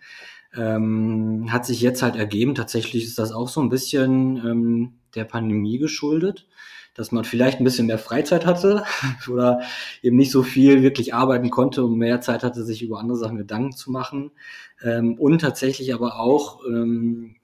Ähm, 0.57 1.47
hat 1.53 1.65
sich 1.65 1.81
jetzt 1.81 2.03
halt 2.03 2.17
ergeben, 2.17 2.57
tatsächlich 2.57 3.05
ist 3.05 3.21
das 3.21 3.31
auch 3.31 3.49
so 3.49 3.61
ein 3.61 3.69
bisschen 3.69 4.37
ähm, 4.39 4.95
der 5.15 5.25
Pandemie 5.25 5.79
geschuldet, 5.79 6.49
dass 6.95 7.13
man 7.13 7.25
vielleicht 7.25 7.61
ein 7.61 7.65
bisschen 7.65 7.87
mehr 7.87 7.99
Freizeit 7.99 8.45
hatte 8.45 8.83
oder 9.31 9.61
eben 10.03 10.17
nicht 10.17 10.33
so 10.33 10.43
viel 10.43 10.83
wirklich 10.83 11.15
arbeiten 11.15 11.51
konnte 11.51 11.85
und 11.85 11.99
mehr 11.99 12.21
Zeit 12.21 12.43
hatte, 12.43 12.65
sich 12.65 12.83
über 12.83 12.99
andere 12.99 13.19
Sachen 13.19 13.37
Gedanken 13.37 13.73
zu 13.73 13.93
machen. 13.93 14.33
Ähm, 14.83 15.15
und 15.21 15.41
tatsächlich 15.41 15.95
aber 15.95 16.19
auch 16.19 16.65
ähm, 16.67 17.37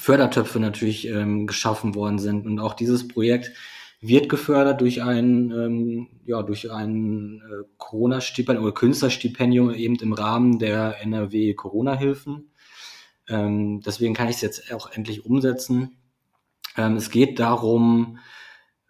Fördertöpfe 0.00 0.58
natürlich 0.60 1.06
ähm, 1.08 1.46
geschaffen 1.46 1.94
worden 1.94 2.18
sind. 2.18 2.46
Und 2.46 2.58
auch 2.58 2.72
dieses 2.72 3.06
Projekt 3.06 3.52
wird 4.00 4.30
gefördert 4.30 4.80
durch 4.80 5.02
ein, 5.02 5.50
ähm, 5.50 6.08
ja, 6.24 6.42
durch 6.42 6.72
ein 6.72 7.42
äh, 7.42 7.64
Corona-Stipendium 7.76 8.64
oder 8.64 8.74
Künstlerstipendium 8.74 9.74
eben 9.74 9.96
im 9.96 10.14
Rahmen 10.14 10.58
der 10.58 11.02
NRW 11.02 11.52
Corona-Hilfen. 11.52 12.50
Ähm, 13.28 13.82
deswegen 13.82 14.14
kann 14.14 14.28
ich 14.28 14.36
es 14.36 14.42
jetzt 14.42 14.72
auch 14.72 14.90
endlich 14.90 15.26
umsetzen. 15.26 15.98
Ähm, 16.78 16.96
es 16.96 17.10
geht 17.10 17.38
darum, 17.38 18.18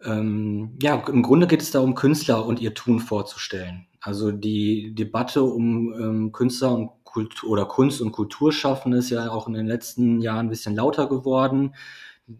ähm, 0.03 0.77
ja, 0.81 0.95
im 0.95 1.23
Grunde 1.23 1.45
geht 1.45 1.61
es 1.61 1.71
darum, 1.71 1.93
Künstler 1.93 2.45
und 2.45 2.61
ihr 2.61 2.73
Tun 2.73 3.01
vorzustellen. 3.01 3.87
Also 3.99 4.31
die 4.31 4.95
Debatte 4.95 5.43
um 5.43 5.93
ähm, 5.93 6.31
Künstler 6.31 6.73
und 6.73 6.89
Kultur 7.11 7.49
oder 7.49 7.65
Kunst 7.65 8.01
und 8.01 8.11
Kulturschaffen 8.11 8.93
ist 8.93 9.09
ja 9.09 9.29
auch 9.31 9.47
in 9.47 9.53
den 9.53 9.67
letzten 9.67 10.21
Jahren 10.21 10.47
ein 10.47 10.49
bisschen 10.49 10.75
lauter 10.75 11.07
geworden 11.07 11.73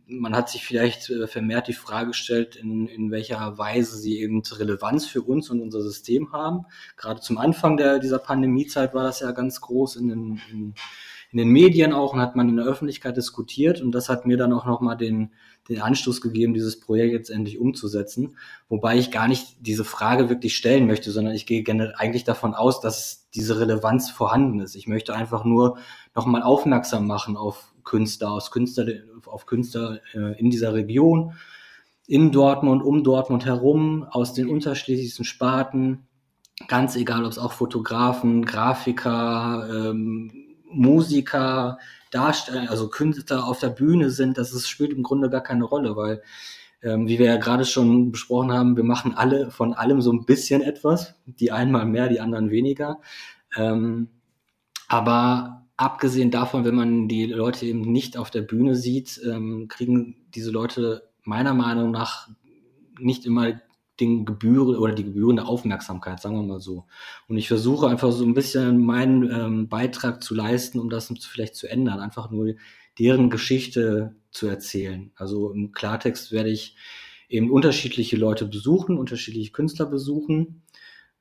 man 0.07 0.35
hat 0.35 0.49
sich 0.49 0.65
vielleicht 0.65 1.09
äh, 1.09 1.27
vermehrt 1.27 1.67
die 1.67 1.73
Frage 1.73 2.07
gestellt, 2.07 2.55
in, 2.55 2.87
in 2.87 3.11
welcher 3.11 3.57
Weise 3.57 3.97
sie 3.97 4.19
eben 4.19 4.41
Relevanz 4.41 5.05
für 5.05 5.21
uns 5.21 5.49
und 5.49 5.61
unser 5.61 5.81
System 5.81 6.31
haben. 6.31 6.65
Gerade 6.97 7.21
zum 7.21 7.37
Anfang 7.37 7.77
der, 7.77 7.99
dieser 7.99 8.19
Pandemiezeit 8.19 8.93
war 8.93 9.03
das 9.03 9.19
ja 9.19 9.31
ganz 9.31 9.61
groß 9.61 9.97
in 9.97 10.07
den, 10.09 10.41
in, 10.51 10.73
in 11.31 11.37
den 11.37 11.49
Medien 11.49 11.93
auch 11.93 12.13
und 12.13 12.21
hat 12.21 12.35
man 12.35 12.49
in 12.49 12.57
der 12.57 12.65
Öffentlichkeit 12.65 13.17
diskutiert 13.17 13.81
und 13.81 13.91
das 13.91 14.09
hat 14.09 14.25
mir 14.25 14.37
dann 14.37 14.53
auch 14.53 14.65
nochmal 14.65 14.97
den, 14.97 15.33
den 15.69 15.81
Anstoß 15.81 16.21
gegeben, 16.21 16.53
dieses 16.53 16.79
Projekt 16.79 17.13
jetzt 17.13 17.29
endlich 17.29 17.59
umzusetzen. 17.59 18.37
Wobei 18.67 18.97
ich 18.97 19.11
gar 19.11 19.27
nicht 19.27 19.57
diese 19.59 19.83
Frage 19.83 20.29
wirklich 20.29 20.55
stellen 20.55 20.87
möchte, 20.87 21.11
sondern 21.11 21.33
ich 21.33 21.45
gehe 21.45 21.63
gerne 21.63 21.93
eigentlich 21.97 22.23
davon 22.23 22.53
aus, 22.53 22.81
dass 22.81 23.29
diese 23.33 23.59
Relevanz 23.59 24.09
vorhanden 24.09 24.59
ist. 24.59 24.75
Ich 24.75 24.87
möchte 24.87 25.13
einfach 25.13 25.45
nur 25.45 25.77
nochmal 26.15 26.43
aufmerksam 26.43 27.07
machen 27.07 27.37
auf 27.37 27.73
Künstler, 27.83 28.31
aus 28.31 28.51
Künstler, 28.51 28.85
auf 29.25 29.45
Künstler 29.45 29.99
äh, 30.13 30.39
in 30.39 30.49
dieser 30.49 30.73
Region, 30.73 31.33
in 32.07 32.31
Dortmund, 32.31 32.83
um 32.83 33.03
Dortmund 33.03 33.45
herum, 33.45 34.03
aus 34.03 34.33
den 34.33 34.49
unterschiedlichsten 34.49 35.23
Sparten, 35.23 36.07
ganz 36.67 36.95
egal, 36.95 37.23
ob 37.23 37.31
es 37.31 37.39
auch 37.39 37.53
Fotografen, 37.53 38.45
Grafiker, 38.45 39.67
ähm, 39.71 40.31
Musiker, 40.69 41.77
Darsteller, 42.11 42.69
also 42.69 42.89
Künstler 42.89 43.47
auf 43.47 43.59
der 43.59 43.69
Bühne 43.69 44.11
sind, 44.11 44.37
das 44.37 44.53
ist, 44.53 44.69
spielt 44.69 44.91
im 44.91 45.03
Grunde 45.03 45.29
gar 45.29 45.41
keine 45.41 45.63
Rolle, 45.63 45.95
weil 45.95 46.21
ähm, 46.83 47.07
wie 47.07 47.19
wir 47.19 47.27
ja 47.27 47.37
gerade 47.37 47.65
schon 47.65 48.11
besprochen 48.11 48.51
haben, 48.51 48.75
wir 48.75 48.83
machen 48.83 49.13
alle 49.13 49.51
von 49.51 49.73
allem 49.73 50.01
so 50.01 50.11
ein 50.11 50.25
bisschen 50.25 50.61
etwas, 50.61 51.15
die 51.25 51.51
einmal 51.51 51.85
mehr, 51.85 52.07
die 52.07 52.19
anderen 52.19 52.49
weniger. 52.49 52.99
Ähm, 53.55 54.09
aber 54.87 55.67
abgesehen 55.77 56.31
davon, 56.31 56.65
wenn 56.65 56.75
man 56.75 57.07
die 57.07 57.25
Leute 57.25 57.65
eben 57.65 57.81
nicht 57.81 58.17
auf 58.17 58.29
der 58.29 58.41
Bühne 58.41 58.75
sieht, 58.75 59.21
ähm, 59.23 59.67
kriegen 59.67 60.27
diese 60.33 60.51
Leute 60.51 61.09
meiner 61.23 61.53
Meinung 61.53 61.91
nach 61.91 62.29
nicht 62.99 63.25
immer 63.25 63.53
den 64.01 64.25
Gebühren 64.25 64.75
oder 64.75 64.93
die 64.93 65.05
gebührende 65.05 65.45
Aufmerksamkeit, 65.45 66.19
sagen 66.19 66.35
wir 66.35 66.43
mal 66.43 66.59
so. 66.59 66.85
Und 67.27 67.37
ich 67.37 67.47
versuche 67.47 67.87
einfach 67.87 68.11
so 68.11 68.25
ein 68.25 68.33
bisschen 68.33 68.83
meinen 68.83 69.31
ähm, 69.31 69.69
Beitrag 69.69 70.23
zu 70.23 70.35
leisten, 70.35 70.79
um 70.79 70.89
das 70.89 71.13
vielleicht 71.31 71.55
zu 71.55 71.67
ändern. 71.67 71.99
Einfach 71.99 72.31
nur 72.31 72.55
deren 72.99 73.29
Geschichte 73.29 74.15
zu 74.31 74.47
erzählen. 74.47 75.11
Also 75.15 75.51
im 75.51 75.71
Klartext 75.71 76.31
werde 76.31 76.49
ich 76.49 76.75
eben 77.29 77.49
unterschiedliche 77.49 78.17
Leute 78.17 78.45
besuchen, 78.45 78.97
unterschiedliche 78.97 79.51
Künstler 79.51 79.85
besuchen 79.85 80.63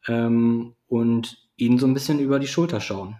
ähm, 0.09 0.75
und 0.89 1.49
ihnen 1.57 1.79
so 1.79 1.87
ein 1.87 1.95
bisschen 1.95 2.19
über 2.19 2.39
die 2.39 2.49
Schulter 2.49 2.81
schauen. 2.81 3.17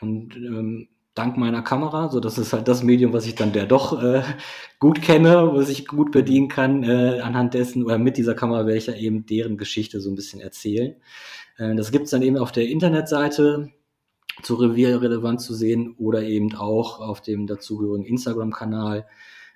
Und 0.00 0.36
ähm, 0.36 0.88
dank 1.18 1.36
meiner 1.36 1.62
Kamera, 1.62 2.08
so 2.08 2.20
das 2.20 2.38
ist 2.38 2.52
halt 2.52 2.68
das 2.68 2.82
Medium, 2.82 3.12
was 3.12 3.26
ich 3.26 3.34
dann 3.34 3.52
der 3.52 3.66
doch 3.66 4.02
äh, 4.02 4.22
gut 4.78 5.02
kenne, 5.02 5.50
was 5.52 5.68
ich 5.68 5.86
gut 5.86 6.12
bedienen 6.12 6.48
kann, 6.48 6.84
äh, 6.84 7.20
anhand 7.20 7.54
dessen 7.54 7.84
oder 7.84 7.98
mit 7.98 8.16
dieser 8.16 8.34
Kamera 8.34 8.66
werde 8.66 8.78
ich 8.78 8.86
ja 8.86 8.94
eben 8.94 9.26
deren 9.26 9.58
Geschichte 9.58 10.00
so 10.00 10.10
ein 10.10 10.14
bisschen 10.14 10.40
erzählen. 10.40 10.94
Äh, 11.56 11.74
das 11.74 11.90
gibt's 11.90 12.10
dann 12.10 12.22
eben 12.22 12.38
auf 12.38 12.52
der 12.52 12.68
Internetseite 12.68 13.70
zu 14.42 14.54
Revier 14.54 15.02
relevant 15.02 15.40
zu 15.40 15.54
sehen 15.54 15.94
oder 15.98 16.22
eben 16.22 16.54
auch 16.54 17.00
auf 17.00 17.20
dem 17.20 17.46
dazugehörigen 17.46 18.06
Instagram-Kanal. 18.06 19.06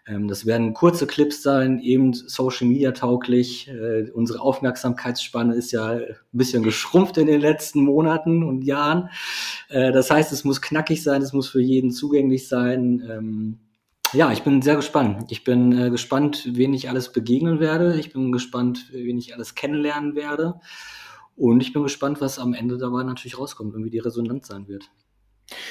Ähm, 0.07 0.29
das 0.29 0.47
werden 0.47 0.75
kurze 0.75 1.07
Clips 1.07 1.43
sein, 1.43 1.79
eben 1.81 2.13
Social 2.13 2.67
Media 2.67 2.93
tauglich. 2.93 3.69
Äh, 3.69 4.11
unsere 4.11 4.41
Aufmerksamkeitsspanne 4.41 5.55
ist 5.55 5.73
ja 5.73 5.91
ein 5.91 6.17
bisschen 6.33 6.63
geschrumpft 6.63 7.19
in 7.19 7.27
den 7.27 7.41
letzten 7.41 7.85
Monaten 7.85 8.43
und 8.43 8.63
Jahren. 8.63 9.11
Äh, 9.69 9.93
das 9.93 10.11
heißt, 10.11 10.33
es 10.33 10.45
muss 10.45 10.61
knackig 10.61 11.03
sein, 11.03 11.23
es 11.23 11.33
muss 11.33 11.49
für 11.49 11.61
jeden 11.61 11.91
zugänglich 11.93 12.49
sein. 12.49 13.03
Ähm, 13.09 13.59
ja, 14.13 14.31
ich 14.31 14.43
bin 14.43 14.61
sehr 14.61 14.77
gespannt. 14.77 15.25
Ich 15.31 15.45
bin 15.45 15.73
äh, 15.79 15.91
gespannt, 15.91 16.49
wen 16.53 16.75
ich 16.75 16.89
alles 16.89 17.13
begegnen 17.13 17.61
werde. 17.61 17.99
Ich 17.99 18.13
bin 18.13 18.33
gespannt, 18.33 18.91
wen 18.93 19.17
ich 19.19 19.35
alles 19.35 19.55
kennenlernen 19.55 20.15
werde. 20.15 20.61
Und 21.35 21.63
ich 21.63 21.73
bin 21.73 21.83
gespannt, 21.83 22.21
was 22.21 22.39
am 22.39 22.53
Ende 22.53 22.77
dabei 22.77 23.05
natürlich 23.05 23.39
rauskommt 23.39 23.75
und 23.75 23.85
wie 23.85 23.91
die 23.91 24.01
Resonanz 24.01 24.49
sein 24.49 24.69
wird. 24.69 24.91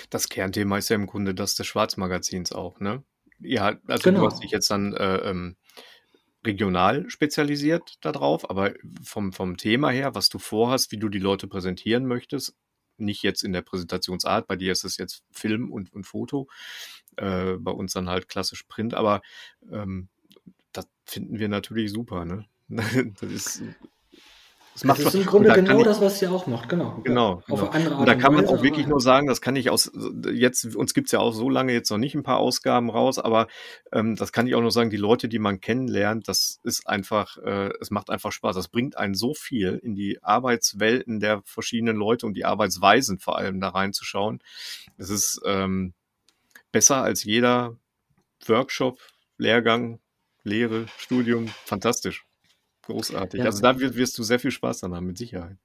Das 0.10 0.28
Kernthema 0.28 0.78
ist 0.78 0.90
ja 0.90 0.96
im 0.96 1.06
Grunde 1.06 1.36
das 1.36 1.56
des 1.56 1.68
Schwarzmagazins 1.68 2.52
auch, 2.52 2.80
ne? 2.80 3.04
Ja, 3.44 3.80
also 3.88 4.04
Genau. 4.04 4.22
du 4.22 4.26
hast 4.28 4.44
dich 4.44 4.52
jetzt 4.52 4.70
dann 4.70 4.94
äh, 4.94 5.18
ähm, 5.18 5.56
regional 6.46 7.10
spezialisiert 7.10 7.98
darauf, 8.02 8.50
aber 8.50 8.74
vom, 9.04 9.32
vom 9.32 9.58
Thema 9.58 9.90
her, 9.90 10.16
was 10.16 10.30
du 10.30 10.40
vorhast, 10.40 10.92
wie 10.92 10.98
du 10.98 11.10
die 11.10 11.20
Leute 11.20 11.48
präsentieren 11.48 12.06
möchtest, 12.06 12.56
nicht 12.98 13.24
jetzt 13.24 13.44
in 13.44 13.54
der 13.54 13.62
Präsentationsart, 13.62 14.48
bei 14.48 14.56
dir 14.56 14.72
ist 14.72 14.84
es 14.84 14.98
jetzt 14.98 15.24
Film 15.32 15.72
und, 15.72 15.94
und 15.94 16.06
Foto, 16.06 16.48
äh, 17.18 17.54
bei 17.58 17.72
uns 17.72 17.94
dann 17.94 18.10
halt 18.10 18.28
klassisch 18.28 18.64
Print, 18.64 18.94
aber 18.94 19.22
ähm, 19.72 20.10
das 20.72 20.88
finden 21.06 21.40
wir 21.40 21.50
natürlich 21.50 21.92
super, 21.92 22.26
ne? 22.26 22.46
Das 23.20 23.30
ist, 23.30 23.64
das 24.74 24.84
Das 24.84 25.00
ist 25.00 25.16
im 25.16 25.26
Grunde 25.26 25.52
genau 25.54 25.80
ich- 25.80 25.86
das, 25.86 26.00
was 26.00 26.22
ihr 26.22 26.32
auch 26.32 26.48
macht, 26.48 26.70
genau. 26.70 27.02
Genau. 27.04 27.42
Auf 27.50 27.60
genau. 27.60 27.72
andere 27.72 27.94
Art 27.96 28.00
Und 28.00 28.06
da 28.08 28.16
kann 28.16 28.34
man 28.34 28.48
auch 28.48 28.64
wirklich 28.64 28.88
nur 28.88 29.02
sagen, 29.02 29.28
das 29.28 29.42
kann 29.42 29.56
ich 29.56 29.70
aus 29.70 29.92
jetzt, 30.32 30.76
uns 30.76 30.94
gibt's 30.94 31.12
ja 31.12 31.20
auch 31.20 31.34
so 31.34 31.50
lange 31.50 31.74
jetzt 31.74 31.90
noch 31.92 31.98
nicht 31.98 32.16
ein 32.16 32.24
paar 32.24 32.38
Ausgaben 32.38 32.90
raus, 32.90 33.20
aber 33.20 33.48
ähm, 33.92 34.16
das 34.16 34.32
kann 34.32 34.48
ich 34.48 34.56
auch 34.56 34.62
nur 34.62 34.72
sagen, 34.72 34.90
die 34.90 34.98
Leute, 34.98 35.28
die 35.28 35.40
man 35.40 35.60
kennenlernt, 35.60 36.28
das 36.28 36.60
ist 36.64 36.88
einfach, 36.88 37.38
äh, 37.38 37.72
es 37.82 37.92
macht 37.92 38.10
einfach 38.10 38.32
Spaß. 38.32 38.56
Das 38.56 38.70
bringt 38.70 38.98
einen 38.98 39.14
so 39.14 39.34
viel 39.34 39.80
in 39.84 39.94
die 39.96 40.24
Arbeitswelten 40.24 41.20
der 41.20 41.42
verschiedenen 41.44 41.98
Leute 41.98 42.26
und 42.26 42.34
die 42.36 42.46
Arbeitsweisen 42.46 43.20
vor 43.20 43.38
allem 43.38 43.60
da 43.60 43.70
reinzuschauen. 43.70 44.40
Es 44.98 45.10
ist 45.10 45.42
ähm, 45.46 45.94
besser 46.72 47.04
als 47.04 47.24
jeder 47.24 47.76
Workshop, 48.48 49.00
Lehrgang, 49.38 50.00
Lehre, 50.44 50.86
Studium. 50.98 51.48
Fantastisch. 51.66 52.26
Großartig. 52.84 53.40
Ja. 53.40 53.46
Also 53.46 53.62
da 53.62 53.80
wirst, 53.80 54.18
du 54.18 54.24
sehr 54.24 54.40
viel 54.40 54.52
Spaß 54.52 54.82
dann 54.82 54.94
haben, 54.96 55.06
mit 55.08 55.18
Sicherheit. 55.18 55.58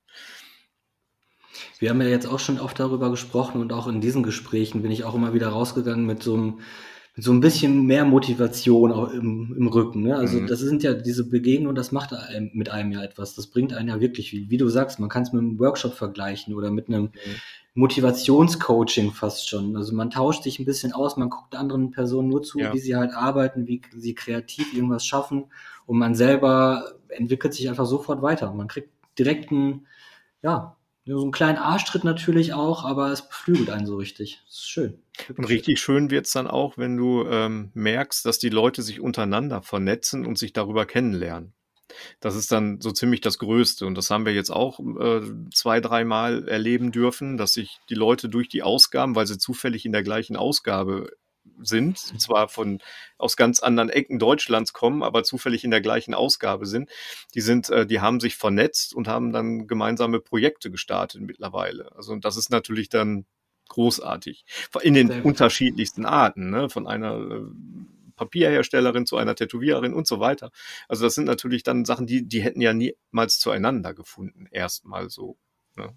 Wir 1.78 1.90
haben 1.90 2.00
ja 2.02 2.08
jetzt 2.08 2.26
auch 2.26 2.38
schon 2.38 2.58
oft 2.60 2.78
darüber 2.78 3.10
gesprochen 3.10 3.60
und 3.60 3.72
auch 3.72 3.86
in 3.86 4.00
diesen 4.00 4.22
Gesprächen 4.22 4.82
bin 4.82 4.90
ich 4.90 5.04
auch 5.04 5.14
immer 5.14 5.32
wieder 5.32 5.48
rausgegangen 5.48 6.04
mit 6.04 6.22
so 6.22 6.34
einem, 6.34 6.60
so 7.18 7.32
ein 7.32 7.40
bisschen 7.40 7.86
mehr 7.86 8.04
Motivation 8.04 8.92
auch 8.92 9.10
im, 9.10 9.54
im 9.56 9.66
Rücken. 9.68 10.02
Ne? 10.02 10.16
Also 10.16 10.38
Mhm. 10.38 10.46
das 10.48 10.58
sind 10.60 10.82
ja 10.82 10.92
diese 10.92 11.26
Begegnungen, 11.28 11.74
das 11.74 11.92
macht 11.92 12.12
einem, 12.12 12.50
mit 12.52 12.68
einem 12.68 12.92
ja 12.92 13.02
etwas. 13.02 13.34
Das 13.34 13.46
bringt 13.46 13.72
einen 13.72 13.88
ja 13.88 14.00
wirklich 14.00 14.30
viel. 14.30 14.50
Wie 14.50 14.58
du 14.58 14.68
sagst, 14.68 15.00
man 15.00 15.08
kann 15.08 15.22
es 15.22 15.32
mit 15.32 15.40
einem 15.40 15.58
Workshop 15.58 15.94
vergleichen 15.94 16.54
oder 16.54 16.70
mit 16.70 16.88
einem 16.88 17.10
Motivationscoaching 17.74 19.12
fast 19.12 19.48
schon. 19.48 19.76
Also 19.76 19.94
man 19.94 20.10
tauscht 20.10 20.42
sich 20.42 20.58
ein 20.58 20.64
bisschen 20.66 20.92
aus, 20.92 21.16
man 21.16 21.30
guckt 21.30 21.54
anderen 21.56 21.90
Personen 21.90 22.28
nur 22.28 22.42
zu, 22.42 22.58
Ja. 22.58 22.72
wie 22.74 22.78
sie 22.78 22.96
halt 22.96 23.12
arbeiten, 23.14 23.66
wie 23.66 23.80
sie 23.96 24.14
kreativ 24.14 24.74
irgendwas 24.74 25.06
schaffen 25.06 25.44
und 25.86 25.98
man 25.98 26.14
selber 26.14 26.84
entwickelt 27.10 27.54
sich 27.54 27.68
einfach 27.68 27.86
sofort 27.86 28.22
weiter. 28.22 28.52
Man 28.52 28.68
kriegt 28.68 28.90
direkt 29.18 29.50
einen, 29.50 29.86
ja, 30.42 30.76
so 31.04 31.22
einen 31.22 31.32
kleinen 31.32 31.58
Arschtritt 31.58 32.02
natürlich 32.02 32.52
auch, 32.52 32.84
aber 32.84 33.12
es 33.12 33.28
beflügelt 33.28 33.70
einen 33.70 33.86
so 33.86 33.96
richtig. 33.96 34.42
Das 34.46 34.56
ist 34.56 34.68
schön. 34.68 34.98
Und 35.36 35.44
richtig 35.48 35.78
schön 35.78 36.10
wird's 36.10 36.32
dann 36.32 36.48
auch, 36.48 36.78
wenn 36.78 36.96
du 36.96 37.24
ähm, 37.28 37.70
merkst, 37.74 38.26
dass 38.26 38.38
die 38.38 38.48
Leute 38.48 38.82
sich 38.82 39.00
untereinander 39.00 39.62
vernetzen 39.62 40.26
und 40.26 40.36
sich 40.36 40.52
darüber 40.52 40.84
kennenlernen. 40.84 41.52
Das 42.18 42.34
ist 42.34 42.50
dann 42.50 42.80
so 42.80 42.90
ziemlich 42.90 43.20
das 43.20 43.38
Größte. 43.38 43.86
Und 43.86 43.94
das 43.94 44.10
haben 44.10 44.26
wir 44.26 44.34
jetzt 44.34 44.50
auch 44.50 44.80
äh, 44.80 45.22
zwei, 45.54 45.80
dreimal 45.80 46.48
erleben 46.48 46.90
dürfen, 46.90 47.36
dass 47.36 47.52
sich 47.52 47.78
die 47.88 47.94
Leute 47.94 48.28
durch 48.28 48.48
die 48.48 48.64
Ausgaben, 48.64 49.14
weil 49.14 49.28
sie 49.28 49.38
zufällig 49.38 49.86
in 49.86 49.92
der 49.92 50.02
gleichen 50.02 50.36
Ausgabe 50.36 51.10
sind, 51.62 51.98
zwar 52.20 52.48
von 52.48 52.80
aus 53.18 53.36
ganz 53.36 53.60
anderen 53.60 53.88
Ecken 53.88 54.18
Deutschlands 54.18 54.72
kommen, 54.72 55.02
aber 55.02 55.22
zufällig 55.22 55.64
in 55.64 55.70
der 55.70 55.80
gleichen 55.80 56.14
Ausgabe 56.14 56.66
sind, 56.66 56.90
die 57.34 57.40
sind, 57.40 57.70
äh, 57.70 57.86
die 57.86 58.00
haben 58.00 58.20
sich 58.20 58.36
vernetzt 58.36 58.94
und 58.94 59.08
haben 59.08 59.32
dann 59.32 59.66
gemeinsame 59.66 60.20
Projekte 60.20 60.70
gestartet 60.70 61.20
mittlerweile. 61.22 61.94
Also 61.96 62.12
und 62.12 62.24
das 62.24 62.36
ist 62.36 62.50
natürlich 62.50 62.88
dann 62.88 63.26
großartig. 63.68 64.44
In 64.82 64.94
den 64.94 65.08
Sehr 65.08 65.24
unterschiedlichsten 65.24 66.04
Arten, 66.06 66.50
ne? 66.50 66.68
von 66.68 66.86
einer 66.86 67.16
äh, 67.16 67.42
Papierherstellerin 68.16 69.06
zu 69.06 69.16
einer 69.16 69.34
Tätowiererin 69.34 69.94
und 69.94 70.06
so 70.06 70.20
weiter. 70.20 70.50
Also 70.88 71.04
das 71.04 71.14
sind 71.14 71.26
natürlich 71.26 71.62
dann 71.62 71.84
Sachen, 71.84 72.06
die, 72.06 72.26
die 72.26 72.42
hätten 72.42 72.60
ja 72.60 72.72
niemals 72.72 73.38
zueinander 73.38 73.94
gefunden, 73.94 74.46
erstmal 74.50 75.10
so. 75.10 75.36
Ne? 75.76 75.96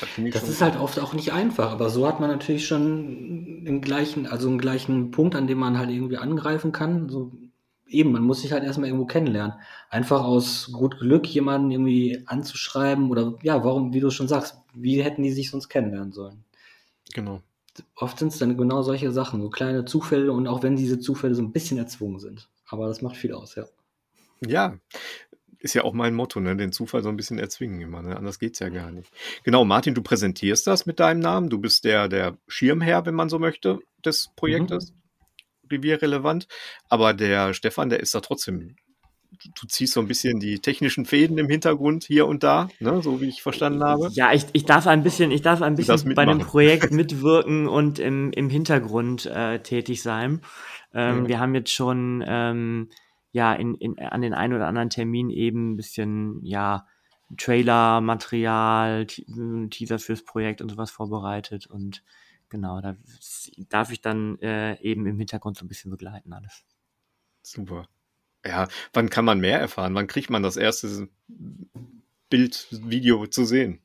Das, 0.00 0.08
Das 0.32 0.48
ist 0.48 0.62
halt 0.62 0.76
oft 0.76 0.98
auch 1.00 1.12
nicht 1.14 1.32
einfach, 1.32 1.72
aber 1.72 1.90
so 1.90 2.06
hat 2.06 2.20
man 2.20 2.30
natürlich 2.30 2.66
schon 2.66 3.64
den 3.64 3.80
gleichen, 3.80 4.26
also 4.26 4.48
einen 4.48 4.58
gleichen 4.58 5.10
Punkt, 5.10 5.34
an 5.34 5.46
dem 5.46 5.58
man 5.58 5.78
halt 5.78 5.90
irgendwie 5.90 6.18
angreifen 6.18 6.72
kann. 6.72 7.08
So 7.08 7.32
eben, 7.88 8.12
man 8.12 8.22
muss 8.22 8.42
sich 8.42 8.52
halt 8.52 8.64
erstmal 8.64 8.88
irgendwo 8.88 9.06
kennenlernen. 9.06 9.54
Einfach 9.90 10.22
aus 10.22 10.70
gut 10.72 10.98
Glück 10.98 11.26
jemanden 11.26 11.70
irgendwie 11.70 12.22
anzuschreiben 12.26 13.10
oder 13.10 13.34
ja, 13.42 13.64
warum, 13.64 13.92
wie 13.92 14.00
du 14.00 14.10
schon 14.10 14.28
sagst, 14.28 14.58
wie 14.74 15.02
hätten 15.02 15.22
die 15.22 15.32
sich 15.32 15.50
sonst 15.50 15.68
kennenlernen 15.68 16.12
sollen? 16.12 16.44
genau. 17.12 17.42
Oft 17.94 18.18
sind 18.18 18.32
es 18.32 18.38
dann 18.38 18.56
genau 18.56 18.82
solche 18.82 19.12
Sachen, 19.12 19.40
so 19.40 19.50
kleine 19.50 19.84
Zufälle 19.84 20.32
und 20.32 20.48
auch 20.48 20.62
wenn 20.62 20.76
diese 20.76 20.98
Zufälle 20.98 21.34
so 21.34 21.42
ein 21.42 21.52
bisschen 21.52 21.78
erzwungen 21.78 22.18
sind. 22.18 22.48
Aber 22.66 22.88
das 22.88 23.02
macht 23.02 23.16
viel 23.16 23.32
aus, 23.32 23.54
ja. 23.54 23.66
Ja, 24.46 24.78
ist 25.60 25.74
ja 25.74 25.84
auch 25.84 25.92
mein 25.92 26.14
Motto, 26.14 26.40
ne? 26.40 26.56
den 26.56 26.72
Zufall 26.72 27.02
so 27.02 27.08
ein 27.08 27.16
bisschen 27.16 27.38
erzwingen 27.38 27.80
immer. 27.80 28.02
Ne? 28.02 28.16
Anders 28.16 28.38
geht's 28.38 28.58
ja 28.60 28.68
gar 28.68 28.90
nicht. 28.90 29.10
Genau, 29.44 29.64
Martin, 29.64 29.94
du 29.94 30.02
präsentierst 30.02 30.66
das 30.66 30.86
mit 30.86 31.00
deinem 31.00 31.20
Namen. 31.20 31.50
Du 31.50 31.58
bist 31.58 31.84
der, 31.84 32.08
der 32.08 32.36
Schirmherr, 32.46 33.06
wenn 33.06 33.14
man 33.14 33.28
so 33.28 33.38
möchte, 33.38 33.80
des 34.04 34.30
Projektes. 34.36 34.92
Revierrelevant. 35.70 36.46
Aber 36.88 37.12
der 37.12 37.54
Stefan, 37.54 37.90
der 37.90 38.00
ist 38.00 38.14
da 38.14 38.20
trotzdem. 38.20 38.76
Du, 39.30 39.50
du 39.60 39.66
ziehst 39.66 39.92
so 39.92 40.00
ein 40.00 40.08
bisschen 40.08 40.40
die 40.40 40.58
technischen 40.58 41.04
Fäden 41.04 41.36
im 41.38 41.48
Hintergrund 41.48 42.04
hier 42.04 42.26
und 42.26 42.42
da, 42.42 42.70
ne? 42.80 43.02
so 43.02 43.20
wie 43.20 43.28
ich 43.28 43.42
verstanden 43.42 43.84
habe. 43.84 44.08
Ja, 44.12 44.32
ich, 44.32 44.46
ich 44.52 44.64
darf 44.64 44.86
ein 44.86 45.02
bisschen, 45.02 45.30
ich 45.30 45.42
darf 45.42 45.60
ein 45.60 45.76
bisschen 45.76 46.14
bei 46.14 46.24
dem. 46.24 46.38
Projekt 46.38 46.90
mitwirken 46.92 47.68
und 47.68 47.98
im, 47.98 48.32
im 48.32 48.48
Hintergrund 48.48 49.26
äh, 49.26 49.58
tätig 49.60 50.02
sein. 50.02 50.40
Ähm, 50.94 51.24
Ja. 51.24 51.28
Wir 51.28 51.40
haben 51.40 51.54
jetzt 51.54 51.72
schon 51.72 52.24
ähm, 52.26 52.88
ja 53.32 53.52
in, 53.52 53.74
in, 53.74 53.98
an 53.98 54.22
den 54.22 54.34
einen 54.34 54.54
oder 54.54 54.66
anderen 54.66 54.90
Termin 54.90 55.30
eben 55.30 55.72
ein 55.72 55.76
bisschen 55.76 56.44
ja 56.44 56.86
Trailer-Material, 57.36 59.06
Te- 59.06 59.22
äh, 59.22 59.68
Teaser 59.68 59.98
fürs 59.98 60.24
Projekt 60.24 60.62
und 60.62 60.70
sowas 60.70 60.90
vorbereitet 60.90 61.66
und 61.66 62.02
genau, 62.48 62.80
da 62.80 62.96
darf 63.68 63.92
ich 63.92 64.00
dann 64.00 64.38
äh, 64.40 64.80
eben 64.80 65.06
im 65.06 65.18
Hintergrund 65.18 65.56
so 65.56 65.64
ein 65.64 65.68
bisschen 65.68 65.90
begleiten 65.90 66.32
alles. 66.32 66.64
Super. 67.42 67.88
Ja, 68.44 68.68
wann 68.92 69.10
kann 69.10 69.24
man 69.24 69.40
mehr 69.40 69.58
erfahren? 69.60 69.94
Wann 69.94 70.06
kriegt 70.06 70.30
man 70.30 70.42
das 70.42 70.56
erste 70.56 71.08
Bild, 72.30 72.68
Video 72.70 73.26
zu 73.26 73.44
sehen? 73.44 73.80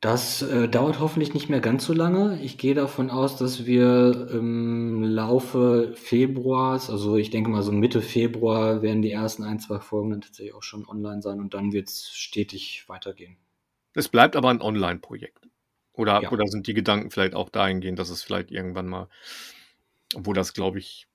Das 0.00 0.42
äh, 0.42 0.68
dauert 0.68 1.00
hoffentlich 1.00 1.34
nicht 1.34 1.48
mehr 1.48 1.60
ganz 1.60 1.84
so 1.84 1.92
lange. 1.92 2.40
Ich 2.40 2.56
gehe 2.56 2.74
davon 2.74 3.10
aus, 3.10 3.36
dass 3.36 3.66
wir 3.66 4.28
im 4.30 5.02
Laufe 5.02 5.92
Februars, 5.96 6.88
also 6.88 7.16
ich 7.16 7.30
denke 7.30 7.50
mal 7.50 7.62
so 7.64 7.72
Mitte 7.72 8.00
Februar, 8.00 8.80
werden 8.80 9.02
die 9.02 9.10
ersten 9.10 9.42
ein, 9.42 9.58
zwei 9.58 9.80
Folgen 9.80 10.10
dann 10.10 10.20
tatsächlich 10.20 10.54
auch 10.54 10.62
schon 10.62 10.86
online 10.88 11.20
sein 11.20 11.40
und 11.40 11.52
dann 11.52 11.72
wird 11.72 11.88
es 11.88 12.10
stetig 12.10 12.84
weitergehen. 12.86 13.36
Es 13.94 14.08
bleibt 14.08 14.36
aber 14.36 14.50
ein 14.50 14.62
Online-Projekt. 14.62 15.48
Oder, 15.92 16.22
Ja. 16.22 16.30
oder 16.30 16.46
sind 16.46 16.68
die 16.68 16.74
Gedanken 16.74 17.10
vielleicht 17.10 17.34
auch 17.34 17.50
dahingehend, 17.50 17.98
dass 17.98 18.10
es 18.10 18.22
vielleicht 18.22 18.52
irgendwann 18.52 18.86
mal, 18.86 19.08
obwohl 20.14 20.34
das 20.34 20.54
glaube 20.54 20.78
ich, 20.78 21.08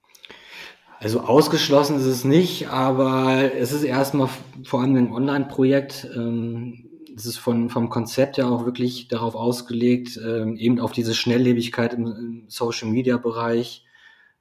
Also 1.00 1.22
ausgeschlossen 1.22 1.98
ist 1.98 2.06
es 2.06 2.24
nicht, 2.24 2.70
aber 2.70 3.54
es 3.56 3.72
ist 3.72 3.84
erstmal 3.84 4.30
vor 4.64 4.82
allem 4.82 4.96
ein 4.96 5.12
Online-Projekt. 5.12 6.08
Ähm, 6.16 6.90
es 7.16 7.26
ist 7.26 7.38
von, 7.38 7.70
vom 7.70 7.90
Konzept 7.90 8.38
ja 8.38 8.48
auch 8.48 8.66
wirklich 8.66 9.08
darauf 9.08 9.36
ausgelegt, 9.36 10.20
ähm, 10.24 10.56
eben 10.58 10.80
auf 10.80 10.92
diese 10.92 11.14
Schnelllebigkeit 11.14 11.94
im, 11.94 12.08
im 12.08 12.44
Social-Media-Bereich 12.48 13.86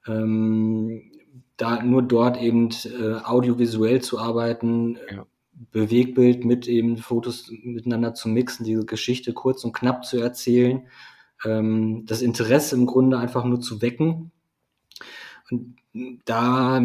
ähm, 0.07 1.11
da 1.57 1.81
nur 1.83 2.01
dort 2.01 2.41
eben 2.41 2.69
äh, 2.85 3.15
audiovisuell 3.23 4.01
zu 4.01 4.19
arbeiten, 4.19 4.97
ja. 5.11 5.25
Bewegbild 5.71 6.45
mit 6.45 6.67
eben 6.67 6.97
Fotos 6.97 7.51
miteinander 7.63 8.13
zu 8.13 8.27
mixen, 8.27 8.65
diese 8.65 8.85
Geschichte 8.85 9.33
kurz 9.33 9.63
und 9.63 9.73
knapp 9.73 10.03
zu 10.03 10.17
erzählen, 10.17 10.87
ähm, 11.45 12.05
das 12.05 12.21
Interesse 12.21 12.75
im 12.75 12.85
Grunde 12.85 13.17
einfach 13.17 13.45
nur 13.45 13.61
zu 13.61 13.81
wecken. 13.81 14.31
Und 15.51 15.75
da, 16.25 16.81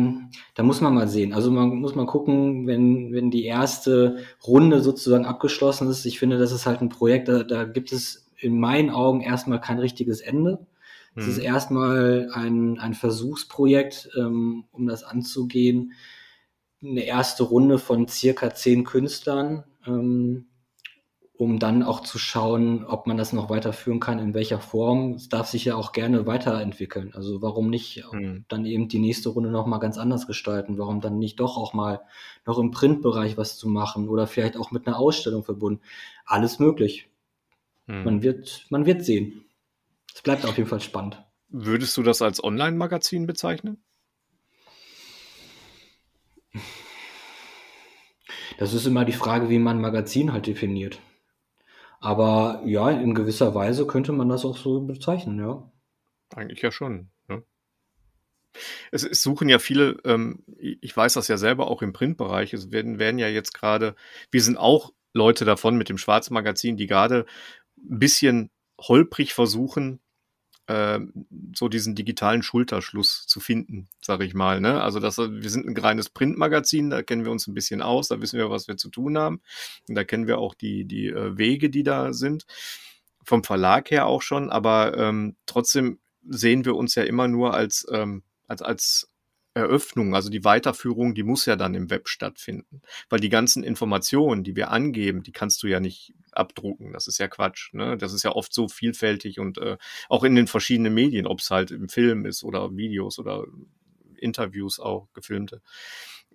da 0.55 0.63
muss 0.63 0.81
man 0.81 0.95
mal 0.95 1.09
sehen. 1.09 1.33
Also 1.33 1.51
man 1.51 1.77
muss 1.77 1.95
mal 1.95 2.07
gucken, 2.07 2.67
wenn, 2.67 3.13
wenn 3.13 3.31
die 3.31 3.45
erste 3.45 4.19
Runde 4.47 4.83
sozusagen 4.83 5.25
abgeschlossen 5.25 5.89
ist. 5.89 6.05
Ich 6.05 6.19
finde, 6.19 6.39
das 6.39 6.53
ist 6.53 6.67
halt 6.67 6.83
ein 6.83 6.91
Projekt, 6.91 7.29
da, 7.29 7.43
da 7.43 7.65
gibt 7.65 7.93
es 7.93 8.31
in 8.37 8.59
meinen 8.59 8.91
Augen 8.91 9.21
erstmal 9.21 9.61
kein 9.61 9.79
richtiges 9.79 10.21
Ende. 10.21 10.67
Es 11.15 11.25
hm. 11.25 11.33
ist 11.33 11.39
erstmal 11.39 12.31
ein, 12.33 12.79
ein 12.79 12.95
Versuchsprojekt, 12.95 14.11
ähm, 14.17 14.65
um 14.73 14.87
das 14.87 15.05
anzugehen. 15.05 15.93
Eine 16.83 17.05
erste 17.05 17.45
Runde 17.45 17.79
von 17.79 18.07
circa 18.07 18.55
zehn 18.55 18.85
Künstlern, 18.85 19.65
ähm, 19.87 20.48
um 21.39 21.61
dann 21.61 21.84
auch 21.84 22.01
zu 22.01 22.18
schauen, 22.18 22.84
ob 22.84 23.07
man 23.07 23.16
das 23.16 23.32
noch 23.32 23.49
weiterführen 23.49 24.01
kann, 24.01 24.18
in 24.18 24.34
welcher 24.34 24.59
Form. 24.59 25.12
Es 25.12 25.28
darf 25.28 25.47
sich 25.47 25.64
ja 25.64 25.76
auch 25.76 25.93
gerne 25.93 26.26
weiterentwickeln. 26.26 27.12
Also 27.14 27.41
warum 27.41 27.70
nicht 27.70 28.05
hm. 28.11 28.45
dann 28.49 28.66
eben 28.66 28.89
die 28.89 28.99
nächste 28.99 29.28
Runde 29.28 29.49
noch 29.49 29.64
mal 29.64 29.78
ganz 29.78 29.99
anders 29.99 30.26
gestalten? 30.26 30.78
Warum 30.78 31.01
dann 31.01 31.20
nicht 31.20 31.39
doch 31.39 31.57
auch 31.57 31.74
mal 31.74 32.01
noch 32.45 32.59
im 32.59 32.72
Printbereich 32.72 33.36
was 33.36 33.57
zu 33.57 33.68
machen 33.68 34.09
oder 34.09 34.26
vielleicht 34.26 34.57
auch 34.57 34.72
mit 34.72 34.89
einer 34.89 34.99
Ausstellung 34.99 35.45
verbunden? 35.45 35.80
Alles 36.26 36.59
möglich. 36.59 37.09
Hm. 37.86 38.03
Man 38.03 38.22
wird, 38.22 38.66
man 38.70 38.84
wird 38.84 39.05
sehen. 39.05 39.45
Es 40.12 40.22
bleibt 40.22 40.45
auf 40.45 40.57
jeden 40.57 40.68
Fall 40.68 40.80
spannend. 40.80 41.24
Würdest 41.51 41.97
du 41.97 42.03
das 42.03 42.20
als 42.20 42.43
Online-Magazin 42.43 43.28
bezeichnen? 43.28 43.80
Das 48.59 48.74
ist 48.74 48.86
immer 48.86 49.05
die 49.05 49.12
Frage, 49.12 49.49
wie 49.51 49.61
man 49.61 49.80
Magazin 49.80 50.32
halt 50.32 50.49
definiert. 50.49 50.99
Aber 52.01 52.63
ja, 52.65 52.91
in 52.91 53.15
gewisser 53.15 53.55
Weise 53.55 53.87
könnte 53.87 54.13
man 54.13 54.29
das 54.29 54.45
auch 54.45 54.57
so 54.57 54.81
bezeichnen, 54.83 55.39
ja. 55.39 55.71
Eigentlich 56.35 56.63
ja 56.63 56.71
schon. 56.71 57.11
Ne? 57.27 57.43
Es, 58.93 59.03
es, 59.03 59.23
suchen 59.23 59.49
ja 59.49 59.59
viele, 59.59 59.99
ähm, 60.05 60.45
ich 60.59 60.97
weiß 60.97 61.15
das 61.15 61.29
ja 61.29 61.39
selber 61.39 61.69
auch 61.69 61.83
im 61.83 61.93
Printbereich, 61.93 62.53
es 62.53 62.71
werden, 62.71 62.99
werden 62.99 63.19
ja 63.19 63.29
jetzt 63.29 63.53
gerade, 63.53 63.97
wir 64.31 64.43
sind 64.43 64.57
auch 64.59 64.93
Leute 65.13 65.45
davon 65.45 65.77
mit 65.77 65.89
dem 65.89 65.99
Schwarzmagazin, 65.99 66.77
die 66.77 66.87
gerade 66.87 67.27
ein 67.77 67.99
bisschen 67.99 68.51
holprig 68.81 69.35
versuchen, 69.35 70.01
äh, 70.69 71.01
so 71.55 71.69
diesen 71.69 71.95
digitalen 71.95 72.43
Schulterschluss 72.43 73.27
zu 73.27 73.41
finden, 73.41 73.89
sage 74.01 74.25
ich 74.25 74.35
mal. 74.35 74.61
Ne? 74.61 74.83
Also 74.83 75.01
das, 75.01 75.19
wir 75.19 75.51
sind 75.51 75.66
ein 75.66 75.77
reines 75.77 76.11
Printmagazin, 76.11 76.91
da 76.91 77.03
kennen 77.03 77.25
wir 77.25 77.33
uns 77.33 77.47
ein 77.47 77.55
bisschen 77.55 77.83
aus, 77.83 78.09
da 78.09 78.21
wissen 78.21 78.39
wir, 78.39 78.51
was 78.51 78.69
wir 78.69 78.77
zu 78.77 78.91
tun 78.91 79.19
haben. 79.19 79.41
Und 79.89 79.95
da 79.95 80.05
kennen 80.05 80.27
wir 80.27 80.39
auch 80.39 80.55
die, 80.55 80.85
die 80.85 81.07
äh, 81.07 81.37
Wege, 81.39 81.71
die 81.71 81.83
da 81.83 82.12
sind. 82.12 82.47
Vom 83.25 83.45
Verlag 83.45 83.91
her 83.91 84.07
auch 84.07 84.23
schon, 84.23 84.51
aber 84.51 84.97
ähm, 84.97 85.37
trotzdem 85.47 85.99
sehen 86.29 86.64
wir 86.64 86.77
uns 86.77 86.95
ja 86.95 87.03
immer 87.03 87.29
nur 87.29 87.55
als, 87.55 87.87
ähm, 87.91 88.23
als, 88.47 88.62
als 88.62 89.09
Eröffnung, 89.55 90.15
also 90.15 90.31
die 90.31 90.45
Weiterführung, 90.45 91.15
die 91.15 91.23
muss 91.23 91.47
ja 91.47 91.57
dann 91.57 91.75
im 91.75 91.91
Web 91.91 92.09
stattfinden. 92.09 92.83
Weil 93.09 93.21
die 93.21 93.29
ganzen 93.29 93.65
Informationen, 93.65 94.45
die 94.45 94.57
wir 94.57 94.71
angeben, 94.71 95.23
die 95.23 95.33
kannst 95.33 95.63
du 95.63 95.67
ja 95.67 95.81
nicht 95.81 96.15
abdrucken. 96.33 96.93
Das 96.93 97.07
ist 97.07 97.19
ja 97.19 97.29
Quatsch. 97.29 97.73
Ne? 97.73 97.97
Das 97.97 98.13
ist 98.13 98.23
ja 98.23 98.33
oft 98.33 98.53
so 98.53 98.69
vielfältig 98.69 99.41
und 99.41 99.59
äh, 99.59 99.77
auch 100.09 100.25
in 100.25 100.35
den 100.35 100.47
verschiedenen 100.47 100.95
Medien, 100.95 101.27
ob 101.27 101.41
es 101.41 101.51
halt 101.51 101.71
im 101.71 101.89
Film 101.89 102.25
ist 102.25 102.45
oder 102.45 102.77
Videos 102.77 103.19
oder 103.19 103.45
Interviews 104.17 104.81
auch 104.81 105.09
gefilmte, 105.13 105.63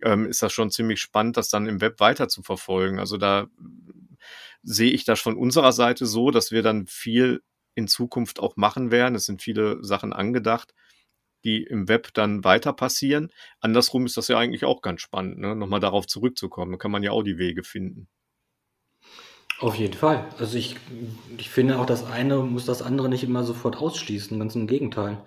ähm, 0.02 0.26
ist 0.26 0.42
das 0.42 0.54
schon 0.54 0.72
ziemlich 0.72 1.00
spannend, 1.02 1.38
das 1.38 1.50
dann 1.50 1.68
im 1.68 1.82
Web 1.82 2.00
weiter 2.00 2.28
zu 2.28 2.44
verfolgen. 2.44 3.00
Also 3.00 3.18
da 3.18 3.48
sehe 4.64 4.92
ich 4.92 5.06
das 5.06 5.20
von 5.20 5.38
unserer 5.38 5.72
Seite 5.72 6.06
so, 6.06 6.32
dass 6.32 6.52
wir 6.52 6.64
dann 6.64 6.88
viel 6.88 7.42
in 7.76 7.88
Zukunft 7.88 8.40
auch 8.40 8.56
machen 8.56 8.92
werden. 8.92 9.16
Es 9.16 9.26
sind 9.26 9.42
viele 9.42 9.84
Sachen 9.84 10.14
angedacht 10.14 10.74
die 11.44 11.64
im 11.64 11.88
Web 11.88 12.14
dann 12.14 12.44
weiter 12.44 12.74
passieren. 12.74 13.30
Andersrum 13.60 14.06
ist 14.06 14.18
das 14.18 14.28
ja 14.28 14.38
eigentlich 14.38 14.66
auch 14.66 14.82
ganz 14.82 15.02
spannend, 15.02 15.40
ne? 15.40 15.56
nochmal 15.56 15.80
darauf 15.80 16.08
zurückzukommen. 16.08 16.72
Da 16.72 16.78
kann 16.78 16.92
man 16.92 17.04
ja 17.04 17.12
auch 17.12 17.24
die 17.24 17.38
Wege 17.38 17.64
finden. 17.64 18.08
Auf 19.60 19.76
jeden 19.76 19.94
Fall. 19.94 20.28
Also 20.40 20.58
ich, 20.58 20.76
ich 21.38 21.50
finde 21.50 21.80
auch, 21.80 21.86
das 21.86 22.06
eine 22.06 22.38
muss 22.38 22.66
das 22.66 22.82
andere 22.82 23.08
nicht 23.08 23.24
immer 23.24 23.44
sofort 23.44 23.78
ausschließen, 23.78 24.38
ganz 24.40 24.56
im 24.56 24.68
Gegenteil. 24.68 25.20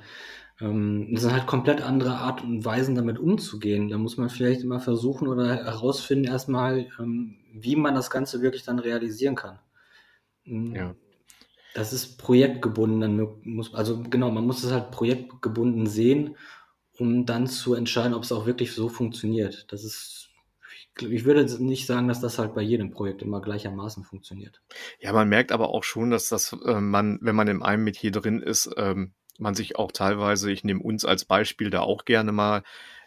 Ähm, 0.61 1.09
das 1.13 1.23
sind 1.23 1.33
halt 1.33 1.47
komplett 1.47 1.81
andere 1.81 2.17
Art 2.17 2.43
und 2.43 2.65
Weisen, 2.65 2.95
damit 2.95 3.19
umzugehen. 3.19 3.89
Da 3.89 3.99
muss 3.99 4.17
man 4.17 4.31
vielleicht 4.31 4.63
immer 4.63 4.81
versuchen 4.81 5.29
oder 5.29 5.57
herausfinden 5.57 6.27
erstmal, 6.27 6.89
ähm, 6.99 7.37
wie 7.53 7.77
man 7.77 7.95
das 7.95 8.11
Ganze 8.11 8.43
wirklich 8.43 8.65
dann 8.65 8.79
realisieren 8.79 9.37
kann. 9.37 9.59
Mhm. 10.45 10.75
Ja. 10.75 10.95
Das 11.77 11.93
ist 11.93 12.17
projektgebunden. 12.17 13.03
Dann 13.03 13.29
muss, 13.45 13.75
also 13.75 14.03
genau, 14.03 14.31
man 14.31 14.47
muss 14.47 14.65
es 14.65 14.73
halt 14.73 14.91
projektgebunden 14.91 15.87
sehen, 15.87 16.35
um 16.99 17.27
dann 17.27 17.47
zu 17.47 17.75
entscheiden, 17.75 18.15
ob 18.15 18.23
es 18.23 18.33
auch 18.33 18.47
wirklich 18.47 18.73
so 18.73 18.89
funktioniert. 18.89 19.71
Das 19.71 19.85
ist, 19.85 20.31
ich 20.99 21.27
würde 21.27 21.45
nicht 21.63 21.85
sagen, 21.85 22.09
dass 22.09 22.23
das 22.23 22.39
halt 22.39 22.55
bei 22.55 22.63
jedem 22.63 22.93
Projekt 22.93 23.21
immer 23.21 23.43
gleichermaßen 23.43 24.05
funktioniert. 24.05 24.63
Ja, 25.01 25.13
man 25.13 25.29
merkt 25.29 25.53
aber 25.53 25.69
auch 25.69 25.85
schon, 25.85 26.11
dass 26.11 26.31
das 26.31 26.57
äh, 26.65 26.81
man, 26.81 27.19
wenn 27.21 27.37
man 27.37 27.47
in 27.47 27.63
einem 27.63 27.85
Metier 27.85 28.11
drin 28.11 28.41
ist, 28.41 28.71
ähm, 28.79 29.13
man 29.39 29.55
sich 29.55 29.77
auch 29.77 29.93
teilweise, 29.93 30.51
ich 30.51 30.65
nehme 30.65 30.83
uns 30.83 31.05
als 31.05 31.27
Beispiel 31.27 31.69
da 31.69 31.81
auch 31.81 32.07
gerne 32.07 32.33
mal, 32.33 32.63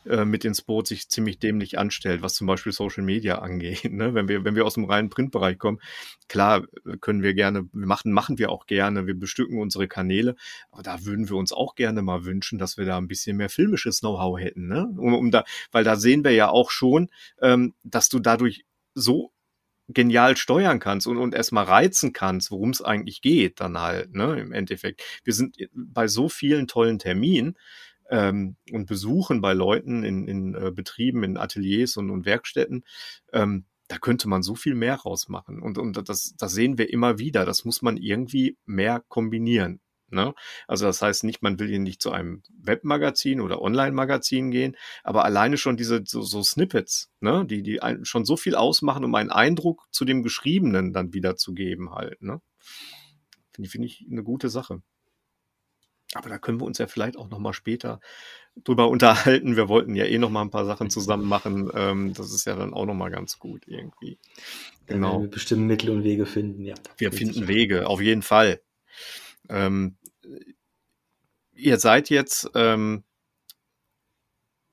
äh, 0.06 0.26
mit 0.26 0.46
ins 0.46 0.62
Boot 0.62 0.88
sich 0.88 1.10
ziemlich 1.10 1.40
dämlich 1.40 1.78
anstellt, 1.78 2.22
was 2.22 2.36
zum 2.36 2.48
Beispiel 2.48 2.72
Social 2.72 3.04
Media 3.04 3.40
angeht. 3.40 3.92
Ne? 3.92 4.14
Wenn, 4.14 4.28
wir, 4.28 4.46
wenn 4.46 4.56
wir 4.56 4.66
aus 4.66 4.76
dem 4.76 4.86
reinen 4.86 5.10
Printbereich 5.10 5.58
kommen, 5.58 5.80
klar 6.28 6.64
äh, 6.86 6.98
können 6.98 7.24
wir 7.24 7.34
gerne, 7.34 7.68
machen, 7.72 8.12
machen 8.12 8.38
wir 8.38 8.50
auch 8.50 8.66
gerne, 8.66 9.08
wir 9.08 9.16
bestücken 9.16 9.60
unsere 9.60 9.88
Kanäle, 9.88 10.36
aber 10.72 10.84
da 10.84 11.06
würden 11.06 11.30
wir 11.30 11.36
uns 11.36 11.52
auch 11.52 11.76
gerne 11.76 12.02
mal 12.02 12.26
wünschen, 12.26 12.60
dass 12.60 12.78
wir 12.78 12.86
da 12.86 12.98
ein 12.98 13.08
bisschen 13.08 13.38
mehr 13.38 13.50
filmisches 13.50 14.00
Know-how 14.00 14.40
hätten. 14.40 14.68
Ne? 14.68 14.88
Um, 14.98 15.14
um 15.14 15.32
da, 15.32 15.44
weil 15.72 15.84
da 15.84 15.96
sehen 15.96 16.24
wir 16.24 16.32
ja 16.32 16.50
auch 16.50 16.72
schon, 16.72 17.10
ähm, 17.42 17.74
dass 17.84 18.10
du 18.10 18.20
dadurch 18.20 18.66
so 18.94 19.32
genial 19.90 20.38
steuern 20.38 20.80
kannst 20.80 21.08
und, 21.08 21.18
und 21.18 21.34
erstmal 21.34 21.66
reizen 21.66 22.14
kannst, 22.14 22.52
worum 22.52 22.70
es 22.70 22.82
eigentlich 22.82 23.22
geht, 23.22 23.60
dann 23.60 23.78
halt, 23.78 24.14
ne, 24.14 24.40
im 24.40 24.54
Endeffekt. 24.54 25.04
Wir 25.24 25.34
sind 25.34 25.58
bei 25.74 26.08
so 26.08 26.30
vielen 26.30 26.68
tollen 26.68 27.00
Terminen, 27.00 27.58
ähm, 28.10 28.56
und 28.72 28.88
Besuchen 28.88 29.42
bei 29.42 29.54
Leuten 29.54 30.04
in, 30.04 30.28
in 30.28 30.56
äh, 30.56 30.72
Betrieben, 30.72 31.24
in 31.24 31.38
Ateliers 31.38 31.98
und, 31.98 32.10
und 32.10 32.26
Werkstätten, 32.26 32.84
ähm, 33.34 33.66
da 33.88 33.98
könnte 33.98 34.30
man 34.30 34.44
so 34.44 34.56
viel 34.56 34.76
mehr 34.76 34.96
rausmachen. 34.96 35.62
Und, 35.62 35.78
und 35.78 36.10
das, 36.10 36.36
das 36.38 36.52
sehen 36.54 36.78
wir 36.78 36.92
immer 36.92 37.18
wieder. 37.18 37.46
Das 37.46 37.66
muss 37.66 37.82
man 37.82 37.98
irgendwie 37.98 38.58
mehr 38.66 39.04
kombinieren. 39.08 39.82
Ne? 40.12 40.34
Also 40.68 40.86
das 40.86 41.02
heißt 41.02 41.24
nicht, 41.24 41.42
man 41.42 41.60
will 41.60 41.68
hier 41.68 41.80
nicht 41.80 42.02
zu 42.02 42.12
einem 42.12 42.44
Webmagazin 42.62 43.42
oder 43.42 43.62
Online-Magazin 43.62 44.52
gehen, 44.52 44.76
aber 45.04 45.26
alleine 45.26 45.58
schon 45.58 45.78
diese 45.78 46.04
so, 46.06 46.22
so 46.22 46.42
Snippets, 46.44 47.12
ne? 47.20 47.46
die, 47.46 47.62
die 47.64 47.82
ein, 47.82 48.06
schon 48.06 48.26
so 48.26 48.38
viel 48.38 48.56
ausmachen, 48.56 49.04
um 49.04 49.14
einen 49.16 49.32
Eindruck 49.32 49.88
zu 49.92 50.06
dem 50.06 50.24
Geschriebenen 50.24 50.94
dann 50.94 51.14
wiederzugeben 51.14 51.92
halt. 51.92 52.22
Ne? 52.22 52.42
Finde 53.54 53.70
find 53.70 53.86
ich 53.86 54.06
eine 54.10 54.24
gute 54.24 54.50
Sache. 54.50 54.82
Aber 56.14 56.30
da 56.30 56.38
können 56.38 56.60
wir 56.60 56.66
uns 56.66 56.80
ja 56.80 56.88
vielleicht 56.88 57.18
auch 57.18 57.30
noch 57.30 57.40
mal 57.40 57.54
später 57.54 58.00
drüber 58.64 58.90
unterhalten. 58.90 59.56
Wir 59.56 59.70
wollten 59.70 59.96
ja 59.96 60.06
eh 60.06 60.18
noch 60.18 60.30
mal 60.30 60.42
ein 60.42 60.50
paar 60.50 60.66
Sachen 60.66 60.90
zusammen 60.90 61.28
machen. 61.28 61.70
Ähm, 61.74 62.14
das 62.14 62.34
ist 62.34 62.46
ja 62.46 62.56
dann 62.56 62.74
auch 62.74 62.86
noch 62.86 62.96
mal 62.96 63.10
ganz 63.10 63.40
gut 63.40 63.64
irgendwie. 63.68 64.18
Genau. 64.88 65.22
Wir 65.22 65.30
bestimmt 65.30 65.68
Mittel 65.68 65.92
und 65.92 66.04
Wege 66.04 66.26
finden, 66.26 66.66
ja. 66.66 66.76
Wir 66.98 67.12
finden 67.12 67.48
Wege, 67.48 67.88
auf 67.88 68.02
jeden 68.02 68.24
Fall. 68.24 68.62
Ähm, 69.50 69.98
ihr 71.54 71.78
seid 71.78 72.10
jetzt 72.10 72.50
ähm, 72.56 73.04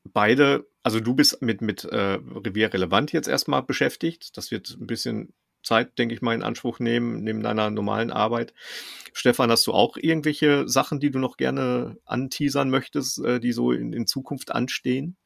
beide, 0.04 0.66
also 0.82 1.00
du 1.00 1.14
bist 1.14 1.42
mit, 1.42 1.60
mit 1.60 1.84
äh, 1.84 2.18
Revier 2.34 2.72
Relevant 2.72 3.12
jetzt 3.12 3.28
erstmal 3.28 3.62
beschäftigt. 3.62 4.36
Das 4.36 4.50
wird 4.50 4.76
ein 4.80 4.86
bisschen 4.86 5.34
Zeit, 5.66 5.98
denke 5.98 6.14
ich 6.14 6.22
mal, 6.22 6.34
in 6.34 6.42
Anspruch 6.42 6.78
nehmen, 6.78 7.22
neben 7.22 7.42
deiner 7.42 7.70
normalen 7.70 8.10
Arbeit. 8.10 8.54
Stefan, 9.12 9.50
hast 9.50 9.66
du 9.66 9.72
auch 9.72 9.96
irgendwelche 9.96 10.68
Sachen, 10.68 11.00
die 11.00 11.10
du 11.10 11.18
noch 11.18 11.36
gerne 11.36 11.98
anteasern 12.04 12.70
möchtest, 12.70 13.18
äh, 13.24 13.40
die 13.40 13.52
so 13.52 13.72
in, 13.72 13.92
in 13.92 14.06
Zukunft 14.06 14.52
anstehen? 14.52 15.16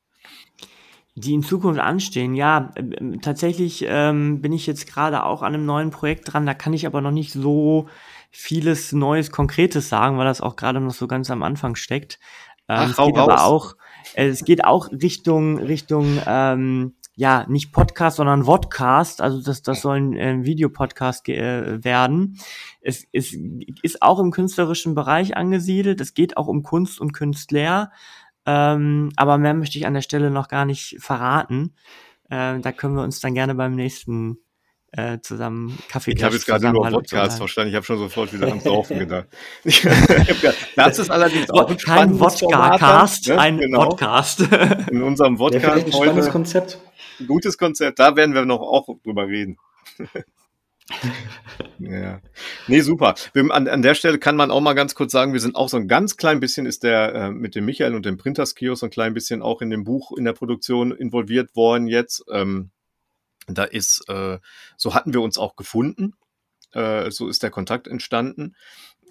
Die 1.17 1.35
in 1.35 1.43
Zukunft 1.43 1.81
anstehen, 1.81 2.35
ja. 2.35 2.73
Äh, 2.77 3.19
tatsächlich 3.21 3.85
ähm, 3.87 4.41
bin 4.41 4.53
ich 4.53 4.67
jetzt 4.67 4.87
gerade 4.87 5.25
auch 5.25 5.43
an 5.43 5.55
einem 5.55 5.67
neuen 5.67 5.91
Projekt 5.91 6.33
dran, 6.33 6.47
da 6.47 6.55
kann 6.55 6.73
ich 6.73 6.87
aber 6.87 7.01
noch 7.01 7.11
nicht 7.11 7.33
so 7.33 7.89
vieles 8.31 8.93
Neues, 8.93 9.31
Konkretes 9.31 9.89
sagen, 9.89 10.17
weil 10.19 10.25
das 10.25 10.41
auch 10.41 10.57
gerade 10.57 10.81
noch 10.81 10.95
so 10.95 11.09
ganz 11.09 11.31
am 11.31 11.43
Anfang 11.43 11.75
steckt. 11.75 12.19
Ähm, 12.69 12.77
Ach, 12.79 12.91
es 12.91 12.97
geht 12.97 13.19
aber 13.19 13.45
auch, 13.45 13.75
äh, 14.15 14.29
es 14.29 14.45
geht 14.45 14.65
auch 14.65 14.91
Richtung, 14.93 15.59
Richtung 15.59 16.21
ähm, 16.27 16.95
ja, 17.21 17.45
nicht 17.49 17.71
Podcast, 17.71 18.17
sondern 18.17 18.45
Vodcast, 18.45 19.21
also 19.21 19.43
das, 19.43 19.61
das 19.61 19.83
soll 19.83 19.99
ein 19.99 20.17
äh, 20.17 20.43
Videopodcast 20.43 21.29
äh, 21.29 21.85
werden. 21.85 22.41
Es, 22.81 23.05
es 23.13 23.37
ist 23.83 24.01
auch 24.01 24.19
im 24.21 24.31
künstlerischen 24.31 24.95
Bereich 24.95 25.37
angesiedelt, 25.37 26.01
es 26.01 26.15
geht 26.15 26.39
auch 26.39 26.47
um 26.47 26.63
Kunst 26.63 26.99
und 26.99 27.13
Künstler. 27.13 27.93
Ähm, 28.47 29.13
aber 29.17 29.37
mehr 29.37 29.53
möchte 29.53 29.77
ich 29.77 29.87
an 29.87 29.93
der 29.93 30.01
Stelle 30.01 30.31
noch 30.31 30.49
gar 30.49 30.65
nicht 30.65 30.97
verraten. 30.99 31.75
Äh, 32.31 32.59
da 32.61 32.73
können 32.73 32.95
wir 32.95 33.03
uns 33.03 33.21
dann 33.21 33.35
gerne 33.35 33.55
beim 33.55 33.75
nächsten 33.75 34.39
äh, 34.93 35.19
zusammen 35.21 35.79
Kaffee 35.91 36.13
Ich 36.13 36.25
habe 36.25 36.37
jetzt 36.37 36.47
gerade 36.47 36.73
nur 36.73 36.89
Podcast 36.89 37.37
verstanden. 37.37 37.69
Ich 37.69 37.77
habe 37.77 37.85
schon 37.85 37.99
sofort 37.99 38.33
wieder 38.33 38.47
ans 38.47 38.65
Saufen 38.65 38.99
gedacht. 38.99 39.27
das 40.75 40.99
ist 40.99 41.11
allerdings 41.11 41.51
auch 41.51 41.69
ein 41.69 41.77
Kein 41.77 42.19
Wodka-Cast, 42.19 43.29
ne? 43.29 43.39
ein 43.39 43.59
genau. 43.59 43.91
Podcast. 43.91 44.41
In 44.91 45.03
unserem 45.03 45.37
Podcast 45.37 45.63
ja, 45.63 45.75
ein 45.75 45.93
heute. 45.93 46.31
Konzept. 46.31 46.79
Ein 47.21 47.27
gutes 47.27 47.59
Konzept. 47.59 47.99
Da 47.99 48.17
werden 48.17 48.35
wir 48.35 48.45
noch 48.45 48.61
auch 48.61 48.89
drüber 49.03 49.27
reden. 49.29 49.59
ja. 51.79 52.21
Nee, 52.67 52.81
super. 52.81 53.15
An, 53.35 53.69
an 53.69 53.83
der 53.83 53.95
Stelle 53.95 54.19
kann 54.19 54.37
man 54.37 54.51
auch 54.51 54.61
mal 54.61 54.75
ganz 54.75 54.95
kurz 54.95 55.13
sagen, 55.13 55.33
wir 55.33 55.41
sind 55.41 55.57
auch 55.57 55.69
so 55.69 55.77
ein 55.77 55.89
ganz 55.89 56.17
klein 56.17 56.41
bisschen, 56.41 56.67
ist 56.67 56.83
der 56.83 57.15
äh, 57.15 57.31
mit 57.31 57.55
dem 57.55 57.65
Michael 57.65 57.95
und 57.95 58.07
dem 58.07 58.17
Printers-Kiosk 58.17 58.81
so 58.81 58.87
ein 58.87 58.91
klein 58.91 59.15
bisschen 59.15 59.43
auch 59.43 59.63
in 59.63 59.71
dem 59.71 59.85
Buch, 59.85 60.13
in 60.17 60.25
der 60.25 60.33
Produktion 60.33 60.93
involviert 60.93 61.55
worden 61.55 61.87
jetzt. 61.87 62.25
Ähm, 62.31 62.71
da 63.47 63.65
ist, 63.65 64.09
äh, 64.09 64.39
so 64.77 64.95
hatten 64.95 65.13
wir 65.13 65.21
uns 65.21 65.39
auch 65.39 65.57
gefunden. 65.57 66.15
Äh, 66.73 67.11
so 67.11 67.29
ist 67.29 67.43
der 67.43 67.51
Kontakt 67.51 67.89
entstanden. 67.89 68.55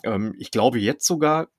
Ähm, 0.03 0.35
ich 0.37 0.51
glaube 0.51 0.79
jetzt 0.79 1.05
sogar, 1.05 1.49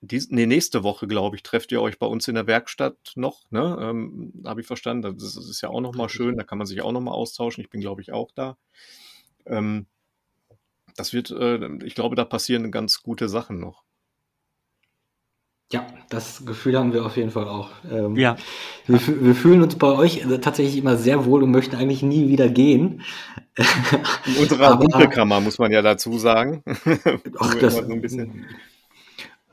dies, 0.00 0.30
nee, 0.30 0.46
nächste 0.46 0.82
Woche, 0.82 1.08
glaube 1.08 1.36
ich, 1.36 1.42
trefft 1.42 1.72
ihr 1.72 1.82
euch 1.82 1.98
bei 1.98 2.06
uns 2.06 2.28
in 2.28 2.36
der 2.36 2.46
Werkstatt 2.46 3.12
noch. 3.16 3.50
Ne? 3.50 3.76
Ähm, 3.80 4.32
Habe 4.44 4.60
ich 4.60 4.66
verstanden. 4.66 5.14
Das 5.14 5.22
ist, 5.22 5.36
das 5.36 5.48
ist 5.48 5.60
ja 5.60 5.70
auch 5.70 5.80
nochmal 5.80 6.08
schön. 6.08 6.36
Da 6.36 6.44
kann 6.44 6.58
man 6.58 6.66
sich 6.66 6.82
auch 6.82 6.92
nochmal 6.92 7.14
austauschen. 7.14 7.62
Ich 7.62 7.70
bin, 7.70 7.80
glaube 7.80 8.00
ich, 8.00 8.12
auch 8.12 8.30
da. 8.34 8.56
Ähm, 9.46 9.86
das 10.96 11.12
wird, 11.12 11.30
äh, 11.30 11.84
ich 11.84 11.94
glaube, 11.94 12.16
da 12.16 12.24
passieren 12.24 12.70
ganz 12.70 13.02
gute 13.02 13.28
Sachen 13.28 13.58
noch. 13.58 13.82
Ja, 15.70 15.86
das 16.08 16.46
Gefühl 16.46 16.78
haben 16.78 16.94
wir 16.94 17.04
auf 17.04 17.16
jeden 17.18 17.30
Fall 17.30 17.46
auch. 17.46 17.70
Ähm, 17.90 18.16
ja. 18.16 18.36
Wir, 18.86 19.00
wir, 19.20 19.34
fühlen 19.34 19.62
uns 19.62 19.76
bei 19.76 19.88
euch 19.88 20.24
tatsächlich 20.40 20.78
immer 20.78 20.96
sehr 20.96 21.26
wohl 21.26 21.42
und 21.42 21.50
möchten 21.50 21.76
eigentlich 21.76 22.02
nie 22.02 22.28
wieder 22.28 22.48
gehen. 22.48 23.02
In 24.24 24.36
unserer 24.36 24.76
Dunkelkammer, 24.80 25.40
muss 25.40 25.58
man 25.58 25.70
ja 25.70 25.82
dazu 25.82 26.16
sagen. 26.16 26.62
Ach, 27.38 27.54
das, 27.60 27.76
so 27.76 27.82
ein 27.82 28.00
bisschen 28.00 28.46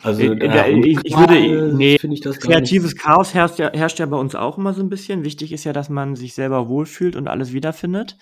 also 0.05 0.21
äh, 0.21 0.79
ich, 0.81 0.99
ich, 1.03 1.17
würde, 1.17 1.75
nee, 1.75 1.97
ich 2.01 2.21
kreatives 2.39 2.95
Chaos 2.95 3.33
herrscht 3.33 3.57
ja, 3.57 3.71
herrscht 3.73 3.97
ja 3.99 4.05
bei 4.05 4.17
uns 4.17 4.35
auch 4.35 4.57
immer 4.57 4.73
so 4.73 4.81
ein 4.81 4.89
bisschen. 4.89 5.23
Wichtig 5.23 5.51
ist 5.51 5.63
ja, 5.63 5.73
dass 5.73 5.89
man 5.89 6.15
sich 6.15 6.35
selber 6.35 6.69
wohlfühlt 6.69 7.15
und 7.15 7.27
alles 7.27 7.53
wiederfindet. 7.53 8.17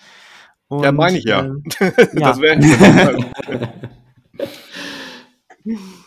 Und, 0.68 0.82
ja, 0.82 0.92
meine 0.92 1.18
ich 1.18 1.24
ja. 1.24 1.44
Ähm, 1.44 1.62
das 2.14 2.40
wäre 2.40 2.58
ja. 2.58 3.68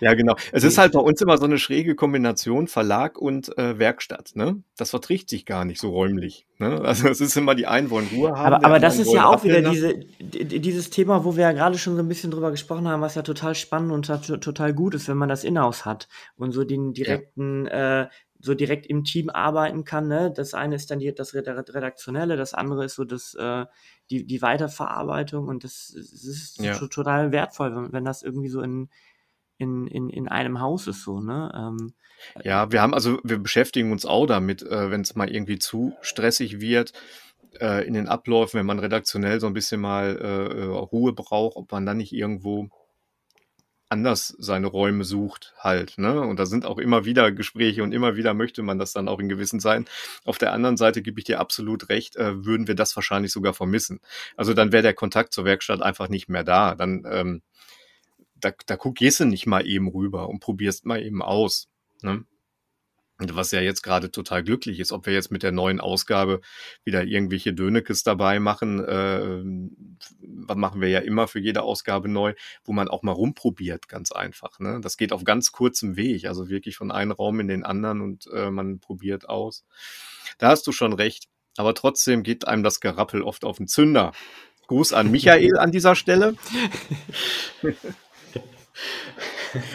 Ja, 0.00 0.14
genau. 0.14 0.36
Es 0.52 0.64
ist 0.64 0.78
halt 0.78 0.92
bei 0.92 1.00
uns 1.00 1.20
immer 1.20 1.38
so 1.38 1.44
eine 1.44 1.58
schräge 1.58 1.94
Kombination 1.94 2.68
Verlag 2.68 3.18
und 3.18 3.56
äh, 3.58 3.78
Werkstatt. 3.78 4.32
Ne? 4.34 4.62
Das 4.76 4.90
verträgt 4.90 5.30
sich 5.30 5.46
gar 5.46 5.64
nicht 5.64 5.80
so 5.80 5.90
räumlich. 5.90 6.46
Ne? 6.58 6.80
Also 6.88 7.08
es 7.08 7.20
ist 7.20 7.36
immer 7.36 7.54
die 7.54 7.66
einen 7.66 7.90
wollen 7.90 8.08
Ruhe 8.08 8.30
haben. 8.36 8.54
Aber, 8.54 8.64
aber 8.64 8.78
das 8.80 8.98
ist 8.98 9.12
ja 9.12 9.26
auch 9.26 9.44
wieder 9.44 9.62
diese, 9.62 9.94
dieses 10.20 10.90
Thema, 10.90 11.24
wo 11.24 11.36
wir 11.36 11.42
ja 11.42 11.52
gerade 11.52 11.78
schon 11.78 11.96
so 11.96 12.02
ein 12.02 12.08
bisschen 12.08 12.30
drüber 12.30 12.50
gesprochen 12.50 12.88
haben, 12.88 13.02
was 13.02 13.14
ja 13.14 13.22
total 13.22 13.54
spannend 13.54 13.92
und 13.92 14.06
total 14.06 14.72
gut 14.72 14.94
ist, 14.94 15.08
wenn 15.08 15.16
man 15.16 15.28
das 15.28 15.44
Inhouse 15.44 15.84
hat 15.84 16.08
und 16.36 16.52
so 16.52 16.64
den 16.64 16.92
direkten, 16.94 17.66
ja. 17.66 18.02
äh, 18.02 18.08
so 18.40 18.54
direkt 18.54 18.86
im 18.86 19.04
Team 19.04 19.30
arbeiten 19.30 19.84
kann. 19.84 20.08
Ne? 20.08 20.32
Das 20.34 20.54
eine 20.54 20.76
ist 20.76 20.90
dann 20.90 21.00
die, 21.00 21.12
das 21.12 21.34
Redaktionelle, 21.34 22.36
das 22.36 22.54
andere 22.54 22.84
ist 22.84 22.94
so 22.94 23.04
das, 23.04 23.34
äh, 23.34 23.66
die, 24.10 24.26
die 24.26 24.42
Weiterverarbeitung 24.42 25.48
und 25.48 25.64
das, 25.64 25.92
das 25.94 26.24
ist 26.24 26.60
ja. 26.60 26.74
total 26.74 27.32
wertvoll, 27.32 27.74
wenn, 27.74 27.92
wenn 27.92 28.04
das 28.04 28.22
irgendwie 28.22 28.48
so 28.48 28.60
in 28.62 28.88
in, 29.58 29.86
in, 29.86 30.08
in 30.08 30.28
einem 30.28 30.60
Haus 30.60 30.86
ist 30.86 31.02
so, 31.02 31.20
ne? 31.20 31.52
Ähm, 31.54 31.92
ja, 32.42 32.72
wir 32.72 32.82
haben 32.82 32.94
also, 32.94 33.18
wir 33.22 33.38
beschäftigen 33.38 33.92
uns 33.92 34.06
auch 34.06 34.26
damit, 34.26 34.62
äh, 34.62 34.90
wenn 34.90 35.02
es 35.02 35.14
mal 35.14 35.30
irgendwie 35.30 35.58
zu 35.58 35.94
stressig 36.00 36.60
wird 36.60 36.92
äh, 37.60 37.86
in 37.86 37.94
den 37.94 38.08
Abläufen, 38.08 38.58
wenn 38.58 38.66
man 38.66 38.78
redaktionell 38.78 39.40
so 39.40 39.46
ein 39.46 39.54
bisschen 39.54 39.80
mal 39.80 40.18
äh, 40.20 40.60
äh, 40.60 40.64
Ruhe 40.64 41.12
braucht, 41.12 41.56
ob 41.56 41.70
man 41.72 41.86
dann 41.86 41.98
nicht 41.98 42.12
irgendwo 42.12 42.70
anders 43.90 44.34
seine 44.38 44.66
Räume 44.66 45.04
sucht 45.04 45.54
halt, 45.58 45.96
ne? 45.96 46.20
Und 46.20 46.38
da 46.38 46.44
sind 46.44 46.66
auch 46.66 46.78
immer 46.78 47.06
wieder 47.06 47.32
Gespräche 47.32 47.82
und 47.82 47.92
immer 47.92 48.16
wieder 48.16 48.34
möchte 48.34 48.62
man 48.62 48.78
das 48.78 48.92
dann 48.92 49.08
auch 49.08 49.18
in 49.18 49.30
gewissen 49.30 49.60
Zeiten. 49.60 49.86
Auf 50.24 50.36
der 50.36 50.52
anderen 50.52 50.76
Seite 50.76 51.00
gebe 51.00 51.18
ich 51.20 51.24
dir 51.24 51.40
absolut 51.40 51.88
recht, 51.88 52.16
äh, 52.16 52.44
würden 52.44 52.68
wir 52.68 52.74
das 52.74 52.94
wahrscheinlich 52.96 53.32
sogar 53.32 53.54
vermissen. 53.54 54.00
Also 54.36 54.52
dann 54.52 54.72
wäre 54.72 54.82
der 54.82 54.94
Kontakt 54.94 55.32
zur 55.32 55.46
Werkstatt 55.46 55.80
einfach 55.80 56.08
nicht 56.08 56.28
mehr 56.28 56.44
da. 56.44 56.74
Dann 56.74 57.06
ähm, 57.10 57.42
da, 58.40 58.52
da 58.66 58.76
gehst 58.76 59.20
du 59.20 59.24
nicht 59.24 59.46
mal 59.46 59.66
eben 59.66 59.88
rüber 59.88 60.28
und 60.28 60.40
probierst 60.40 60.86
mal 60.86 61.02
eben 61.02 61.22
aus. 61.22 61.68
Ne? 62.02 62.24
Was 63.20 63.50
ja 63.50 63.60
jetzt 63.60 63.82
gerade 63.82 64.12
total 64.12 64.44
glücklich 64.44 64.78
ist, 64.78 64.92
ob 64.92 65.06
wir 65.06 65.12
jetzt 65.12 65.32
mit 65.32 65.42
der 65.42 65.50
neuen 65.50 65.80
Ausgabe 65.80 66.40
wieder 66.84 67.02
irgendwelche 67.02 67.52
Dönekes 67.52 68.04
dabei 68.04 68.38
machen, 68.38 68.78
äh, 68.84 69.42
was 70.20 70.56
machen 70.56 70.80
wir 70.80 70.88
ja 70.88 71.00
immer 71.00 71.26
für 71.26 71.40
jede 71.40 71.62
Ausgabe 71.62 72.08
neu, 72.08 72.34
wo 72.62 72.72
man 72.72 72.86
auch 72.86 73.02
mal 73.02 73.10
rumprobiert, 73.10 73.88
ganz 73.88 74.12
einfach. 74.12 74.60
Ne? 74.60 74.80
Das 74.80 74.96
geht 74.96 75.12
auf 75.12 75.24
ganz 75.24 75.50
kurzem 75.50 75.96
Weg, 75.96 76.26
also 76.26 76.48
wirklich 76.48 76.76
von 76.76 76.92
einem 76.92 77.10
Raum 77.10 77.40
in 77.40 77.48
den 77.48 77.64
anderen 77.64 78.02
und 78.02 78.28
äh, 78.32 78.52
man 78.52 78.78
probiert 78.78 79.28
aus. 79.28 79.64
Da 80.38 80.50
hast 80.50 80.66
du 80.68 80.72
schon 80.72 80.92
recht. 80.92 81.26
Aber 81.56 81.74
trotzdem 81.74 82.22
geht 82.22 82.46
einem 82.46 82.62
das 82.62 82.78
Gerappel 82.78 83.22
oft 83.22 83.44
auf 83.44 83.56
den 83.56 83.66
Zünder. 83.66 84.12
Gruß 84.68 84.92
an 84.92 85.10
Michael 85.10 85.58
an 85.58 85.72
dieser 85.72 85.96
Stelle. 85.96 86.36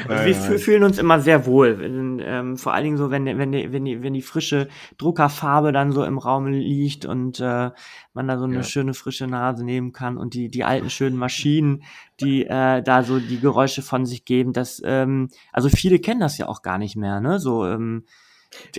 Also 0.07 0.49
wir 0.51 0.59
fühlen 0.59 0.83
uns 0.83 0.97
immer 0.97 1.19
sehr 1.19 1.45
wohl. 1.45 1.79
Ähm, 1.81 2.57
vor 2.57 2.73
allen 2.73 2.83
Dingen 2.83 2.97
so, 2.97 3.11
wenn, 3.11 3.25
wenn, 3.25 3.51
die, 3.51 3.71
wenn, 3.71 3.85
die, 3.85 4.03
wenn 4.03 4.13
die 4.13 4.21
frische 4.21 4.67
Druckerfarbe 4.97 5.71
dann 5.71 5.91
so 5.91 6.03
im 6.03 6.17
Raum 6.17 6.47
liegt 6.47 7.05
und 7.05 7.39
äh, 7.39 7.71
man 8.13 8.27
da 8.27 8.37
so 8.37 8.45
eine 8.45 8.57
ja. 8.57 8.63
schöne 8.63 8.93
frische 8.93 9.27
Nase 9.27 9.65
nehmen 9.65 9.91
kann 9.91 10.17
und 10.17 10.33
die, 10.33 10.49
die 10.49 10.63
alten 10.63 10.89
schönen 10.89 11.17
Maschinen, 11.17 11.83
die 12.19 12.45
äh, 12.45 12.81
da 12.83 13.03
so 13.03 13.19
die 13.19 13.39
Geräusche 13.39 13.81
von 13.81 14.05
sich 14.05 14.25
geben. 14.25 14.53
Das, 14.53 14.81
ähm, 14.85 15.29
also 15.51 15.69
viele 15.69 15.99
kennen 15.99 16.19
das 16.19 16.37
ja 16.37 16.47
auch 16.47 16.61
gar 16.61 16.77
nicht 16.77 16.95
mehr, 16.95 17.19
ne? 17.19 17.39
So, 17.39 17.65
ähm, 17.65 18.05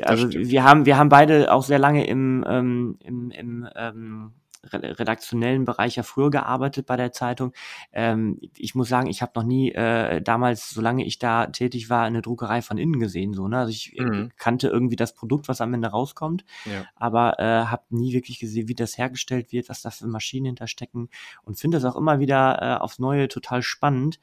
also 0.03 0.31
wir 0.31 0.63
haben, 0.63 0.87
wir 0.87 0.97
haben 0.97 1.09
beide 1.09 1.53
auch 1.53 1.65
sehr 1.65 1.81
lange 1.81 2.07
im, 2.07 2.45
ähm, 2.47 2.97
im, 3.01 3.31
im 3.31 3.69
ähm, 3.75 4.33
redaktionellen 4.73 5.65
Bereich 5.65 5.97
ja 5.97 6.03
früher 6.03 6.31
gearbeitet 6.31 6.87
bei 6.87 6.97
der 6.97 7.13
Zeitung. 7.13 7.53
Ähm, 7.93 8.41
ich 8.57 8.75
muss 8.75 8.89
sagen, 8.89 9.09
ich 9.09 9.23
habe 9.23 9.33
noch 9.37 9.45
nie 9.45 9.73
äh, 9.73 10.21
damals, 10.23 10.71
solange 10.71 11.05
ich 11.05 11.19
da 11.19 11.47
tätig 11.47 11.91
war, 11.91 12.05
eine 12.05 12.23
Druckerei 12.23 12.63
von 12.63 12.79
innen 12.79 12.99
gesehen. 12.99 13.35
So, 13.35 13.49
ne? 13.49 13.59
Also 13.59 13.71
ich 13.71 13.99
äh, 13.99 14.03
mhm. 14.03 14.33
kannte 14.37 14.69
irgendwie 14.69 14.97
das 14.97 15.15
Produkt, 15.15 15.49
was 15.49 15.61
am 15.61 15.75
Ende 15.75 15.89
rauskommt, 15.89 16.45
ja. 16.65 16.85
aber 16.97 17.39
äh, 17.39 17.67
habe 17.67 17.85
nie 17.91 18.13
wirklich 18.13 18.39
gesehen, 18.39 18.69
wie 18.69 18.75
das 18.75 18.99
hergestellt 18.99 19.53
wird, 19.53 19.69
was 19.69 19.83
da 19.83 19.91
für 19.91 20.07
Maschinen 20.07 20.47
hinterstecken 20.47 21.09
und 21.43 21.59
finde 21.59 21.79
das 21.79 21.85
auch 21.85 21.97
immer 21.97 22.21
wieder 22.21 22.59
äh, 22.61 22.81
aufs 22.81 22.99
Neue 22.99 23.29
total 23.29 23.63
spannend, 23.63 24.19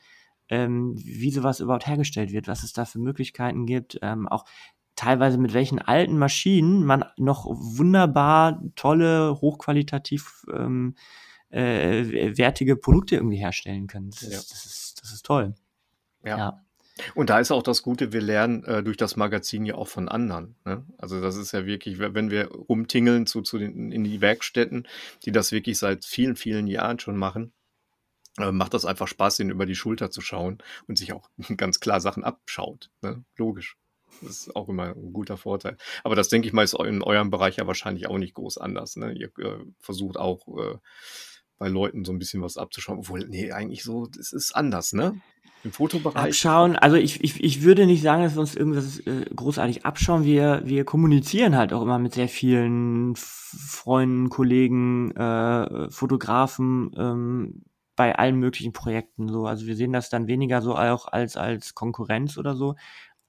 ähm, 0.49 0.93
wie 0.95 1.31
sowas 1.31 1.59
überhaupt 1.59 1.87
hergestellt 1.87 2.31
wird, 2.31 2.47
was 2.47 2.63
es 2.63 2.73
da 2.73 2.85
für 2.85 2.99
Möglichkeiten 2.99 3.65
gibt, 3.65 3.97
ähm, 4.01 4.27
auch 4.27 4.45
teilweise 4.95 5.37
mit 5.37 5.53
welchen 5.53 5.79
alten 5.79 6.17
Maschinen 6.17 6.83
man 6.83 7.05
noch 7.17 7.45
wunderbar 7.45 8.61
tolle, 8.75 9.39
hochqualitativ 9.41 10.45
ähm, 10.53 10.95
äh, 11.49 12.37
wertige 12.37 12.75
Produkte 12.75 13.15
irgendwie 13.15 13.37
herstellen 13.37 13.87
kann. 13.87 14.09
Das, 14.09 14.21
ja. 14.21 14.29
ist, 14.29 14.51
das, 14.51 14.65
ist, 14.65 15.01
das 15.01 15.13
ist 15.13 15.25
toll. 15.25 15.53
ja. 16.23 16.37
ja. 16.37 16.61
Und 17.15 17.29
da 17.29 17.39
ist 17.39 17.51
auch 17.51 17.63
das 17.63 17.83
Gute, 17.83 18.13
wir 18.13 18.21
lernen 18.21 18.63
äh, 18.65 18.83
durch 18.83 18.97
das 18.97 19.15
Magazin 19.15 19.65
ja 19.65 19.75
auch 19.75 19.87
von 19.87 20.09
anderen. 20.09 20.55
Ne? 20.65 20.85
Also 20.97 21.21
das 21.21 21.35
ist 21.35 21.51
ja 21.51 21.65
wirklich, 21.65 21.99
wenn 21.99 22.29
wir 22.29 22.51
rumtingeln 22.51 23.25
zu, 23.25 23.41
zu 23.41 23.57
den, 23.57 23.91
in 23.91 24.03
die 24.03 24.21
Werkstätten, 24.21 24.87
die 25.25 25.31
das 25.31 25.51
wirklich 25.51 25.77
seit 25.77 26.05
vielen, 26.05 26.35
vielen 26.35 26.67
Jahren 26.67 26.99
schon 26.99 27.17
machen, 27.17 27.53
äh, 28.37 28.51
macht 28.51 28.73
das 28.73 28.85
einfach 28.85 29.07
Spaß, 29.07 29.39
ihnen 29.39 29.49
über 29.49 29.65
die 29.65 29.75
Schulter 29.75 30.11
zu 30.11 30.21
schauen 30.21 30.59
und 30.87 30.97
sich 30.97 31.13
auch 31.13 31.29
ganz 31.57 31.79
klar 31.79 31.99
Sachen 32.01 32.23
abschaut. 32.23 32.89
Ne? 33.01 33.23
Logisch. 33.35 33.77
Das 34.21 34.31
ist 34.31 34.55
auch 34.55 34.69
immer 34.69 34.95
ein 34.95 35.13
guter 35.13 35.37
Vorteil. 35.37 35.77
Aber 36.03 36.15
das 36.15 36.29
denke 36.29 36.47
ich 36.47 36.53
mal 36.53 36.63
ist 36.63 36.73
in 36.73 37.01
eurem 37.01 37.29
Bereich 37.29 37.57
ja 37.57 37.67
wahrscheinlich 37.67 38.07
auch 38.07 38.17
nicht 38.17 38.33
groß 38.33 38.57
anders. 38.57 38.95
Ne? 38.95 39.13
Ihr 39.13 39.31
äh, 39.39 39.63
versucht 39.79 40.17
auch 40.17 40.47
äh, 40.59 40.77
bei 41.57 41.67
Leuten 41.67 42.05
so 42.05 42.11
ein 42.11 42.19
bisschen 42.19 42.41
was 42.41 42.57
abzuschauen. 42.57 42.99
Obwohl, 42.99 43.27
nee, 43.27 43.51
eigentlich 43.51 43.83
so, 43.83 44.07
das 44.07 44.33
ist 44.33 44.55
anders, 44.55 44.93
ne? 44.93 45.21
Im 45.63 45.71
Fotobereich. 45.71 46.23
Abschauen, 46.23 46.75
also 46.75 46.95
ich, 46.95 47.23
ich, 47.23 47.43
ich 47.43 47.61
würde 47.61 47.85
nicht 47.85 48.01
sagen, 48.01 48.23
dass 48.23 48.33
wir 48.33 48.41
uns 48.41 48.55
irgendwas 48.55 48.99
äh, 49.01 49.25
großartig 49.35 49.85
abschauen. 49.85 50.23
Wir, 50.23 50.63
wir 50.65 50.85
kommunizieren 50.85 51.55
halt 51.55 51.71
auch 51.71 51.83
immer 51.83 51.99
mit 51.99 52.15
sehr 52.15 52.27
vielen 52.27 53.13
Freunden, 53.15 54.29
Kollegen, 54.29 55.11
äh, 55.11 55.91
Fotografen, 55.91 56.91
ähm, 56.97 57.63
bei 57.95 58.15
allen 58.15 58.37
möglichen 58.37 58.73
Projekten 58.73 59.29
so. 59.29 59.45
Also 59.45 59.67
wir 59.67 59.75
sehen 59.75 59.93
das 59.93 60.09
dann 60.09 60.25
weniger 60.25 60.63
so 60.63 60.75
auch 60.75 61.07
als, 61.07 61.37
als 61.37 61.75
Konkurrenz 61.75 62.39
oder 62.39 62.55
so, 62.55 62.75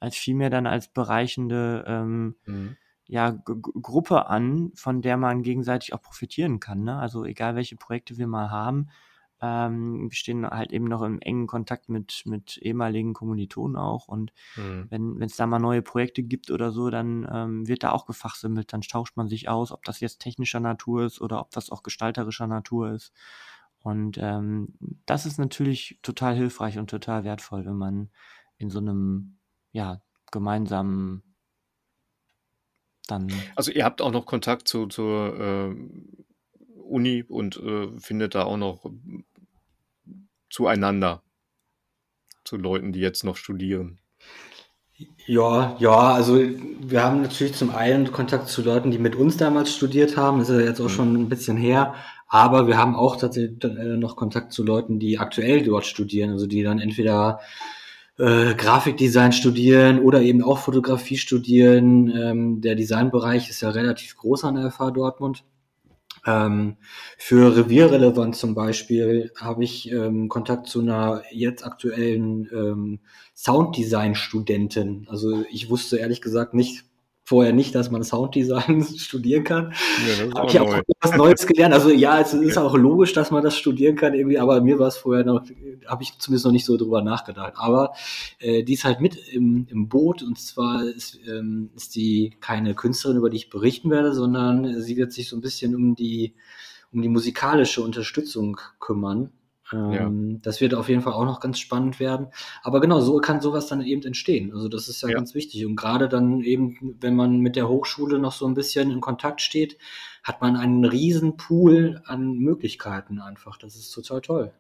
als 0.03 0.16
vielmehr 0.16 0.50
dann 0.50 0.66
als 0.66 0.88
bereichende 0.88 1.84
ähm, 1.86 2.36
mhm. 2.46 2.76
ja, 3.07 3.30
Gruppe 3.30 4.26
an, 4.26 4.72
von 4.74 5.03
der 5.03 5.16
man 5.16 5.42
gegenseitig 5.42 5.94
auch 5.94 6.03
profitieren 6.03 6.59
kann. 6.59 6.84
Ne? 6.84 6.96
Also 6.96 7.24
egal 7.24 7.55
welche 7.55 7.76
Projekte 7.76 8.18
wir 8.18 8.26
mal 8.26 8.50
haben, 8.50 8.88
Ähm, 9.44 10.09
wir 10.09 10.16
stehen 10.16 10.46
halt 10.46 10.72
eben 10.72 10.86
noch 10.86 11.03
im 11.03 11.20
engen 11.20 11.48
Kontakt 11.48 11.88
mit, 11.88 12.22
mit 12.26 12.59
ehemaligen 12.62 13.12
Kommilitonen 13.12 13.76
auch. 13.76 14.07
Und 14.07 14.32
mhm. 14.55 14.86
wenn 14.88 15.20
es 15.20 15.36
da 15.36 15.46
mal 15.46 15.59
neue 15.59 15.82
Projekte 15.82 16.22
gibt 16.22 16.53
oder 16.53 16.70
so, 16.70 16.90
dann 16.90 17.26
ähm, 17.28 17.66
wird 17.66 17.82
da 17.82 17.90
auch 17.90 18.07
gefachsimmelt. 18.07 18.72
Dann 18.72 18.82
tauscht 18.82 19.16
man 19.16 19.26
sich 19.26 19.48
aus, 19.48 19.72
ob 19.72 19.82
das 19.84 19.98
jetzt 19.98 20.20
technischer 20.20 20.61
Natur 20.61 21.05
ist 21.05 21.20
oder 21.20 21.40
ob 21.40 21.50
das 21.50 21.70
auch 21.70 21.82
gestalterischer 21.82 22.46
Natur 22.46 22.92
ist. 22.92 23.12
Und 23.82 24.16
ähm, 24.18 24.74
das 25.07 25.26
ist 25.26 25.38
natürlich 25.38 25.98
total 26.03 26.36
hilfreich 26.36 26.78
und 26.78 26.88
total 26.88 27.24
wertvoll, 27.24 27.64
wenn 27.66 27.78
man 27.78 28.11
in 28.59 28.70
so 28.70 28.78
einem 28.78 29.38
ja, 29.73 30.01
gemeinsamen 30.31 31.23
dann. 33.09 33.33
Also 33.57 33.73
ihr 33.73 33.85
habt 33.85 34.01
auch 34.01 34.12
noch 34.12 34.27
Kontakt 34.27 34.68
zu, 34.68 34.87
zur 34.87 35.39
äh, 35.41 35.75
Uni 36.81 37.25
und 37.27 37.57
äh, 37.57 37.89
findet 37.99 38.35
da 38.35 38.45
auch 38.45 38.57
noch 38.57 38.85
zueinander, 40.51 41.23
zu 42.45 42.57
Leuten, 42.57 42.93
die 42.93 43.01
jetzt 43.01 43.25
noch 43.25 43.37
studieren. 43.37 43.99
Ja, 45.27 45.77
ja, 45.79 46.12
also 46.12 46.39
wir 46.39 47.03
haben 47.03 47.23
natürlich 47.23 47.55
zum 47.55 47.70
einen 47.70 48.12
Kontakt 48.12 48.49
zu 48.49 48.62
Leuten, 48.62 48.91
die 48.91 48.99
mit 48.99 49.16
uns 49.16 49.37
damals 49.37 49.75
studiert 49.75 50.16
haben, 50.16 50.39
das 50.39 50.49
ist 50.49 50.61
ja 50.61 50.66
jetzt 50.66 50.81
auch 50.81 50.85
mhm. 50.85 50.91
schon 50.91 51.14
ein 51.14 51.29
bisschen 51.29 51.57
her, 51.57 51.95
aber 52.29 52.66
wir 52.66 52.77
haben 52.77 52.95
auch 52.95 53.16
tatsächlich 53.16 53.64
äh, 53.64 53.97
noch 53.97 54.16
Kontakt 54.16 54.53
zu 54.53 54.62
Leuten, 54.62 54.99
die 55.01 55.18
aktuell 55.18 55.62
dort 55.64 55.87
studieren, 55.87 56.31
also 56.31 56.47
die 56.47 56.62
dann 56.62 56.79
entweder 56.79 57.41
äh, 58.23 58.55
Grafikdesign 58.55 59.33
studieren 59.33 59.99
oder 59.99 60.23
eben 60.23 60.45
auch 60.45 60.59
Fotografie 60.59 61.18
studieren. 61.18 62.09
Ähm, 62.09 62.61
der 62.61 62.77
Designbereich 62.77 63.51
ist 63.51 63.62
ja 63.62 63.70
relativ 63.70 64.16
groß 64.16 64.45
an 64.45 64.55
der 64.55 64.70
FH 64.70 64.93
Dortmund. 64.93 65.45
Ähm, 66.25 66.77
für 67.18 67.57
Revierrelevant 67.57 68.37
zum 68.37 68.55
Beispiel 68.55 69.33
habe 69.37 69.64
ich 69.64 69.91
ähm, 69.91 70.29
Kontakt 70.29 70.68
zu 70.68 70.81
einer 70.81 71.23
jetzt 71.33 71.66
aktuellen 71.66 72.49
ähm, 72.53 73.01
Sounddesign-Studentin. 73.35 75.09
Also 75.11 75.45
ich 75.51 75.68
wusste 75.68 75.97
ehrlich 75.97 76.20
gesagt 76.20 76.55
nicht, 76.55 76.85
vorher 77.33 77.55
nicht, 77.55 77.74
dass 77.74 77.91
man 77.91 78.05
Sounddesign 78.05 78.85
studieren 78.99 79.43
kann. 79.43 79.72
Ja, 80.07 80.39
habe 80.39 80.51
ich 80.51 80.61
auch 80.61 80.83
was 81.01 81.16
Neues 81.16 81.47
gelernt. 81.47 81.72
Also 81.72 81.89
ja, 81.89 82.20
es 82.20 82.35
ist 82.35 82.59
auch 82.59 82.76
logisch, 82.76 83.14
dass 83.14 83.30
man 83.30 83.43
das 83.43 83.57
studieren 83.57 83.97
kann 83.97 84.12
irgendwie, 84.12 84.39
aber 84.39 84.61
mir 84.61 84.78
war 84.78 84.89
es 84.89 84.99
vorher 84.99 85.24
noch, 85.24 85.43
habe 85.87 86.03
ich 86.03 86.18
zumindest 86.18 86.45
noch 86.45 86.53
nicht 86.53 86.66
so 86.66 86.76
drüber 86.76 87.01
nachgedacht. 87.01 87.55
Aber 87.57 87.95
äh, 88.39 88.64
die 88.64 88.74
ist 88.74 88.85
halt 88.85 89.01
mit 89.01 89.16
im, 89.33 89.66
im 89.70 89.89
Boot 89.89 90.22
und 90.22 90.39
zwar 90.39 90.85
ist, 90.85 91.20
ähm, 91.26 91.70
ist 91.74 91.95
die 91.95 92.37
keine 92.41 92.74
Künstlerin, 92.74 93.16
über 93.16 93.30
die 93.30 93.39
ich 93.39 93.49
berichten 93.49 93.89
werde, 93.89 94.12
sondern 94.12 94.83
sie 94.83 94.99
wird 94.99 95.14
sich 95.14 95.30
so 95.30 95.37
ein 95.37 95.41
bisschen 95.41 95.74
um 95.74 95.95
die 95.95 96.35
um 96.93 97.01
die 97.01 97.09
musikalische 97.09 97.80
Unterstützung 97.80 98.61
kümmern. 98.78 99.30
Ähm, 99.73 100.31
ja. 100.31 100.39
Das 100.43 100.61
wird 100.61 100.75
auf 100.75 100.89
jeden 100.89 101.03
Fall 101.03 101.12
auch 101.12 101.25
noch 101.25 101.41
ganz 101.41 101.59
spannend 101.59 102.01
werden. 102.01 102.29
Aber 102.62 102.81
genau, 102.81 103.01
so 103.01 103.18
kann 103.18 103.41
sowas 103.41 103.66
dann 103.66 103.81
eben 103.83 104.03
entstehen. 104.03 104.53
Also 104.53 104.68
das 104.68 104.89
ist 104.89 105.03
ja, 105.03 105.09
ja. 105.09 105.14
ganz 105.14 105.35
wichtig. 105.35 105.64
Und 105.66 105.77
gerade 105.77 106.09
dann 106.09 106.41
eben, 106.43 106.97
wenn 107.01 107.16
man 107.16 107.39
mit 107.39 107.57
der 107.57 107.68
Hochschule 107.68 108.18
noch 108.18 108.33
so 108.33 108.47
ein 108.47 108.55
bisschen 108.55 108.91
in 108.91 109.01
Kontakt 109.01 109.41
steht, 109.41 109.79
hat 110.23 110.41
man 110.41 110.57
einen 110.57 110.85
riesen 110.85 111.37
Pool 111.37 112.01
an 112.05 112.35
Möglichkeiten 112.39 113.20
einfach. 113.20 113.57
Das 113.59 113.77
ist 113.77 113.91
total 113.91 114.20
toll. 114.20 114.53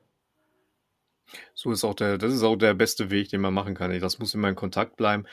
So 1.54 1.72
ist 1.72 1.84
auch 1.84 1.94
der, 1.94 2.18
das 2.18 2.32
ist 2.32 2.42
auch 2.42 2.56
der 2.56 2.74
beste 2.74 3.10
Weg, 3.10 3.28
den 3.28 3.40
man 3.40 3.54
machen 3.54 3.74
kann. 3.74 3.98
Das 4.00 4.18
muss 4.18 4.34
immer 4.34 4.48
in 4.48 4.54
Kontakt 4.54 4.96
bleiben. 4.96 5.24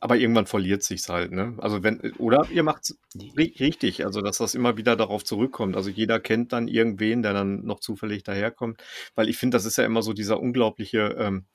Aber 0.00 0.16
irgendwann 0.16 0.46
verliert 0.46 0.82
sich's 0.82 1.08
halt, 1.08 1.32
ne? 1.32 1.54
Also 1.58 1.82
wenn, 1.82 2.00
oder 2.18 2.46
ihr 2.50 2.62
macht's 2.62 2.98
richtig, 3.36 4.04
also 4.04 4.20
dass 4.20 4.38
das 4.38 4.54
immer 4.54 4.76
wieder 4.76 4.96
darauf 4.96 5.24
zurückkommt. 5.24 5.76
Also 5.76 5.90
jeder 5.90 6.20
kennt 6.20 6.52
dann 6.52 6.68
irgendwen, 6.68 7.22
der 7.22 7.32
dann 7.32 7.64
noch 7.64 7.80
zufällig 7.80 8.22
daherkommt. 8.22 8.82
Weil 9.14 9.28
ich 9.28 9.36
finde, 9.36 9.56
das 9.56 9.64
ist 9.64 9.78
ja 9.78 9.84
immer 9.84 10.02
so 10.02 10.12
dieser 10.12 10.40
unglaubliche 10.40 11.16
ähm, 11.18 11.46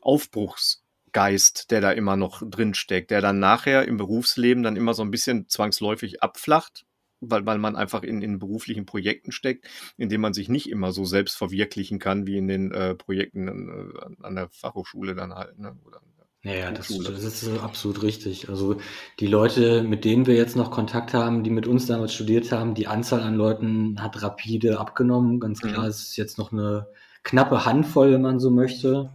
Aufbruchsgeist, 0.00 1.70
der 1.70 1.80
da 1.80 1.90
immer 1.90 2.16
noch 2.16 2.42
drin 2.48 2.74
steckt, 2.74 3.10
der 3.10 3.20
dann 3.20 3.40
nachher 3.40 3.86
im 3.86 3.96
Berufsleben 3.96 4.62
dann 4.62 4.76
immer 4.76 4.94
so 4.94 5.02
ein 5.02 5.10
bisschen 5.10 5.48
zwangsläufig 5.48 6.22
abflacht, 6.22 6.85
weil, 7.20 7.46
weil 7.46 7.58
man 7.58 7.76
einfach 7.76 8.02
in, 8.02 8.22
in 8.22 8.38
beruflichen 8.38 8.86
Projekten 8.86 9.32
steckt, 9.32 9.66
in 9.96 10.08
denen 10.08 10.22
man 10.22 10.34
sich 10.34 10.48
nicht 10.48 10.68
immer 10.68 10.92
so 10.92 11.04
selbst 11.04 11.36
verwirklichen 11.36 11.98
kann, 11.98 12.26
wie 12.26 12.36
in 12.36 12.48
den 12.48 12.72
äh, 12.72 12.94
Projekten 12.94 13.48
äh, 13.48 14.24
an 14.24 14.34
der 14.34 14.48
Fachhochschule 14.50 15.14
dann 15.14 15.34
halt. 15.34 15.58
Ne? 15.58 15.76
Oder 15.84 16.00
ja, 16.46 16.70
das, 16.70 16.88
das, 16.88 17.24
ist 17.24 17.58
absolut 17.60 18.04
richtig. 18.04 18.48
Also 18.48 18.76
die 19.18 19.26
Leute, 19.26 19.82
mit 19.82 20.04
denen 20.04 20.26
wir 20.26 20.36
jetzt 20.36 20.54
noch 20.54 20.70
Kontakt 20.70 21.12
haben, 21.12 21.42
die 21.42 21.50
mit 21.50 21.66
uns 21.66 21.86
damals 21.86 22.14
studiert 22.14 22.52
haben, 22.52 22.74
die 22.74 22.86
Anzahl 22.86 23.20
an 23.22 23.34
Leuten 23.34 24.00
hat 24.00 24.22
rapide 24.22 24.78
abgenommen. 24.78 25.40
Ganz 25.40 25.60
klar, 25.60 25.82
mhm. 25.82 25.88
es 25.88 26.02
ist 26.02 26.16
jetzt 26.16 26.38
noch 26.38 26.52
eine 26.52 26.86
knappe 27.24 27.64
Handvoll, 27.64 28.12
wenn 28.12 28.22
man 28.22 28.38
so 28.38 28.50
möchte. 28.50 29.10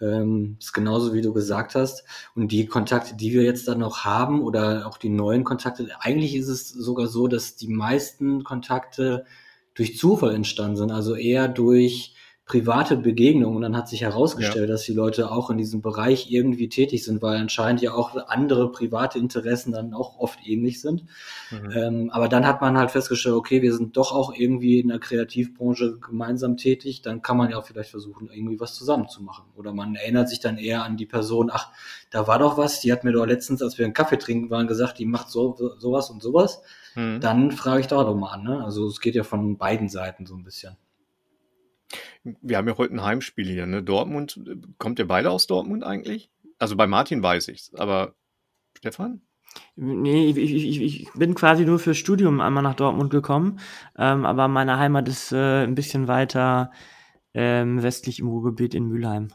Ähm, 0.00 0.56
ist 0.58 0.72
genauso 0.72 1.12
wie 1.12 1.20
du 1.20 1.32
gesagt 1.32 1.74
hast. 1.74 2.04
Und 2.34 2.52
die 2.52 2.66
Kontakte, 2.66 3.16
die 3.16 3.32
wir 3.32 3.42
jetzt 3.42 3.68
dann 3.68 3.78
noch 3.78 4.04
haben 4.04 4.42
oder 4.42 4.86
auch 4.86 4.98
die 4.98 5.10
neuen 5.10 5.44
Kontakte, 5.44 5.88
eigentlich 6.00 6.34
ist 6.34 6.48
es 6.48 6.68
sogar 6.70 7.06
so, 7.06 7.28
dass 7.28 7.56
die 7.56 7.68
meisten 7.68 8.44
Kontakte 8.44 9.24
durch 9.74 9.96
Zufall 9.96 10.34
entstanden 10.34 10.76
sind. 10.76 10.90
Also 10.90 11.14
eher 11.14 11.48
durch 11.48 12.14
private 12.50 12.96
Begegnungen 12.96 13.54
und 13.54 13.62
dann 13.62 13.76
hat 13.76 13.88
sich 13.88 14.02
herausgestellt, 14.02 14.68
ja. 14.68 14.72
dass 14.72 14.82
die 14.82 14.92
Leute 14.92 15.30
auch 15.30 15.50
in 15.50 15.58
diesem 15.58 15.82
Bereich 15.82 16.32
irgendwie 16.32 16.68
tätig 16.68 17.04
sind, 17.04 17.22
weil 17.22 17.36
anscheinend 17.36 17.80
ja 17.80 17.94
auch 17.94 18.16
andere 18.26 18.72
private 18.72 19.20
Interessen 19.20 19.70
dann 19.70 19.94
auch 19.94 20.18
oft 20.18 20.40
ähnlich 20.44 20.80
sind. 20.80 21.04
Mhm. 21.52 21.70
Ähm, 21.70 22.10
aber 22.10 22.28
dann 22.28 22.44
hat 22.44 22.60
man 22.60 22.76
halt 22.76 22.90
festgestellt, 22.90 23.36
okay, 23.36 23.62
wir 23.62 23.72
sind 23.72 23.96
doch 23.96 24.10
auch 24.10 24.34
irgendwie 24.34 24.80
in 24.80 24.88
der 24.88 24.98
Kreativbranche 24.98 26.00
gemeinsam 26.00 26.56
tätig, 26.56 27.02
dann 27.02 27.22
kann 27.22 27.36
man 27.36 27.50
ja 27.50 27.56
auch 27.56 27.66
vielleicht 27.66 27.92
versuchen, 27.92 28.28
irgendwie 28.32 28.58
was 28.58 28.74
zusammen 28.74 29.08
zu 29.08 29.22
machen. 29.22 29.44
Oder 29.54 29.72
man 29.72 29.94
erinnert 29.94 30.28
sich 30.28 30.40
dann 30.40 30.58
eher 30.58 30.82
an 30.82 30.96
die 30.96 31.06
Person, 31.06 31.52
ach, 31.52 31.70
da 32.10 32.26
war 32.26 32.40
doch 32.40 32.58
was, 32.58 32.80
die 32.80 32.90
hat 32.90 33.04
mir 33.04 33.12
doch 33.12 33.26
letztens, 33.26 33.62
als 33.62 33.78
wir 33.78 33.84
einen 33.84 33.94
Kaffee 33.94 34.18
trinken 34.18 34.50
waren, 34.50 34.66
gesagt, 34.66 34.98
die 34.98 35.06
macht 35.06 35.30
so, 35.30 35.54
sowas 35.78 36.10
und 36.10 36.20
sowas. 36.20 36.62
Mhm. 36.96 37.20
Dann 37.20 37.52
frage 37.52 37.80
ich 37.82 37.86
da 37.86 38.02
doch 38.02 38.16
mal 38.16 38.32
an. 38.32 38.42
Ne? 38.42 38.64
Also 38.64 38.88
es 38.88 39.00
geht 39.00 39.14
ja 39.14 39.22
von 39.22 39.56
beiden 39.56 39.88
Seiten 39.88 40.26
so 40.26 40.34
ein 40.34 40.42
bisschen. 40.42 40.76
Wir 42.22 42.56
haben 42.56 42.68
ja 42.68 42.76
heute 42.76 42.94
ein 42.94 43.02
Heimspiel 43.02 43.46
hier, 43.46 43.66
ne? 43.66 43.82
Dortmund. 43.82 44.40
Kommt 44.78 44.98
ihr 44.98 45.06
beide 45.06 45.30
aus 45.30 45.46
Dortmund 45.46 45.84
eigentlich? 45.84 46.30
Also 46.58 46.76
bei 46.76 46.86
Martin 46.86 47.22
weiß 47.22 47.48
ich's, 47.48 47.72
aber 47.74 48.14
Stefan? 48.76 49.22
Nee, 49.74 50.30
ich, 50.30 50.36
ich, 50.38 50.80
ich 50.80 51.12
bin 51.14 51.34
quasi 51.34 51.64
nur 51.64 51.78
fürs 51.78 51.96
Studium 51.96 52.40
einmal 52.40 52.62
nach 52.62 52.74
Dortmund 52.74 53.10
gekommen, 53.10 53.58
ähm, 53.98 54.24
aber 54.24 54.46
meine 54.46 54.78
Heimat 54.78 55.08
ist 55.08 55.32
äh, 55.32 55.64
ein 55.64 55.74
bisschen 55.74 56.06
weiter 56.06 56.70
ähm, 57.34 57.82
westlich 57.82 58.20
im 58.20 58.28
Ruhrgebiet 58.28 58.74
in 58.74 58.86
Mülheim. 58.86 59.28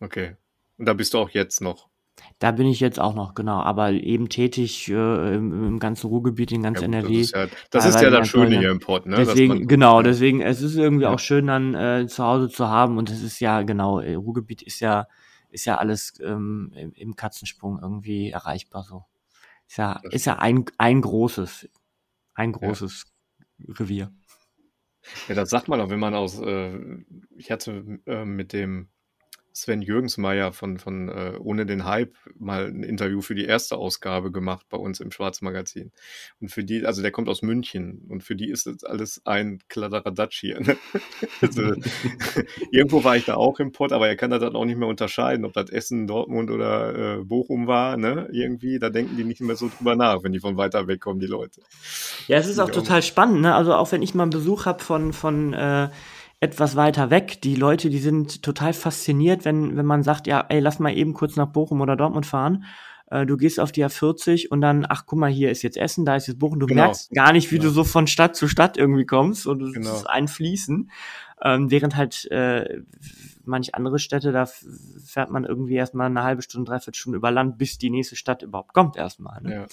Okay. 0.00 0.36
Und 0.78 0.86
da 0.86 0.94
bist 0.94 1.14
du 1.14 1.18
auch 1.18 1.30
jetzt 1.30 1.60
noch? 1.60 1.88
Da 2.38 2.50
bin 2.50 2.66
ich 2.66 2.80
jetzt 2.80 3.00
auch 3.00 3.14
noch, 3.14 3.34
genau, 3.34 3.60
aber 3.60 3.92
eben 3.92 4.28
tätig 4.28 4.88
äh, 4.88 5.34
im, 5.34 5.66
im, 5.66 5.78
ganzen 5.78 6.08
Ruhrgebiet, 6.08 6.52
in 6.52 6.62
ganz 6.62 6.80
ja, 6.80 6.86
gut, 6.86 6.94
NRW. 6.94 7.18
Das 7.18 7.26
ist 7.26 7.34
ja 7.34 7.46
das, 7.70 7.86
ist 7.86 8.00
ja 8.00 8.10
das 8.10 8.28
Schöne 8.28 8.58
hier 8.58 8.70
im 8.70 8.80
Pott, 8.80 9.06
ne? 9.06 9.16
Deswegen, 9.16 9.66
genau, 9.68 10.02
deswegen, 10.02 10.40
es 10.40 10.60
ist 10.60 10.76
irgendwie 10.76 11.04
ja. 11.04 11.10
auch 11.10 11.18
schön 11.18 11.46
dann 11.46 11.74
äh, 11.74 12.06
zu 12.06 12.24
Hause 12.24 12.48
zu 12.48 12.68
haben 12.68 12.98
und 12.98 13.10
es 13.10 13.22
ist 13.22 13.40
ja, 13.40 13.62
genau, 13.62 14.00
äh, 14.00 14.14
Ruhrgebiet 14.14 14.62
ist 14.62 14.80
ja, 14.80 15.06
ist 15.50 15.64
ja 15.64 15.78
alles 15.78 16.14
ähm, 16.20 16.72
im, 16.74 16.92
im, 16.92 17.16
Katzensprung 17.16 17.78
irgendwie 17.80 18.30
erreichbar 18.30 18.82
so. 18.82 19.04
Ist 19.68 19.78
ja, 19.78 20.00
ist 20.10 20.26
ja 20.26 20.38
ein, 20.38 20.64
ein 20.78 21.00
großes, 21.00 21.68
ein 22.34 22.52
großes 22.52 23.04
ja. 23.38 23.74
Revier. 23.78 24.12
Ja, 25.28 25.34
das 25.34 25.50
sagt 25.50 25.68
man 25.68 25.80
auch, 25.80 25.90
wenn 25.90 26.00
man 26.00 26.14
aus, 26.14 26.40
äh, 26.40 26.78
ich 27.36 27.50
hatte 27.50 28.00
äh, 28.06 28.24
mit 28.24 28.52
dem 28.52 28.88
Sven 29.56 29.82
Jürgensmeier 29.82 30.52
von, 30.52 30.78
von 30.78 31.08
äh, 31.08 31.38
Ohne 31.38 31.64
den 31.64 31.84
Hype 31.84 32.16
mal 32.36 32.66
ein 32.66 32.82
Interview 32.82 33.20
für 33.20 33.36
die 33.36 33.44
erste 33.44 33.76
Ausgabe 33.76 34.32
gemacht 34.32 34.66
bei 34.68 34.76
uns 34.76 34.98
im 34.98 35.12
Schwarzmagazin. 35.12 35.92
Und 36.40 36.48
für 36.48 36.64
die, 36.64 36.84
also 36.84 37.02
der 37.02 37.12
kommt 37.12 37.28
aus 37.28 37.40
München 37.42 38.04
und 38.08 38.24
für 38.24 38.34
die 38.34 38.50
ist 38.50 38.66
das 38.66 38.82
alles 38.82 39.22
ein 39.24 39.60
Kladderadatsch 39.68 40.40
hier. 40.40 40.60
Ne? 40.60 40.76
also, 41.40 41.72
irgendwo 42.72 43.04
war 43.04 43.16
ich 43.16 43.26
da 43.26 43.36
auch 43.36 43.60
im 43.60 43.70
Pott, 43.70 43.92
aber 43.92 44.08
er 44.08 44.16
kann 44.16 44.32
das 44.32 44.40
dann 44.40 44.56
auch 44.56 44.64
nicht 44.64 44.76
mehr 44.76 44.88
unterscheiden, 44.88 45.44
ob 45.44 45.52
das 45.52 45.70
Essen, 45.70 46.08
Dortmund 46.08 46.50
oder 46.50 47.18
äh, 47.20 47.24
Bochum 47.24 47.68
war. 47.68 47.96
Ne? 47.96 48.28
Irgendwie, 48.32 48.80
da 48.80 48.90
denken 48.90 49.16
die 49.16 49.24
nicht 49.24 49.40
mehr 49.40 49.54
so 49.54 49.68
drüber 49.68 49.94
nach, 49.94 50.24
wenn 50.24 50.32
die 50.32 50.40
von 50.40 50.56
weiter 50.56 50.88
weg 50.88 51.00
kommen, 51.00 51.20
die 51.20 51.26
Leute. 51.26 51.60
Ja, 52.26 52.38
es 52.38 52.48
ist 52.48 52.58
auch 52.58 52.70
total 52.70 53.04
spannend. 53.04 53.42
Ne? 53.42 53.54
Also 53.54 53.74
auch 53.74 53.92
wenn 53.92 54.02
ich 54.02 54.14
mal 54.14 54.24
einen 54.24 54.30
Besuch 54.32 54.66
habe 54.66 54.82
von, 54.82 55.12
von 55.12 55.54
äh, 55.54 55.90
etwas 56.44 56.76
weiter 56.76 57.10
weg. 57.10 57.40
Die 57.42 57.54
Leute, 57.56 57.90
die 57.90 57.98
sind 57.98 58.42
total 58.42 58.72
fasziniert, 58.72 59.44
wenn, 59.44 59.76
wenn 59.76 59.86
man 59.86 60.02
sagt, 60.02 60.26
ja, 60.26 60.44
ey, 60.48 60.60
lass 60.60 60.78
mal 60.78 60.96
eben 60.96 61.14
kurz 61.14 61.36
nach 61.36 61.48
Bochum 61.48 61.80
oder 61.80 61.96
Dortmund 61.96 62.26
fahren. 62.26 62.64
Äh, 63.10 63.26
du 63.26 63.36
gehst 63.36 63.60
auf 63.60 63.72
die 63.72 63.84
A40 63.84 64.48
und 64.48 64.60
dann, 64.60 64.86
ach 64.88 65.04
guck 65.06 65.18
mal, 65.18 65.30
hier 65.30 65.50
ist 65.50 65.62
jetzt 65.62 65.76
Essen, 65.76 66.04
da 66.04 66.16
ist 66.16 66.26
jetzt 66.26 66.38
Bochum. 66.38 66.60
Du 66.60 66.66
genau. 66.66 66.82
merkst 66.82 67.10
gar 67.12 67.32
nicht, 67.32 67.50
wie 67.50 67.56
genau. 67.56 67.68
du 67.68 67.74
so 67.74 67.84
von 67.84 68.06
Stadt 68.06 68.36
zu 68.36 68.48
Stadt 68.48 68.76
irgendwie 68.76 69.06
kommst 69.06 69.46
und 69.46 69.62
es 69.62 69.72
genau. 69.72 69.94
ist 69.94 70.08
ein 70.08 70.28
Fließen. 70.28 70.90
Ähm, 71.42 71.70
während 71.70 71.96
halt 71.96 72.30
äh, 72.30 72.82
manch 73.44 73.74
andere 73.74 73.98
Städte, 73.98 74.32
da 74.32 74.46
fährt 74.46 75.30
man 75.30 75.44
irgendwie 75.44 75.74
erstmal 75.74 76.06
eine 76.06 76.22
halbe 76.22 76.42
Stunde, 76.42 76.70
dreiviertel 76.70 76.98
Stunde 76.98 77.18
über 77.18 77.30
Land, 77.30 77.58
bis 77.58 77.78
die 77.78 77.90
nächste 77.90 78.16
Stadt 78.16 78.42
überhaupt 78.42 78.72
kommt 78.72 78.96
erstmal. 78.96 79.42
Ne? 79.42 79.54
Ja. 79.54 79.66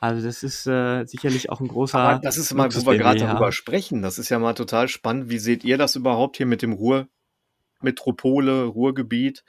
Also 0.00 0.26
das 0.26 0.42
ist 0.42 0.66
äh, 0.66 1.04
sicherlich 1.04 1.50
auch 1.50 1.60
ein 1.60 1.68
großer. 1.68 1.98
Aber 1.98 2.18
das 2.20 2.38
ist 2.38 2.54
mal, 2.54 2.74
wo 2.74 2.90
wir 2.90 2.96
gerade 2.96 3.20
darüber 3.20 3.52
sprechen. 3.52 4.00
Das 4.00 4.18
ist 4.18 4.30
ja 4.30 4.38
mal 4.38 4.54
total 4.54 4.88
spannend. 4.88 5.28
Wie 5.28 5.38
seht 5.38 5.62
ihr 5.62 5.76
das 5.76 5.94
überhaupt 5.94 6.38
hier 6.38 6.46
mit 6.46 6.62
dem 6.62 6.72
Ruhrmetropole, 6.72 8.64
Ruhrgebiet? 8.64 9.44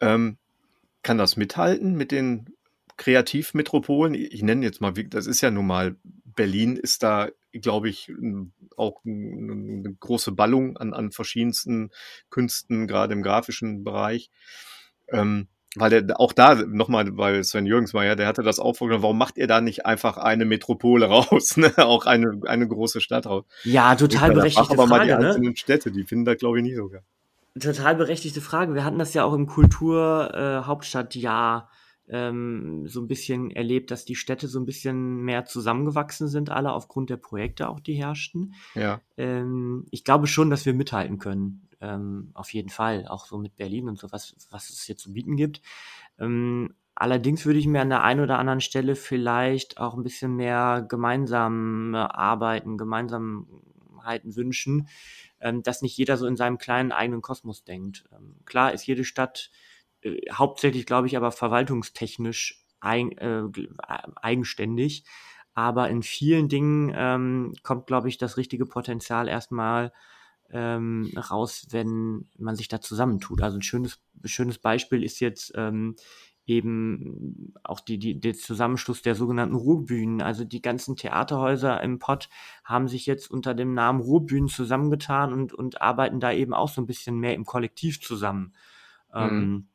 Ähm, 0.00 0.38
kann 1.02 1.18
das 1.18 1.36
mithalten 1.36 1.96
mit 1.96 2.12
den 2.12 2.54
Kreativmetropolen? 2.96 4.14
Ich 4.14 4.42
nenne 4.42 4.64
jetzt 4.64 4.80
mal, 4.80 4.92
das 4.92 5.26
ist 5.26 5.40
ja 5.40 5.50
nun 5.50 5.66
mal, 5.66 5.96
Berlin 6.24 6.76
ist 6.76 7.02
da, 7.02 7.28
glaube 7.52 7.88
ich, 7.88 8.12
auch 8.76 9.04
eine 9.04 9.96
große 9.98 10.30
Ballung 10.32 10.76
an, 10.76 10.94
an 10.94 11.10
verschiedensten 11.10 11.90
Künsten, 12.30 12.86
gerade 12.86 13.12
im 13.12 13.22
grafischen 13.22 13.82
Bereich. 13.82 14.30
Ähm, 15.08 15.48
weil 15.76 15.90
der 15.90 16.20
auch 16.20 16.32
da 16.32 16.54
nochmal, 16.54 17.16
weil 17.16 17.44
Sven 17.44 17.66
Jürgensmeier, 17.66 18.16
der 18.16 18.26
hatte 18.26 18.42
das 18.42 18.58
auch 18.58 18.74
vorgenommen, 18.76 19.04
warum 19.04 19.18
macht 19.18 19.38
ihr 19.38 19.46
da 19.46 19.60
nicht 19.60 19.86
einfach 19.86 20.16
eine 20.16 20.44
Metropole 20.44 21.06
raus, 21.06 21.56
ne? 21.56 21.72
auch 21.78 22.06
eine, 22.06 22.40
eine 22.46 22.66
große 22.66 23.00
Stadt 23.00 23.26
raus? 23.26 23.44
Ja, 23.64 23.94
total 23.94 24.32
berechtigte 24.32 24.72
aber 24.72 24.88
Frage. 24.88 24.90
mal 24.90 25.06
die 25.06 25.12
ne? 25.12 25.18
einzelnen 25.28 25.54
Städte, 25.56 25.92
die 25.92 26.02
finden 26.04 26.24
da 26.24 26.34
glaube 26.34 26.58
ich 26.58 26.64
nicht 26.64 26.76
sogar. 26.76 27.02
Total 27.58 27.94
berechtigte 27.94 28.42
Frage. 28.42 28.74
Wir 28.74 28.84
hatten 28.84 28.98
das 28.98 29.14
ja 29.14 29.24
auch 29.24 29.32
im 29.32 29.46
Kultur-Hauptstadtjahr 29.46 31.58
äh, 31.58 31.62
ähm, 32.08 32.86
so 32.86 33.00
ein 33.00 33.08
bisschen 33.08 33.50
erlebt, 33.50 33.90
dass 33.90 34.04
die 34.04 34.14
Städte 34.14 34.46
so 34.48 34.60
ein 34.60 34.66
bisschen 34.66 35.22
mehr 35.22 35.46
zusammengewachsen 35.46 36.28
sind, 36.28 36.50
alle 36.50 36.72
aufgrund 36.72 37.10
der 37.10 37.16
Projekte 37.16 37.68
auch, 37.68 37.80
die 37.80 37.94
herrschten. 37.94 38.54
Ja. 38.74 39.00
Ähm, 39.16 39.86
ich 39.90 40.04
glaube 40.04 40.26
schon, 40.26 40.50
dass 40.50 40.66
wir 40.66 40.74
mithalten 40.74 41.18
können 41.18 41.65
ähm, 41.80 42.30
auf 42.34 42.52
jeden 42.52 42.68
Fall, 42.70 43.06
auch 43.08 43.26
so 43.26 43.38
mit 43.38 43.56
Berlin 43.56 43.88
und 43.88 43.98
so, 43.98 44.10
was, 44.12 44.34
was 44.50 44.70
es 44.70 44.82
hier 44.82 44.96
zu 44.96 45.12
bieten 45.12 45.36
gibt. 45.36 45.60
Ähm, 46.18 46.74
allerdings 46.94 47.46
würde 47.46 47.58
ich 47.58 47.66
mir 47.66 47.80
an 47.82 47.90
der 47.90 48.02
einen 48.02 48.20
oder 48.20 48.38
anderen 48.38 48.60
Stelle 48.60 48.96
vielleicht 48.96 49.78
auch 49.78 49.94
ein 49.94 50.02
bisschen 50.02 50.36
mehr 50.36 50.84
gemeinsam 50.88 51.94
arbeiten, 51.94 52.78
Gemeinsamkeiten 52.78 54.36
wünschen, 54.36 54.88
ähm, 55.40 55.62
dass 55.62 55.82
nicht 55.82 55.96
jeder 55.96 56.16
so 56.16 56.26
in 56.26 56.36
seinem 56.36 56.58
kleinen 56.58 56.92
eigenen 56.92 57.22
Kosmos 57.22 57.64
denkt. 57.64 58.04
Ähm, 58.12 58.36
klar 58.44 58.72
ist 58.72 58.86
jede 58.86 59.04
Stadt 59.04 59.50
äh, 60.02 60.20
hauptsächlich, 60.32 60.86
glaube 60.86 61.06
ich, 61.06 61.16
aber 61.16 61.32
verwaltungstechnisch 61.32 62.64
ein, 62.80 63.12
äh, 63.18 63.42
eigenständig. 64.16 65.04
Aber 65.54 65.88
in 65.88 66.02
vielen 66.02 66.48
Dingen 66.48 66.92
ähm, 66.94 67.54
kommt, 67.62 67.86
glaube 67.86 68.08
ich, 68.08 68.18
das 68.18 68.36
richtige 68.36 68.66
Potenzial 68.66 69.26
erstmal 69.28 69.92
ähm, 70.50 71.12
raus, 71.16 71.66
wenn 71.70 72.28
man 72.38 72.56
sich 72.56 72.68
da 72.68 72.80
zusammentut. 72.80 73.42
Also 73.42 73.58
ein 73.58 73.62
schönes, 73.62 74.00
schönes 74.24 74.58
Beispiel 74.58 75.02
ist 75.02 75.20
jetzt 75.20 75.52
ähm, 75.56 75.96
eben 76.46 77.52
auch 77.64 77.80
die, 77.80 77.98
die, 77.98 78.20
der 78.20 78.34
Zusammenschluss 78.34 79.02
der 79.02 79.16
sogenannten 79.16 79.56
Ruhrbühnen. 79.56 80.22
Also 80.22 80.44
die 80.44 80.62
ganzen 80.62 80.96
Theaterhäuser 80.96 81.82
im 81.82 81.98
Pott 81.98 82.28
haben 82.64 82.86
sich 82.86 83.04
jetzt 83.06 83.30
unter 83.30 83.54
dem 83.54 83.74
Namen 83.74 84.00
Ruhrbühnen 84.00 84.48
zusammengetan 84.48 85.32
und, 85.32 85.52
und 85.52 85.82
arbeiten 85.82 86.20
da 86.20 86.32
eben 86.32 86.54
auch 86.54 86.68
so 86.68 86.80
ein 86.80 86.86
bisschen 86.86 87.18
mehr 87.18 87.34
im 87.34 87.44
Kollektiv 87.44 88.00
zusammen. 88.00 88.54
Mhm. 89.12 89.20
Ähm, 89.20 89.68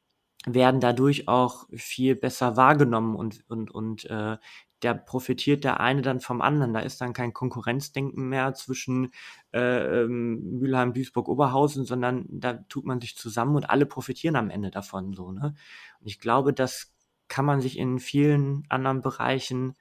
werden 0.46 0.80
dadurch 0.80 1.28
auch 1.28 1.68
viel 1.74 2.16
besser 2.16 2.58
wahrgenommen 2.58 3.16
und, 3.16 3.44
und, 3.48 3.70
und 3.70 4.06
äh, 4.06 4.38
der 4.84 4.94
profitiert 4.94 5.64
der 5.64 5.80
eine 5.80 6.02
dann 6.02 6.22
vom 6.22 6.42
anderen. 6.42 6.74
Da 6.74 6.80
ist 6.80 7.02
dann 7.02 7.14
kein 7.14 7.34
Konkurrenzdenken 7.34 8.28
mehr 8.30 8.54
zwischen 8.54 9.12
äh, 9.54 10.04
ähm, 10.04 10.60
Mülheim, 10.60 10.94
Duisburg, 10.94 11.28
Oberhausen, 11.28 11.86
sondern 11.86 12.26
da 12.30 12.54
tut 12.54 12.86
man 12.86 13.00
sich 13.00 13.16
zusammen 13.16 13.56
und 13.56 13.70
alle 13.70 13.86
profitieren 13.86 14.36
am 14.36 14.50
Ende 14.50 14.72
davon 14.72 15.14
so. 15.14 15.32
Ne? 15.32 15.54
Und 16.00 16.08
ich 16.08 16.20
glaube, 16.20 16.54
das 16.54 16.94
kann 17.28 17.46
man 17.46 17.62
sich 17.62 17.78
in 17.78 18.00
vielen 18.00 18.66
anderen 18.70 19.02
Bereichen 19.02 19.76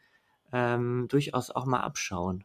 ähm, 0.52 1.06
durchaus 1.08 1.50
auch 1.50 1.66
mal 1.66 1.80
abschauen. 1.80 2.44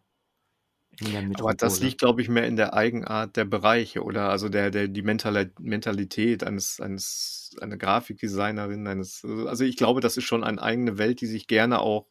Aber 1.40 1.54
das 1.54 1.80
liegt, 1.82 2.00
glaube 2.00 2.22
ich, 2.22 2.30
mehr 2.30 2.48
in 2.48 2.56
der 2.56 2.74
Eigenart 2.74 3.36
der 3.36 3.46
Bereiche 3.46 4.04
oder 4.04 4.30
also 4.30 4.50
der, 4.50 4.72
der 4.72 4.88
die 4.88 5.02
Mentalität 5.02 6.44
eines, 6.44 6.80
eines, 6.80 7.56
einer 7.60 7.78
Grafikdesignerin, 7.78 8.88
eines, 8.88 9.26
also 9.26 9.64
ich 9.64 9.78
glaube, 9.78 10.02
das 10.02 10.18
ist 10.18 10.24
schon 10.24 10.44
eine 10.44 10.62
eigene 10.62 10.98
Welt, 10.98 11.22
die 11.22 11.28
sich 11.28 11.48
gerne 11.48 11.80
auch 11.80 12.08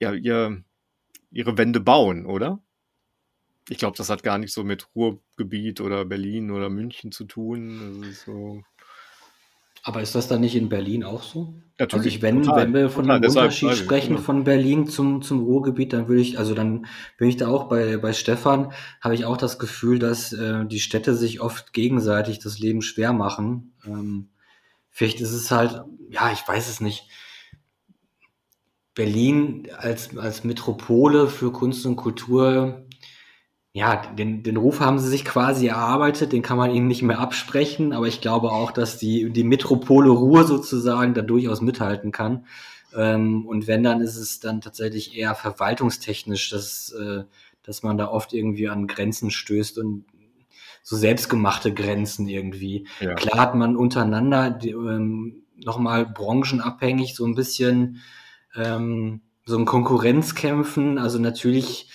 ja, 0.00 0.12
ihr, 0.12 0.62
ihre 1.30 1.58
Wände 1.58 1.80
bauen, 1.80 2.26
oder? 2.26 2.62
Ich 3.68 3.78
glaube, 3.78 3.96
das 3.96 4.08
hat 4.08 4.22
gar 4.22 4.38
nicht 4.38 4.52
so 4.52 4.64
mit 4.64 4.88
Ruhrgebiet 4.94 5.80
oder 5.80 6.04
Berlin 6.04 6.50
oder 6.50 6.70
München 6.70 7.12
zu 7.12 7.24
tun. 7.24 8.04
So. 8.24 8.62
Aber 9.88 10.02
ist 10.02 10.14
das 10.14 10.28
dann 10.28 10.42
nicht 10.42 10.54
in 10.54 10.68
Berlin 10.68 11.02
auch 11.02 11.22
so? 11.22 11.54
Natürlich. 11.78 11.94
Also 11.94 12.16
ich, 12.16 12.20
wenn, 12.20 12.42
total, 12.42 12.62
wenn 12.62 12.74
wir 12.74 12.90
von 12.90 13.04
total, 13.04 13.16
einem 13.16 13.30
Unterschied 13.30 13.74
sprechen 13.74 14.16
genau. 14.16 14.20
von 14.20 14.44
Berlin 14.44 14.86
zum, 14.86 15.22
zum 15.22 15.42
Ruhrgebiet, 15.42 15.94
dann 15.94 16.08
würde 16.08 16.20
ich, 16.20 16.38
also 16.38 16.52
dann 16.52 16.84
bin 17.16 17.30
ich 17.30 17.38
da 17.38 17.48
auch 17.48 17.70
bei, 17.70 17.96
bei 17.96 18.12
Stefan, 18.12 18.70
habe 19.00 19.14
ich 19.14 19.24
auch 19.24 19.38
das 19.38 19.58
Gefühl, 19.58 19.98
dass 19.98 20.34
äh, 20.34 20.66
die 20.66 20.80
Städte 20.80 21.14
sich 21.14 21.40
oft 21.40 21.72
gegenseitig 21.72 22.38
das 22.38 22.58
Leben 22.58 22.82
schwer 22.82 23.14
machen. 23.14 23.72
Ähm, 23.86 24.28
vielleicht 24.90 25.22
ist 25.22 25.32
es 25.32 25.50
halt, 25.50 25.80
ja, 26.10 26.32
ich 26.32 26.46
weiß 26.46 26.68
es 26.68 26.82
nicht. 26.82 27.08
Berlin 28.94 29.68
als, 29.74 30.14
als 30.18 30.44
Metropole 30.44 31.28
für 31.28 31.50
Kunst 31.50 31.86
und 31.86 31.96
Kultur, 31.96 32.84
ja, 33.72 33.96
den, 33.96 34.42
den 34.42 34.56
Ruf 34.56 34.80
haben 34.80 34.98
sie 34.98 35.08
sich 35.08 35.24
quasi 35.24 35.66
erarbeitet, 35.66 36.32
den 36.32 36.42
kann 36.42 36.56
man 36.56 36.70
ihnen 36.70 36.88
nicht 36.88 37.02
mehr 37.02 37.18
absprechen, 37.18 37.92
aber 37.92 38.06
ich 38.06 38.20
glaube 38.20 38.50
auch, 38.50 38.70
dass 38.72 38.98
die, 38.98 39.30
die 39.30 39.44
Metropole 39.44 40.10
Ruhr 40.10 40.44
sozusagen 40.44 41.14
da 41.14 41.22
durchaus 41.22 41.60
mithalten 41.60 42.10
kann. 42.10 42.46
Ähm, 42.96 43.46
und 43.46 43.66
wenn, 43.66 43.82
dann 43.82 44.00
ist 44.00 44.16
es 44.16 44.40
dann 44.40 44.60
tatsächlich 44.60 45.16
eher 45.16 45.34
verwaltungstechnisch, 45.34 46.50
dass, 46.50 46.92
äh, 46.92 47.24
dass 47.62 47.82
man 47.82 47.98
da 47.98 48.08
oft 48.08 48.32
irgendwie 48.32 48.68
an 48.68 48.86
Grenzen 48.86 49.30
stößt 49.30 49.78
und 49.78 50.06
so 50.82 50.96
selbstgemachte 50.96 51.74
Grenzen 51.74 52.26
irgendwie. 52.28 52.86
Ja. 53.00 53.14
Klar 53.14 53.38
hat 53.38 53.54
man 53.54 53.76
untereinander 53.76 54.50
die, 54.50 54.70
ähm, 54.70 55.42
nochmal 55.62 56.06
branchenabhängig 56.06 57.14
so 57.14 57.26
ein 57.26 57.34
bisschen 57.34 58.00
ähm, 58.54 59.20
so 59.44 59.58
ein 59.58 59.66
Konkurrenzkämpfen. 59.66 60.98
Also 60.98 61.18
natürlich 61.18 61.90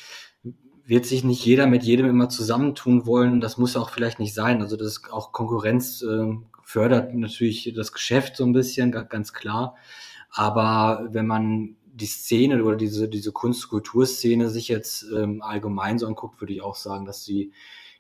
wird 0.86 1.05
sich 1.05 1.23
nicht 1.23 1.45
jeder 1.45 1.67
mit 1.67 1.84
jedem 1.84 2.07
immer 2.07 2.29
zusammentun 2.29 3.05
wollen. 3.05 3.39
Das 3.39 3.57
muss 3.57 3.77
auch 3.77 3.89
vielleicht 3.89 4.19
nicht 4.19 4.34
sein. 4.34 4.61
Also 4.61 4.75
das 4.75 5.01
auch 5.11 5.31
Konkurrenz 5.31 6.01
äh, 6.01 6.34
fördert 6.63 7.13
natürlich 7.13 7.73
das 7.75 7.91
Geschäft 7.91 8.38
so 8.38 8.43
ein 8.43 8.53
bisschen, 8.53 8.91
ganz 8.91 9.34
klar. 9.34 9.75
Aber 10.29 11.07
wenn 11.11 11.27
man 11.27 11.75
die 11.93 12.07
Szene 12.07 12.63
oder 12.63 12.75
diese, 12.75 13.07
diese 13.07 13.31
Kunst-Kulturszene 13.31 14.49
sich 14.49 14.67
jetzt 14.67 15.05
ähm, 15.15 15.41
allgemein 15.41 15.99
so 15.99 16.07
anguckt, 16.07 16.41
würde 16.41 16.53
ich 16.53 16.61
auch 16.61 16.75
sagen, 16.75 17.05
dass 17.05 17.23
die, 17.23 17.51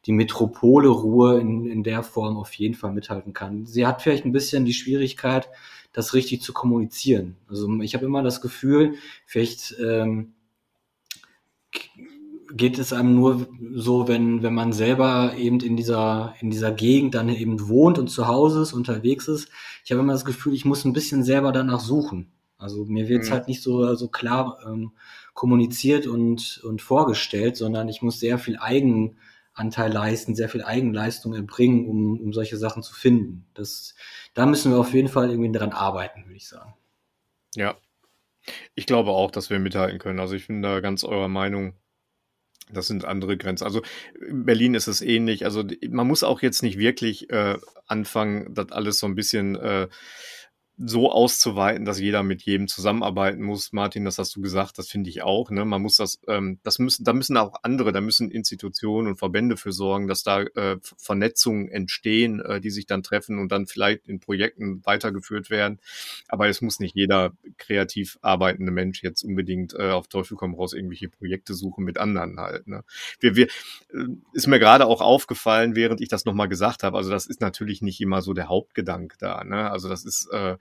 die 0.05 0.13
Metropole 0.13 0.89
Ruhe 0.89 1.39
in, 1.39 1.67
in 1.67 1.83
der 1.83 2.01
Form 2.01 2.35
auf 2.37 2.53
jeden 2.53 2.73
Fall 2.73 2.91
mithalten 2.91 3.33
kann. 3.33 3.65
Sie 3.65 3.85
hat 3.85 4.01
vielleicht 4.01 4.25
ein 4.25 4.31
bisschen 4.31 4.65
die 4.65 4.73
Schwierigkeit, 4.73 5.47
das 5.93 6.15
richtig 6.15 6.41
zu 6.41 6.53
kommunizieren. 6.53 7.37
Also 7.47 7.69
ich 7.81 7.93
habe 7.93 8.05
immer 8.05 8.23
das 8.23 8.41
Gefühl, 8.41 8.95
vielleicht 9.27 9.75
ähm, 9.79 10.33
geht 12.55 12.77
es 12.77 12.93
einem 12.93 13.15
nur 13.15 13.47
so, 13.73 14.07
wenn, 14.07 14.43
wenn 14.43 14.53
man 14.53 14.73
selber 14.73 15.33
eben 15.35 15.59
in 15.59 15.75
dieser, 15.75 16.35
in 16.39 16.49
dieser 16.49 16.71
Gegend 16.71 17.15
dann 17.15 17.29
eben 17.29 17.67
wohnt 17.67 17.97
und 17.97 18.07
zu 18.07 18.27
Hause 18.27 18.61
ist, 18.61 18.73
unterwegs 18.73 19.27
ist. 19.27 19.49
Ich 19.83 19.91
habe 19.91 20.01
immer 20.01 20.13
das 20.13 20.25
Gefühl, 20.25 20.53
ich 20.53 20.65
muss 20.65 20.85
ein 20.85 20.93
bisschen 20.93 21.23
selber 21.23 21.51
danach 21.51 21.79
suchen. 21.79 22.31
Also 22.57 22.85
mir 22.85 23.09
wird 23.09 23.23
es 23.23 23.29
mhm. 23.29 23.33
halt 23.33 23.47
nicht 23.47 23.61
so, 23.61 23.95
so 23.95 24.07
klar 24.07 24.59
ähm, 24.65 24.91
kommuniziert 25.33 26.07
und, 26.07 26.61
und 26.63 26.81
vorgestellt, 26.81 27.57
sondern 27.57 27.89
ich 27.89 28.01
muss 28.01 28.19
sehr 28.19 28.37
viel 28.37 28.57
Eigenanteil 28.57 29.91
leisten, 29.91 30.35
sehr 30.35 30.49
viel 30.49 30.63
Eigenleistung 30.63 31.33
erbringen, 31.33 31.87
um, 31.87 32.19
um 32.19 32.33
solche 32.33 32.57
Sachen 32.57 32.83
zu 32.83 32.93
finden. 32.93 33.47
Das, 33.53 33.95
da 34.33 34.45
müssen 34.45 34.71
wir 34.71 34.79
auf 34.79 34.93
jeden 34.93 35.09
Fall 35.09 35.29
irgendwie 35.29 35.51
dran 35.51 35.71
arbeiten, 35.71 36.25
würde 36.25 36.37
ich 36.37 36.47
sagen. 36.47 36.73
Ja. 37.55 37.75
Ich 38.75 38.85
glaube 38.85 39.11
auch, 39.11 39.31
dass 39.31 39.49
wir 39.49 39.59
mithalten 39.59 39.99
können. 39.99 40.19
Also 40.19 40.35
ich 40.35 40.47
bin 40.47 40.61
da 40.61 40.81
ganz 40.81 41.03
eurer 41.03 41.29
Meinung. 41.29 41.73
Das 42.71 42.87
sind 42.87 43.05
andere 43.05 43.37
Grenzen. 43.37 43.65
Also 43.65 43.81
in 44.27 44.45
Berlin 44.45 44.73
ist 44.73 44.87
es 44.87 45.01
ähnlich. 45.01 45.45
Also 45.45 45.63
man 45.89 46.07
muss 46.07 46.23
auch 46.23 46.41
jetzt 46.41 46.63
nicht 46.63 46.77
wirklich 46.77 47.29
äh, 47.29 47.57
anfangen, 47.87 48.53
das 48.53 48.71
alles 48.71 48.99
so 48.99 49.07
ein 49.07 49.15
bisschen 49.15 49.55
äh, 49.55 49.87
so 50.77 51.11
auszuweiten, 51.11 51.85
dass 51.85 51.99
jeder 51.99 52.23
mit 52.23 52.41
jedem 52.41 52.67
zusammenarbeiten 52.67 53.43
muss. 53.43 53.73
Martin, 53.73 54.05
das 54.05 54.17
hast 54.17 54.35
du 54.35 54.41
gesagt, 54.41 54.79
das 54.79 54.89
finde 54.89 55.09
ich 55.09 55.21
auch. 55.21 55.51
Ne? 55.51 55.65
Man 55.65 55.81
muss 55.81 55.97
das, 55.97 56.19
ähm, 56.27 56.59
das 56.63 56.79
müssen, 56.79 57.03
da 57.03 57.13
müssen 57.13 57.37
auch 57.37 57.59
andere, 57.61 57.91
da 57.91 58.01
müssen 58.01 58.31
Institutionen 58.31 59.09
und 59.09 59.17
Verbände 59.17 59.55
für 59.55 59.71
sorgen, 59.71 60.07
dass 60.07 60.23
da 60.23 60.41
äh, 60.41 60.77
Vernetzungen 60.97 61.69
entstehen, 61.69 62.39
äh, 62.39 62.59
die 62.59 62.71
sich 62.71 62.87
dann 62.87 63.03
treffen 63.03 63.37
und 63.37 63.51
dann 63.51 63.67
vielleicht 63.67 64.07
in 64.07 64.19
Projekten 64.19 64.83
weitergeführt 64.83 65.51
werden. 65.51 65.79
Aber 66.27 66.47
es 66.47 66.61
muss 66.61 66.79
nicht 66.79 66.95
jeder 66.95 67.33
kreativ 67.57 68.17
arbeitende 68.23 68.71
Mensch 68.71 69.03
jetzt 69.03 69.23
unbedingt 69.23 69.75
äh, 69.75 69.91
auf 69.91 70.07
Teufel 70.07 70.37
komm 70.37 70.55
raus 70.55 70.73
irgendwelche 70.73 71.07
Projekte 71.07 71.53
suchen 71.53 71.85
mit 71.85 71.99
anderen 71.99 72.39
halt. 72.39 72.67
Ne? 72.67 72.83
Wir, 73.19 73.35
wir, 73.35 73.45
äh, 73.45 74.07
ist 74.33 74.47
mir 74.47 74.59
gerade 74.59 74.87
auch 74.87 75.01
aufgefallen, 75.01 75.75
während 75.75 76.01
ich 76.01 76.09
das 76.09 76.25
nochmal 76.25 76.49
gesagt 76.49 76.81
habe. 76.81 76.97
Also 76.97 77.11
das 77.11 77.27
ist 77.27 77.41
natürlich 77.41 77.83
nicht 77.83 78.01
immer 78.01 78.23
so 78.23 78.33
der 78.33 78.49
Hauptgedanke 78.49 79.17
da. 79.19 79.43
Ne? 79.43 79.69
Also 79.69 79.87
das 79.87 80.03
ist 80.03 80.27
äh, 80.31 80.57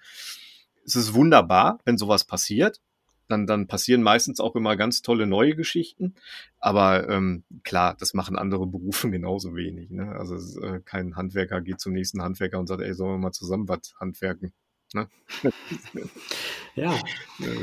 es 0.85 0.97
ist 0.97 1.15
wunderbar, 1.15 1.79
wenn 1.85 1.99
sowas 1.99 2.25
passiert. 2.25 2.81
dann, 3.29 3.47
dann 3.47 3.67
passieren 3.67 4.03
meistens 4.03 4.41
auch 4.41 4.57
immer 4.57 4.77
ganz 4.77 5.01
tolle 5.01 5.27
neue 5.27 5.55
Geschichten. 5.57 6.15
Aber 6.59 7.09
ähm, 7.09 7.45
klar, 7.65 7.97
das 7.99 8.15
machen 8.15 8.37
andere 8.37 8.67
Berufe 8.69 9.11
genauso 9.11 9.55
wenig. 9.55 9.91
Ne? 9.91 10.15
Also 10.15 10.61
äh, 10.61 10.81
kein 10.85 11.17
Handwerker 11.17 11.61
geht 11.61 11.81
zum 11.81 11.93
nächsten 11.93 12.23
Handwerker 12.23 12.59
und 12.59 12.67
sagt, 12.67 12.83
ey, 12.83 12.95
sollen 12.95 13.13
wir 13.13 13.19
mal 13.19 13.33
zusammen 13.33 13.69
was 13.69 13.95
handwerken? 13.99 14.53
Ne? 14.93 15.09
ja. 16.75 16.95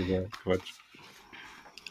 ja 0.07 0.21
Quatsch. 0.43 0.73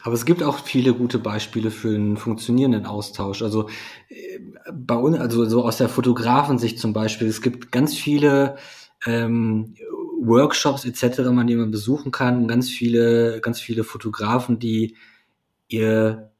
Aber 0.03 0.13
es 0.13 0.25
gibt 0.25 0.43
auch 0.43 0.59
viele 0.59 0.93
gute 0.93 1.19
Beispiele 1.19 1.71
für 1.71 1.89
einen 1.89 2.17
funktionierenden 2.17 2.85
Austausch. 2.85 3.41
Also 3.41 3.69
äh, 4.09 4.39
bei 4.71 4.95
uns, 4.95 5.17
also 5.17 5.45
so 5.45 5.65
aus 5.65 5.77
der 5.77 5.89
Fotografensicht 5.89 6.79
zum 6.79 6.93
Beispiel, 6.93 7.27
es 7.27 7.41
gibt 7.41 7.71
ganz 7.71 7.95
viele 7.95 8.57
ähm, 9.05 9.75
Workshops 10.21 10.85
etc., 10.85 11.19
man 11.31 11.47
die 11.47 11.55
man 11.55 11.71
besuchen 11.71 12.11
kann, 12.11 12.47
ganz 12.47 12.69
viele, 12.69 13.41
ganz 13.41 13.59
viele 13.59 13.83
Fotografen, 13.83 14.59
die 14.59 14.95
ihr 15.67 16.31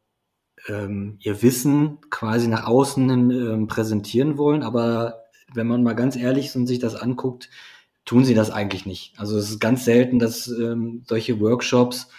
ähm, 0.67 1.17
ihr 1.19 1.41
Wissen 1.41 1.99
quasi 2.09 2.47
nach 2.47 2.65
außen 2.65 3.09
hin 3.09 3.31
ähm, 3.31 3.67
präsentieren 3.67 4.37
wollen, 4.37 4.63
aber 4.63 5.23
wenn 5.53 5.67
man 5.67 5.83
mal 5.83 5.93
ganz 5.95 6.15
ehrlich 6.15 6.47
ist 6.47 6.55
und 6.55 6.67
sich 6.67 6.79
das 6.79 6.95
anguckt, 6.95 7.49
tun 8.05 8.25
sie 8.25 8.33
das 8.33 8.51
eigentlich 8.51 8.85
nicht. 8.85 9.13
Also 9.17 9.37
es 9.37 9.49
ist 9.49 9.59
ganz 9.59 9.85
selten, 9.85 10.19
dass 10.19 10.47
ähm, 10.47 11.03
solche 11.07 11.39
Workshops 11.39 12.09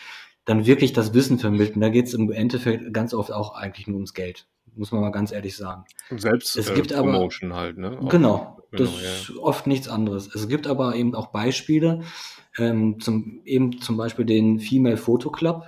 dann 0.44 0.66
wirklich 0.66 0.92
das 0.92 1.14
Wissen 1.14 1.38
vermitteln. 1.38 1.80
Da 1.80 1.90
geht 1.90 2.06
es 2.06 2.14
im 2.14 2.30
Endeffekt 2.32 2.92
ganz 2.92 3.14
oft 3.14 3.32
auch 3.32 3.54
eigentlich 3.54 3.86
nur 3.86 3.96
ums 3.96 4.14
Geld, 4.14 4.46
muss 4.74 4.92
man 4.92 5.00
mal 5.00 5.11
ganz 5.11 5.32
ehrlich 5.32 5.56
sagen. 5.56 5.84
Selbst 6.16 6.56
es 6.56 6.72
gibt 6.74 6.92
äh, 6.92 6.96
Promotion 6.96 7.54
halt, 7.54 7.78
ne? 7.78 7.98
Auch, 8.00 8.08
genau, 8.08 8.59
das 8.73 8.89
genau, 8.89 9.03
ja. 9.03 9.11
ist 9.11 9.37
oft 9.39 9.66
nichts 9.66 9.89
anderes. 9.89 10.35
Es 10.35 10.49
gibt 10.49 10.66
aber 10.66 10.95
eben 10.95 11.14
auch 11.14 11.29
Beispiele, 11.29 12.03
ähm, 12.59 13.01
zum, 13.01 13.41
eben 13.45 13.81
zum 13.81 13.97
Beispiel 13.97 14.25
den 14.25 14.61
Female 14.61 14.97
Photo 14.97 15.31
Club, 15.31 15.64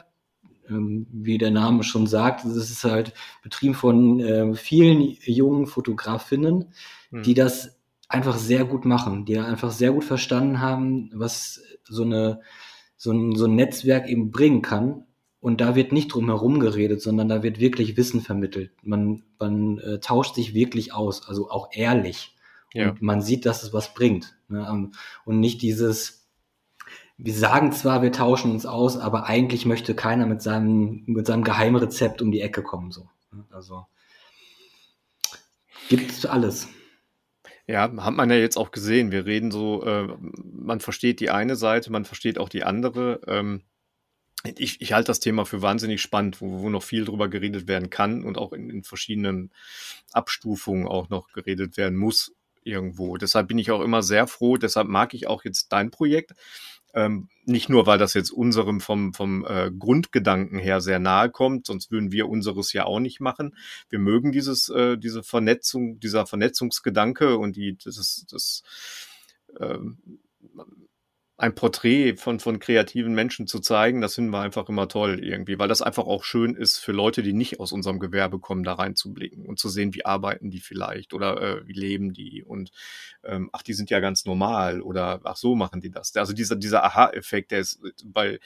ähm, 0.69 1.07
wie 1.11 1.39
der 1.39 1.51
Name 1.51 1.83
schon 1.83 2.07
sagt, 2.07 2.45
das 2.45 2.57
ist 2.57 2.85
halt 2.85 3.13
betrieben 3.43 3.75
von 3.75 4.21
äh, 4.21 4.55
vielen 4.55 5.17
jungen 5.25 5.67
Fotografinnen, 5.67 6.73
hm. 7.11 7.23
die 7.23 7.35
das 7.35 7.79
einfach 8.09 8.37
sehr 8.37 8.65
gut 8.65 8.85
machen, 8.85 9.25
die 9.25 9.39
einfach 9.39 9.71
sehr 9.71 9.93
gut 9.93 10.05
verstanden 10.05 10.61
haben, 10.61 11.11
was 11.15 11.61
so 11.85 12.03
eine 12.03 12.41
so 13.03 13.11
ein, 13.11 13.35
so 13.35 13.47
ein 13.47 13.57
Netzwerk 13.57 14.09
eben 14.09 14.31
bringen 14.31 14.63
kann. 14.63 15.07
Und 15.41 15.61
da 15.61 15.75
wird 15.75 15.91
nicht 15.91 16.15
drum 16.15 16.27
herum 16.27 16.61
geredet, 16.61 17.03
sondern 17.03 17.29
da 17.29 17.43
wird 17.43 17.59
wirklich 17.59 17.97
Wissen 17.97 18.21
vermittelt. 18.21 18.71
Man, 18.83 19.25
man 19.41 19.79
äh, 19.79 19.99
tauscht 19.99 20.37
sich 20.37 20.55
wirklich 20.55 20.95
aus, 20.95 21.29
also 21.29 21.51
auch 21.51 21.71
ehrlich. 21.73 22.37
Ja. 22.73 22.91
Und 22.91 23.03
man 23.03 23.21
sieht, 23.21 23.47
dass 23.47 23.63
es 23.63 23.73
was 23.73 23.95
bringt. 23.95 24.37
Ne? 24.49 24.67
Ähm, 24.69 24.93
und 25.25 25.41
nicht 25.41 25.63
dieses, 25.63 26.27
wir 27.19 27.35
sagen 27.35 27.73
zwar, 27.73 28.03
wir 28.03 28.13
tauschen 28.13 28.51
uns 28.51 28.67
aus, 28.67 28.97
aber 28.97 29.27
eigentlich 29.27 29.67
möchte 29.67 29.95
keiner 29.95 30.27
mit 30.27 30.43
seinem, 30.43 31.05
mit 31.07 31.27
seinem 31.27 31.45
Geheimrezept 31.45 32.23
um 32.23 32.33
die 32.33 32.41
Ecke 32.41 32.63
kommen. 32.63 32.91
So. 32.91 33.09
Ne? 33.31 33.45
Also 33.51 33.87
gibt 35.89 36.27
alles. 36.27 36.69
Ja, 37.67 37.83
hat 37.83 38.15
man 38.15 38.31
ja 38.31 38.37
jetzt 38.37 38.57
auch 38.57 38.71
gesehen. 38.71 39.13
Wir 39.13 39.27
reden 39.27 39.51
so, 39.51 39.85
äh, 39.85 40.09
man 40.43 40.81
versteht 40.81 41.21
die 41.21 41.31
eine 41.31 41.55
Seite, 41.55 41.93
man 41.93 42.05
versteht 42.05 42.39
auch 42.39 42.49
die 42.49 42.65
andere. 42.65 43.21
Ähm, 43.27 43.63
ich, 44.57 44.81
ich 44.81 44.93
halte 44.93 45.07
das 45.09 45.21
Thema 45.21 45.45
für 45.45 45.63
wahnsinnig 45.63 46.03
spannend, 46.03 46.41
wo, 46.41 46.61
wo 46.61 46.71
noch 46.71 46.83
viel 46.83 47.05
drüber 47.05 47.29
geredet 47.29 47.69
werden 47.69 47.91
kann 47.91 48.25
und 48.25 48.37
auch 48.39 48.53
in, 48.53 48.71
in 48.71 48.83
verschiedenen 48.83 49.53
Abstufungen 50.13 50.89
auch 50.89 51.09
noch 51.11 51.31
geredet 51.33 51.77
werden 51.77 51.97
muss 51.97 52.35
irgendwo. 52.65 53.17
Deshalb 53.17 53.49
bin 53.49 53.59
ich 53.59 53.71
auch 53.71 53.81
immer 53.81 54.03
sehr 54.03 54.27
froh, 54.27 54.57
deshalb 54.57 54.89
mag 54.89 55.15
ich 55.15 55.27
auch 55.27 55.45
jetzt 55.45 55.69
dein 55.73 55.91
Projekt, 55.91 56.33
ähm, 56.95 57.29
nicht 57.45 57.69
nur, 57.69 57.87
weil 57.87 57.99
das 57.99 58.15
jetzt 58.15 58.31
unserem 58.31 58.81
vom, 58.81 59.15
vom 59.15 59.47
äh, 59.47 59.71
Grundgedanken 59.71 60.59
her 60.59 60.81
sehr 60.81 60.99
nahe 60.99 61.31
kommt, 61.31 61.67
sonst 61.67 61.91
würden 61.91 62.13
wir 62.13 62.29
unseres 62.29 62.73
ja 62.73 62.85
auch 62.85 63.01
nicht 63.01 63.21
machen. 63.21 63.57
Wir 63.89 63.99
mögen 63.99 64.31
dieses, 64.31 64.69
äh, 64.69 64.99
diese 64.99 65.23
Vernetzung, 65.23 65.99
dieser 66.01 66.27
Vernetzungsgedanke 66.27 67.39
und 67.39 67.57
die, 67.57 67.79
das, 67.83 68.27
das 68.31 68.63
äh, 69.59 69.79
ein 71.43 71.57
Porträt 71.57 72.15
von, 72.19 72.39
von 72.39 72.61
kreativen 72.61 73.15
Menschen 73.15 73.49
zu 73.49 73.59
zeigen, 73.59 74.01
das 74.01 74.15
finden 74.15 74.31
wir 74.31 74.39
einfach 74.39 74.69
immer 74.69 74.87
toll 74.87 75.19
irgendwie, 75.25 75.59
weil 75.59 75.67
das 75.67 75.83
einfach 75.83 76.05
auch 76.05 76.23
schön 76.23 76.55
ist 76.55 76.79
für 76.79 76.93
Leute, 76.93 77.25
die 77.25 77.33
nicht 77.33 77.59
aus 77.59 77.73
unserem 77.73 77.99
Gewerbe 77.99 78.39
kommen, 78.39 78.63
da 78.63 78.75
reinzublicken 78.75 79.45
und 79.45 79.59
zu 79.59 79.69
sehen, 79.69 79.93
wie 79.93 80.07
arbeiten 80.07 80.51
die 80.51 80.61
vielleicht 80.61 81.13
oder 81.13 81.43
äh, 81.43 81.67
wie 81.67 81.73
leben 81.73 82.13
die 82.13 82.45
und 82.45 82.71
ähm, 83.25 83.51
ach, 83.53 83.63
die 83.63 83.73
sind 83.73 83.91
ja 83.91 83.99
ganz 83.99 84.25
normal 84.25 84.83
oder 84.83 85.21
ach, 85.25 85.35
so 85.35 85.57
machen 85.57 85.81
die 85.81 85.91
das. 85.91 86.15
Also 86.15 86.33
dieser, 86.33 86.55
dieser 86.55 86.85
Aha-Effekt, 86.85 87.51
der 87.51 87.59
ist 87.59 87.81
bei 88.05 88.39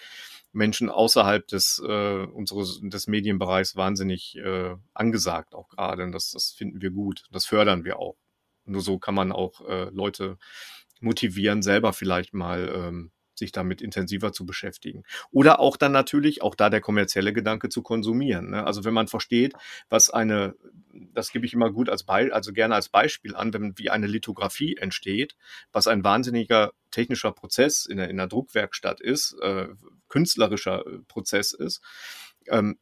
Menschen 0.53 0.89
außerhalb 0.89 1.47
des, 1.47 1.83
äh, 1.87 2.25
unseres, 2.25 2.81
des 2.83 3.09
Medienbereichs 3.09 3.77
wahnsinnig 3.77 4.37
äh, 4.39 4.75
angesagt 4.95 5.55
auch 5.55 5.69
gerade 5.69 6.03
und 6.03 6.13
das, 6.13 6.31
das 6.31 6.53
finden 6.53 6.81
wir 6.81 6.93
gut, 6.93 7.25
das 7.31 7.45
fördern 7.45 7.85
wir 7.85 7.99
auch. 7.99 8.17
Nur 8.65 8.81
so 8.81 8.99
kann 8.99 9.15
man 9.15 9.33
auch 9.33 9.61
äh, 9.69 9.91
Leute 9.91 10.39
motivieren, 11.01 11.63
selber 11.63 11.93
vielleicht 11.93 12.35
mal 12.35 12.73
ähm, 12.75 13.11
sich 13.39 13.53
damit 13.53 13.83
intensiver 13.83 14.33
zu 14.33 14.47
beschäftigen. 14.47 15.05
Oder 15.31 15.61
auch 15.61 15.77
dann 15.77 15.93
natürlich, 15.93 16.43
auch 16.43 16.55
da 16.55 16.71
der 16.71 16.81
kommerzielle 16.81 17.33
Gedanke 17.33 17.69
zu 17.69 17.83
konsumieren. 17.83 18.51
Ne? 18.51 18.65
Also 18.65 18.85
wenn 18.85 18.95
man 18.95 19.09
versteht, 19.09 19.55
was 19.89 20.11
eine, 20.11 20.55
das 21.13 21.31
gebe 21.31 21.47
ich 21.47 21.53
immer 21.53 21.71
gut 21.71 21.89
als 21.89 22.05
Beispiel, 22.05 22.33
also 22.33 22.53
gerne 22.53 22.75
als 22.75 22.89
Beispiel 22.89 23.35
an, 23.35 23.53
wenn 23.53 23.79
wie 23.79 23.91
eine 23.91 24.07
Lithografie 24.07 24.77
entsteht, 24.77 25.37
was 25.73 25.87
ein 25.87 26.05
wahnsinniger 26.05 26.73
technischer 26.91 27.33
Prozess 27.33 27.87
in 27.87 27.99
der, 27.99 28.09
in 28.09 28.17
der 28.17 28.27
Druckwerkstatt 28.27 29.01
ist, 29.01 29.37
äh, 29.43 29.69
künstlerischer 30.09 30.87
äh, 30.87 30.99
Prozess 31.07 31.53
ist, 31.53 31.83
ähm, 32.49 32.79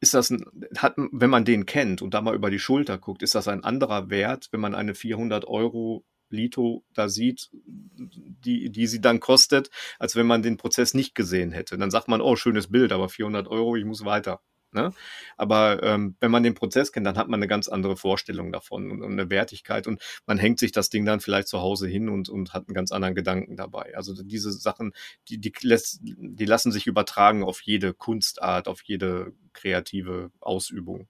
ist 0.00 0.14
das 0.14 0.30
ein, 0.30 0.44
hat, 0.78 0.94
wenn 0.96 1.30
man 1.30 1.44
den 1.44 1.64
kennt 1.64 2.02
und 2.02 2.12
da 2.12 2.20
mal 2.22 2.34
über 2.34 2.50
die 2.50 2.58
Schulter 2.58 2.98
guckt, 2.98 3.22
ist 3.22 3.36
das 3.36 3.46
ein 3.46 3.62
anderer 3.62 4.10
Wert, 4.10 4.48
wenn 4.50 4.60
man 4.60 4.74
eine 4.74 4.96
400 4.96 5.44
Euro 5.44 6.04
Lito 6.32 6.84
da 6.94 7.08
sieht, 7.08 7.50
die, 7.52 8.70
die 8.70 8.86
sie 8.86 9.00
dann 9.00 9.20
kostet, 9.20 9.70
als 9.98 10.16
wenn 10.16 10.26
man 10.26 10.42
den 10.42 10.56
Prozess 10.56 10.94
nicht 10.94 11.14
gesehen 11.14 11.52
hätte. 11.52 11.78
Dann 11.78 11.90
sagt 11.90 12.08
man, 12.08 12.20
oh, 12.20 12.36
schönes 12.36 12.70
Bild, 12.70 12.92
aber 12.92 13.08
400 13.08 13.48
Euro, 13.48 13.76
ich 13.76 13.84
muss 13.84 14.04
weiter. 14.04 14.40
Ne? 14.74 14.92
Aber 15.36 15.82
ähm, 15.82 16.16
wenn 16.20 16.30
man 16.30 16.42
den 16.42 16.54
Prozess 16.54 16.92
kennt, 16.92 17.06
dann 17.06 17.18
hat 17.18 17.28
man 17.28 17.38
eine 17.38 17.46
ganz 17.46 17.68
andere 17.68 17.94
Vorstellung 17.94 18.52
davon 18.52 18.90
und, 18.90 19.02
und, 19.02 19.12
eine 19.12 19.28
Wertigkeit 19.28 19.86
und 19.86 20.00
man 20.26 20.38
hängt 20.38 20.58
sich 20.58 20.72
das 20.72 20.88
Ding 20.88 21.04
dann 21.04 21.20
vielleicht 21.20 21.48
zu 21.48 21.60
Hause 21.60 21.86
hin 21.88 22.08
und, 22.08 22.30
und 22.30 22.54
hat 22.54 22.68
einen 22.68 22.74
ganz 22.74 22.90
anderen 22.90 23.14
Gedanken 23.14 23.56
dabei. 23.56 23.94
Also 23.94 24.14
diese 24.14 24.50
Sachen, 24.50 24.94
die, 25.28 25.38
die, 25.38 25.52
lässt, 25.60 26.00
die 26.02 26.44
lassen 26.46 26.72
sich 26.72 26.86
übertragen 26.86 27.44
auf 27.44 27.60
jede 27.60 27.92
Kunstart, 27.92 28.66
auf 28.66 28.80
jede 28.82 29.34
kreative 29.52 30.30
Ausübung. 30.40 31.06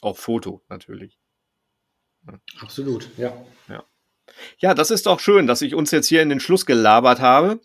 Auch 0.00 0.16
Foto 0.16 0.62
natürlich. 0.70 1.18
Absolut, 2.58 3.10
ja. 3.18 3.44
Ja. 3.68 3.84
Ja, 4.58 4.74
das 4.74 4.90
ist 4.90 5.06
doch 5.06 5.20
schön, 5.20 5.46
dass 5.46 5.62
ich 5.62 5.74
uns 5.74 5.90
jetzt 5.90 6.08
hier 6.08 6.22
in 6.22 6.28
den 6.28 6.40
Schluss 6.40 6.66
gelabert 6.66 7.20
habe. 7.20 7.60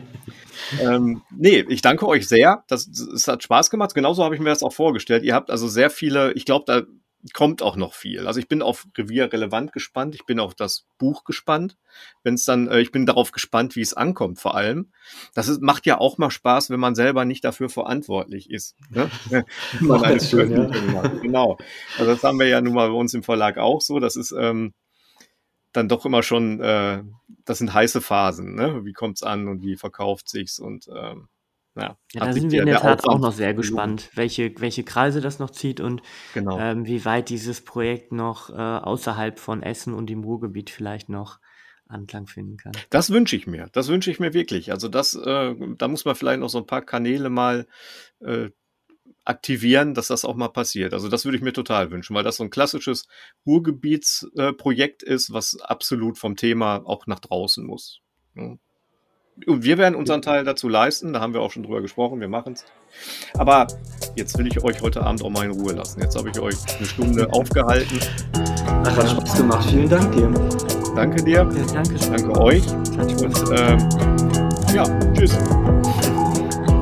ähm, 0.80 1.22
nee, 1.30 1.64
ich 1.68 1.82
danke 1.82 2.06
euch 2.06 2.28
sehr. 2.28 2.64
Das, 2.68 2.86
es 2.86 3.28
hat 3.28 3.42
Spaß 3.42 3.70
gemacht. 3.70 3.94
Genauso 3.94 4.24
habe 4.24 4.34
ich 4.34 4.40
mir 4.40 4.50
das 4.50 4.62
auch 4.62 4.72
vorgestellt. 4.72 5.24
Ihr 5.24 5.34
habt 5.34 5.50
also 5.50 5.68
sehr 5.68 5.90
viele, 5.90 6.32
ich 6.32 6.44
glaube, 6.44 6.64
da 6.66 6.82
kommt 7.34 7.62
auch 7.62 7.76
noch 7.76 7.94
viel. 7.94 8.26
Also 8.26 8.40
ich 8.40 8.48
bin 8.48 8.62
auf 8.62 8.86
Revier 8.96 9.30
relevant 9.32 9.72
gespannt. 9.72 10.14
Ich 10.14 10.24
bin 10.24 10.40
auf 10.40 10.54
das 10.54 10.86
Buch 10.98 11.24
gespannt. 11.24 11.76
Wenn 12.22 12.34
es 12.34 12.44
dann, 12.44 12.68
äh, 12.68 12.80
ich 12.80 12.92
bin 12.92 13.04
darauf 13.04 13.32
gespannt, 13.32 13.76
wie 13.76 13.82
es 13.82 13.94
ankommt, 13.94 14.40
vor 14.40 14.54
allem. 14.54 14.92
Das 15.34 15.48
ist, 15.48 15.60
macht 15.60 15.86
ja 15.86 15.98
auch 15.98 16.18
mal 16.18 16.30
Spaß, 16.30 16.70
wenn 16.70 16.80
man 16.80 16.94
selber 16.94 17.24
nicht 17.24 17.44
dafür 17.44 17.68
verantwortlich 17.68 18.50
ist. 18.50 18.76
Ne? 18.88 19.10
man 19.80 20.20
schön, 20.20 20.50
ja. 20.50 21.08
Genau. 21.22 21.58
Also 21.98 22.12
das 22.12 22.22
haben 22.22 22.38
wir 22.38 22.46
ja 22.46 22.60
nun 22.60 22.74
mal 22.74 22.88
bei 22.88 22.94
uns 22.94 23.12
im 23.12 23.22
Verlag 23.22 23.58
auch 23.58 23.82
so. 23.82 23.98
Das 24.00 24.16
ist, 24.16 24.32
ähm, 24.32 24.72
dann 25.72 25.88
doch 25.88 26.04
immer 26.04 26.22
schon, 26.22 26.60
äh, 26.60 27.02
das 27.44 27.58
sind 27.58 27.72
heiße 27.72 28.00
Phasen, 28.00 28.54
ne? 28.54 28.84
Wie 28.84 28.92
kommt's 28.92 29.22
an 29.22 29.48
und 29.48 29.62
wie 29.62 29.76
verkauft 29.76 30.28
sich's 30.28 30.58
und 30.58 30.88
ähm, 30.88 31.28
ja, 31.76 31.96
ja 32.12 32.24
da 32.24 32.32
sind 32.32 32.50
wir 32.50 32.60
in 32.60 32.66
der, 32.66 32.80
der 32.80 32.96
Tat 32.96 33.08
auch 33.08 33.18
noch 33.18 33.32
sehr 33.32 33.54
gespannt, 33.54 34.10
welche, 34.14 34.52
welche 34.58 34.82
Kreise 34.82 35.20
das 35.20 35.38
noch 35.38 35.50
zieht 35.50 35.80
und 35.80 36.02
genau. 36.34 36.58
ähm, 36.58 36.84
wie 36.86 37.04
weit 37.04 37.28
dieses 37.28 37.64
Projekt 37.64 38.12
noch 38.12 38.50
äh, 38.50 38.54
außerhalb 38.54 39.38
von 39.38 39.62
Essen 39.62 39.94
und 39.94 40.08
dem 40.08 40.24
Ruhrgebiet 40.24 40.70
vielleicht 40.70 41.08
noch 41.08 41.38
Anklang 41.86 42.26
finden 42.26 42.56
kann. 42.56 42.72
Das 42.90 43.10
wünsche 43.10 43.36
ich 43.36 43.46
mir. 43.46 43.68
Das 43.72 43.88
wünsche 43.88 44.10
ich 44.10 44.20
mir 44.20 44.32
wirklich. 44.32 44.72
Also 44.72 44.88
das, 44.88 45.14
äh, 45.14 45.54
da 45.76 45.88
muss 45.88 46.04
man 46.04 46.14
vielleicht 46.14 46.40
noch 46.40 46.48
so 46.48 46.58
ein 46.58 46.66
paar 46.66 46.82
Kanäle 46.82 47.30
mal 47.30 47.66
äh, 48.20 48.50
aktivieren, 49.30 49.94
dass 49.94 50.08
das 50.08 50.24
auch 50.24 50.34
mal 50.34 50.48
passiert. 50.48 50.92
Also 50.92 51.08
das 51.08 51.24
würde 51.24 51.38
ich 51.38 51.42
mir 51.42 51.52
total 51.52 51.90
wünschen, 51.90 52.14
weil 52.14 52.24
das 52.24 52.36
so 52.36 52.44
ein 52.44 52.50
klassisches 52.50 53.06
Ruhrgebietsprojekt 53.46 55.02
äh, 55.02 55.14
ist, 55.14 55.32
was 55.32 55.58
absolut 55.60 56.18
vom 56.18 56.36
Thema 56.36 56.82
auch 56.84 57.06
nach 57.06 57.20
draußen 57.20 57.64
muss. 57.64 58.00
Und 58.34 58.60
wir 59.64 59.78
werden 59.78 59.94
unseren 59.94 60.20
Teil 60.20 60.44
dazu 60.44 60.68
leisten, 60.68 61.12
da 61.12 61.20
haben 61.20 61.32
wir 61.32 61.40
auch 61.40 61.52
schon 61.52 61.62
drüber 61.62 61.80
gesprochen, 61.80 62.20
wir 62.20 62.28
machen 62.28 62.54
es. 62.54 62.64
Aber 63.38 63.68
jetzt 64.16 64.36
will 64.36 64.46
ich 64.48 64.62
euch 64.62 64.82
heute 64.82 65.02
Abend 65.02 65.22
auch 65.22 65.30
mal 65.30 65.44
in 65.44 65.52
Ruhe 65.52 65.72
lassen. 65.72 66.00
Jetzt 66.00 66.16
habe 66.16 66.28
ich 66.30 66.40
euch 66.40 66.56
eine 66.76 66.86
Stunde 66.86 67.28
aufgehalten. 67.32 67.98
Ach, 68.66 68.96
hat 68.96 69.10
Spaß 69.10 69.36
gemacht. 69.36 69.70
Vielen 69.70 69.88
Dank 69.88 70.12
dir. 70.12 70.30
Danke 70.94 71.22
dir. 71.22 71.32
Ja, 71.32 71.72
danke. 71.72 71.94
Danke 71.94 72.40
euch. 72.40 72.66
Und 72.68 73.44
ähm, 73.56 73.88
ja, 74.74 74.84
tschüss. 75.14 75.38